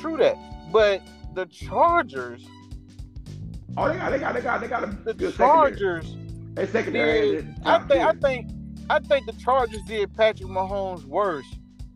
True 0.00 0.16
that. 0.18 0.36
But 0.70 1.02
the 1.34 1.46
Chargers, 1.46 2.46
Oh, 3.76 3.88
they 3.88 3.96
got, 3.96 4.10
they 4.10 4.18
got, 4.18 4.34
they 4.34 4.40
got, 4.40 4.60
they 4.60 4.66
got 4.68 4.82
a 4.84 4.86
the 5.04 5.14
good 5.14 5.34
secondary. 5.34 5.76
Chargers 5.76 6.16
They 6.54 6.66
secondary. 6.66 7.20
did. 7.36 7.54
I 7.64 7.78
think. 7.86 8.04
I 8.04 8.12
think. 8.12 8.50
I 8.90 8.98
think 9.00 9.26
the 9.26 9.32
Chargers 9.34 9.82
did 9.86 10.12
Patrick 10.14 10.48
Mahomes 10.48 11.04
worse 11.04 11.46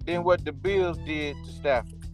than 0.05 0.25
what 0.25 0.45
the 0.45 0.53
Bills 0.53 0.99
did 1.07 1.37
to 1.45 1.53
Stafford. 1.53 2.05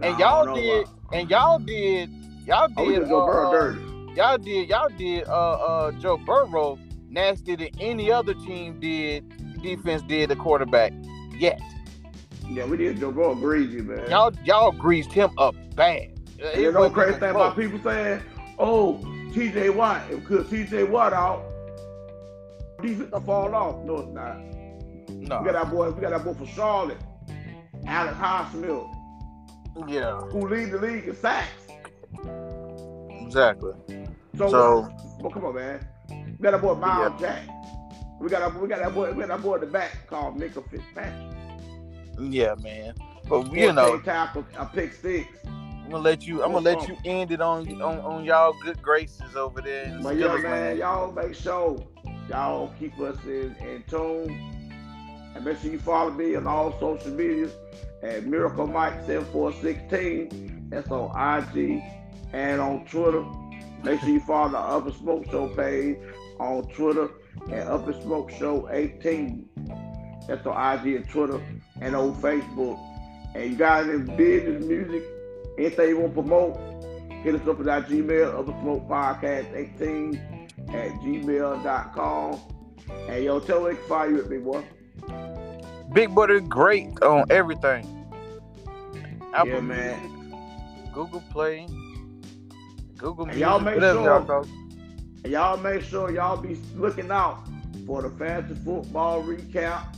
And 0.00 0.18
y'all 0.18 0.54
did. 0.54 0.86
And 1.12 1.28
y'all 1.30 1.58
did. 1.58 2.10
Y'all 2.46 2.68
Oh, 2.76 2.88
did. 2.88 3.08
go 3.08 3.22
uh, 3.22 3.26
Burrow 3.26 3.48
uh, 3.48 3.50
dirty. 3.50 3.80
y'all 4.14 4.38
did. 4.38 4.68
Y'all 4.68 4.88
did. 4.96 5.24
Uh, 5.28 5.32
uh, 5.52 5.92
Joe 5.92 6.16
Burrow 6.18 6.78
nastier 7.16 7.56
than 7.56 7.70
any 7.80 8.12
other 8.12 8.34
team 8.34 8.78
did. 8.78 9.24
Defense 9.62 10.02
did 10.02 10.30
the 10.30 10.36
quarterback 10.36 10.92
yet. 11.36 11.60
Yeah, 12.48 12.66
we 12.66 12.76
did 12.76 13.00
Joe 13.00 13.10
Burrow 13.10 13.34
greasy, 13.34 13.80
man. 13.80 14.08
Y'all 14.08 14.32
y'all 14.44 14.70
greased 14.70 15.10
him 15.12 15.30
up 15.38 15.56
bad. 15.74 16.12
and 16.40 16.60
you 16.62 16.68
It 16.68 16.74
know 16.74 16.88
crazy 16.90 17.18
thing 17.18 17.30
about 17.30 17.56
people 17.56 17.80
saying, 17.82 18.22
"Oh, 18.58 18.98
T.J. 19.34 19.70
Watt, 19.70 20.08
because 20.10 20.48
T.J. 20.48 20.84
Watt 20.84 21.12
out, 21.12 21.42
defense 22.82 23.10
will 23.10 23.20
fall 23.22 23.52
off." 23.54 23.84
No, 23.84 23.96
it's 23.96 24.12
not. 24.12 24.38
No. 25.08 25.40
We 25.40 25.46
got 25.46 25.56
our 25.56 25.66
boy. 25.66 25.90
We 25.90 26.00
got 26.00 26.12
our 26.12 26.20
boy 26.20 26.34
from 26.34 26.46
Charlotte, 26.46 26.98
Alex 27.86 28.16
Highsmith, 28.18 28.86
Yeah. 29.88 30.20
who 30.20 30.46
lead 30.46 30.70
the 30.70 30.78
league 30.78 31.08
in 31.08 31.16
sacks. 31.16 31.66
Exactly. 33.26 33.72
So, 34.38 34.48
So 34.48 34.88
well, 35.20 35.30
come 35.30 35.46
on, 35.46 35.54
man. 35.56 35.80
We 36.38 36.42
got 36.42 36.54
our 36.54 36.60
boy 36.60 36.74
Myles 36.74 37.18
Jack. 37.18 37.48
We 38.20 38.28
got 38.28 38.54
a, 38.54 38.58
we 38.58 38.68
got 38.68 38.80
that 38.80 38.94
boy 38.94 39.12
we 39.12 39.20
got 39.20 39.28
that 39.28 39.42
boy 39.42 39.54
at 39.54 39.60
the 39.62 39.66
back 39.66 40.06
called 40.06 40.38
Minkah 40.38 40.68
Fitzpatrick. 40.70 41.36
Yeah, 42.18 42.54
man. 42.62 42.94
But 43.28 43.52
you 43.52 43.72
know, 43.72 43.98
tackle 44.00 44.44
a 44.56 44.66
pick 44.66 44.92
six. 44.92 45.28
I'm 45.46 45.90
gonna 45.90 46.02
let 46.02 46.26
you. 46.26 46.42
I'm 46.42 46.52
gonna 46.52 46.64
let 46.64 46.88
you 46.88 46.96
end 47.04 47.32
it 47.32 47.40
on 47.40 47.80
on, 47.80 48.00
on 48.00 48.24
y'all 48.24 48.54
good 48.62 48.82
graces 48.82 49.34
over 49.34 49.62
there. 49.62 49.84
In 49.84 50.02
But 50.02 50.16
yeah, 50.16 50.36
man, 50.36 50.78
y'all 50.78 51.12
make 51.12 51.34
sure 51.34 51.82
y'all 52.28 52.72
keep 52.78 52.98
us 53.00 53.16
in, 53.24 53.54
in 53.60 53.84
tune. 53.88 54.52
And 55.34 55.44
make 55.44 55.58
sure 55.58 55.70
you 55.70 55.78
follow 55.78 56.10
me 56.10 56.34
on 56.34 56.46
all 56.46 56.78
social 56.80 57.12
media 57.12 57.48
at 58.02 58.24
Miracle 58.24 58.66
Myke 58.66 59.06
7416. 59.06 60.68
That's 60.70 60.90
on 60.90 61.10
IG 61.10 61.82
and 62.32 62.60
on 62.60 62.84
Twitter. 62.86 63.24
Make 63.84 64.00
sure 64.00 64.08
you 64.08 64.20
follow 64.20 64.50
the 64.50 64.58
Upper 64.58 64.92
Smoke 64.92 65.26
Show 65.30 65.48
page 65.48 65.98
on 66.38 66.64
Twitter 66.74 67.08
at 67.50 67.66
Up 67.66 67.86
and 67.86 68.02
Smoke 68.02 68.30
Show 68.30 68.68
18. 68.70 69.48
That's 70.28 70.46
on 70.46 70.78
IG 70.86 70.94
and 70.96 71.08
Twitter 71.08 71.40
and 71.80 71.94
on 71.94 72.14
Facebook. 72.20 72.78
And 73.34 73.50
you 73.50 73.56
guys 73.56 73.86
in 73.88 74.04
business, 74.16 74.64
music, 74.64 75.04
anything 75.58 75.88
you 75.90 75.98
want 76.00 76.14
to 76.14 76.22
promote, 76.22 76.56
hit 77.22 77.34
us 77.34 77.46
up 77.48 77.60
at 77.60 77.68
our 77.68 77.82
Gmail, 77.82 78.38
Upper 78.38 78.58
Smoke 78.62 78.88
Podcast 78.88 79.54
18 79.54 80.48
at 80.68 80.90
gmail.com. 81.00 82.40
And 83.08 83.24
yo, 83.24 83.40
tell 83.40 83.68
me 83.68 83.74
find 83.88 84.16
you 84.16 84.22
at 84.22 84.28
Big 84.28 84.44
Boy. 84.44 84.64
Big 85.92 86.14
Brother 86.14 86.40
great 86.40 87.00
on 87.02 87.24
everything. 87.30 87.84
Apple 89.34 89.48
Yeah, 89.52 89.60
man. 89.60 90.12
Google 90.92 91.22
Play, 91.30 91.66
Google 92.96 93.24
And 93.24 93.32
Music, 93.36 93.40
y'all 93.40 93.60
make 93.60 93.74
sure- 93.80 94.02
y'all 94.02 94.24
call 94.24 94.42
it. 94.42 94.48
And 95.26 95.32
y'all 95.32 95.56
make 95.56 95.82
sure 95.82 96.12
y'all 96.12 96.36
be 96.36 96.54
looking 96.76 97.10
out 97.10 97.48
for 97.84 98.00
the 98.00 98.10
fantasy 98.10 98.54
football 98.62 99.24
recap. 99.24 99.96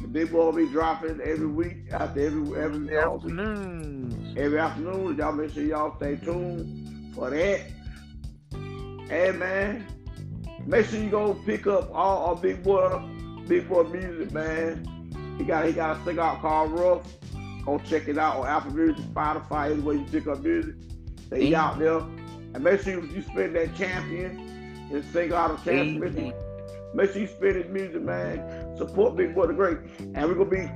The 0.00 0.08
big 0.08 0.32
boy 0.32 0.46
will 0.46 0.52
be 0.52 0.66
dropping 0.70 1.20
every 1.20 1.46
week 1.46 1.92
after 1.92 2.18
every 2.24 2.58
every 2.58 2.96
afternoon. 2.96 4.34
every 4.38 4.58
afternoon. 4.58 5.18
Y'all 5.18 5.32
make 5.32 5.52
sure 5.52 5.62
y'all 5.64 5.94
stay 5.98 6.16
tuned 6.16 7.14
for 7.14 7.28
that. 7.28 7.60
Hey 9.10 9.32
man, 9.32 9.86
make 10.64 10.86
sure 10.86 10.98
you 10.98 11.10
go 11.10 11.34
pick 11.34 11.66
up 11.66 11.94
all 11.94 12.28
our 12.30 12.36
big 12.36 12.62
boy, 12.62 13.02
big 13.46 13.68
boy 13.68 13.82
music, 13.82 14.32
man. 14.32 15.36
He 15.36 15.44
got 15.44 15.66
he 15.66 15.72
got 15.72 15.98
a 15.98 16.00
thing 16.04 16.18
out 16.18 16.40
called 16.40 16.72
Rough. 16.72 17.06
Go 17.66 17.78
check 17.80 18.08
it 18.08 18.16
out 18.16 18.38
on 18.38 18.46
Apple 18.46 18.72
Music, 18.72 19.04
Spotify, 19.12 19.72
anywhere 19.72 19.96
you 19.96 20.06
pick 20.10 20.26
up 20.26 20.40
music. 20.40 20.74
They 21.28 21.42
Easy. 21.42 21.54
out 21.54 21.78
there. 21.78 22.00
And 22.54 22.64
make 22.64 22.80
sure 22.82 22.94
you, 22.94 23.08
you 23.14 23.22
spin 23.22 23.52
that 23.54 23.74
champion 23.76 24.88
and 24.92 25.04
sing 25.12 25.32
out 25.32 25.50
of 25.50 25.64
champion. 25.64 26.00
Make 26.00 26.12
sure, 26.14 26.32
make 26.94 27.12
sure 27.12 27.20
you 27.22 27.26
spin 27.28 27.54
his 27.62 27.70
music, 27.70 28.02
man. 28.02 28.76
Support 28.76 29.16
Big 29.16 29.34
Boy 29.34 29.46
the 29.46 29.52
Great. 29.54 29.78
And 29.98 30.16
we're 30.24 30.34
gonna 30.34 30.50
be, 30.50 30.70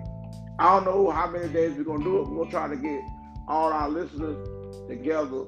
I 0.58 0.74
don't 0.74 0.84
know 0.84 1.10
how 1.10 1.30
many 1.30 1.48
days 1.52 1.74
we're 1.76 1.84
gonna 1.84 2.04
do 2.04 2.18
it. 2.20 2.28
We're 2.28 2.38
gonna 2.44 2.50
try 2.50 2.68
to 2.68 2.76
get 2.76 3.00
all 3.48 3.72
our 3.72 3.88
listeners 3.88 4.36
together 4.88 5.44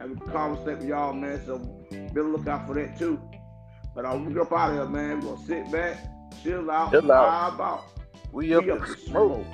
and 0.00 0.10
we 0.10 0.16
can 0.16 0.30
conversate 0.32 0.78
with 0.78 0.88
y'all, 0.88 1.12
man. 1.12 1.40
So 1.44 1.58
be 1.90 1.98
on 1.98 2.14
the 2.14 2.22
lookout 2.22 2.66
for 2.66 2.74
that 2.74 2.98
too. 2.98 3.20
But 3.94 4.04
uh, 4.06 4.16
we 4.18 4.38
up 4.40 4.52
out 4.52 4.70
of 4.70 4.76
here, 4.76 4.86
man. 4.86 5.20
We're 5.20 5.34
gonna 5.34 5.46
sit 5.46 5.70
back, 5.70 5.98
chill 6.42 6.70
out, 6.70 6.90
Chill 6.90 7.12
out. 7.12 7.58
vibe 7.58 7.60
out. 7.64 7.84
We 8.32 8.54
up 8.54 8.64
We 8.64 8.70
in 8.70 8.78
up 8.80 8.86
the 8.86 8.94
smoke. 8.96 9.44
smoke. 9.44 9.46